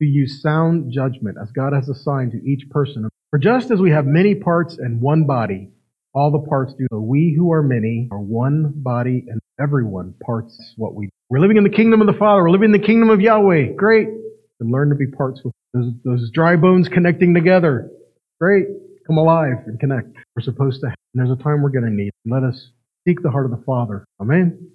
to 0.00 0.04
use 0.04 0.42
sound 0.42 0.92
judgment, 0.92 1.36
as 1.40 1.52
God 1.52 1.74
has 1.74 1.88
assigned 1.88 2.32
to 2.32 2.44
each 2.44 2.68
person. 2.68 3.08
For 3.30 3.38
just 3.38 3.70
as 3.70 3.80
we 3.80 3.92
have 3.92 4.06
many 4.06 4.34
parts 4.34 4.78
and 4.78 5.00
one 5.00 5.26
body, 5.26 5.70
all 6.12 6.32
the 6.32 6.48
parts 6.48 6.74
do. 6.74 6.86
So 6.90 6.98
we 6.98 7.32
who 7.38 7.52
are 7.52 7.62
many 7.62 8.08
are 8.10 8.18
one 8.18 8.72
body, 8.74 9.26
and 9.28 9.40
everyone 9.60 10.14
parts 10.24 10.74
what 10.76 10.96
we 10.96 11.06
do. 11.06 11.10
We're 11.28 11.38
living 11.38 11.56
in 11.56 11.62
the 11.62 11.70
kingdom 11.70 12.00
of 12.00 12.08
the 12.08 12.18
Father. 12.18 12.42
We're 12.42 12.50
living 12.50 12.74
in 12.74 12.80
the 12.80 12.84
kingdom 12.84 13.10
of 13.10 13.20
Yahweh. 13.20 13.74
Great 13.76 14.08
and 14.60 14.70
learn 14.70 14.88
to 14.90 14.94
be 14.94 15.06
parts 15.06 15.40
with 15.44 15.52
those, 15.74 15.92
those 16.04 16.30
dry 16.30 16.56
bones 16.56 16.88
connecting 16.88 17.34
together. 17.34 17.90
Great. 18.40 18.66
Come 19.06 19.18
alive 19.18 19.64
and 19.66 19.78
connect. 19.80 20.08
We're 20.36 20.42
supposed 20.42 20.80
to. 20.80 20.86
And 20.86 20.96
there's 21.14 21.30
a 21.30 21.42
time 21.42 21.62
we're 21.62 21.70
going 21.70 21.84
to 21.84 21.90
need. 21.90 22.12
Let 22.26 22.44
us 22.44 22.70
seek 23.06 23.22
the 23.22 23.30
heart 23.30 23.44
of 23.46 23.50
the 23.50 23.64
Father. 23.64 24.04
Amen. 24.20 24.70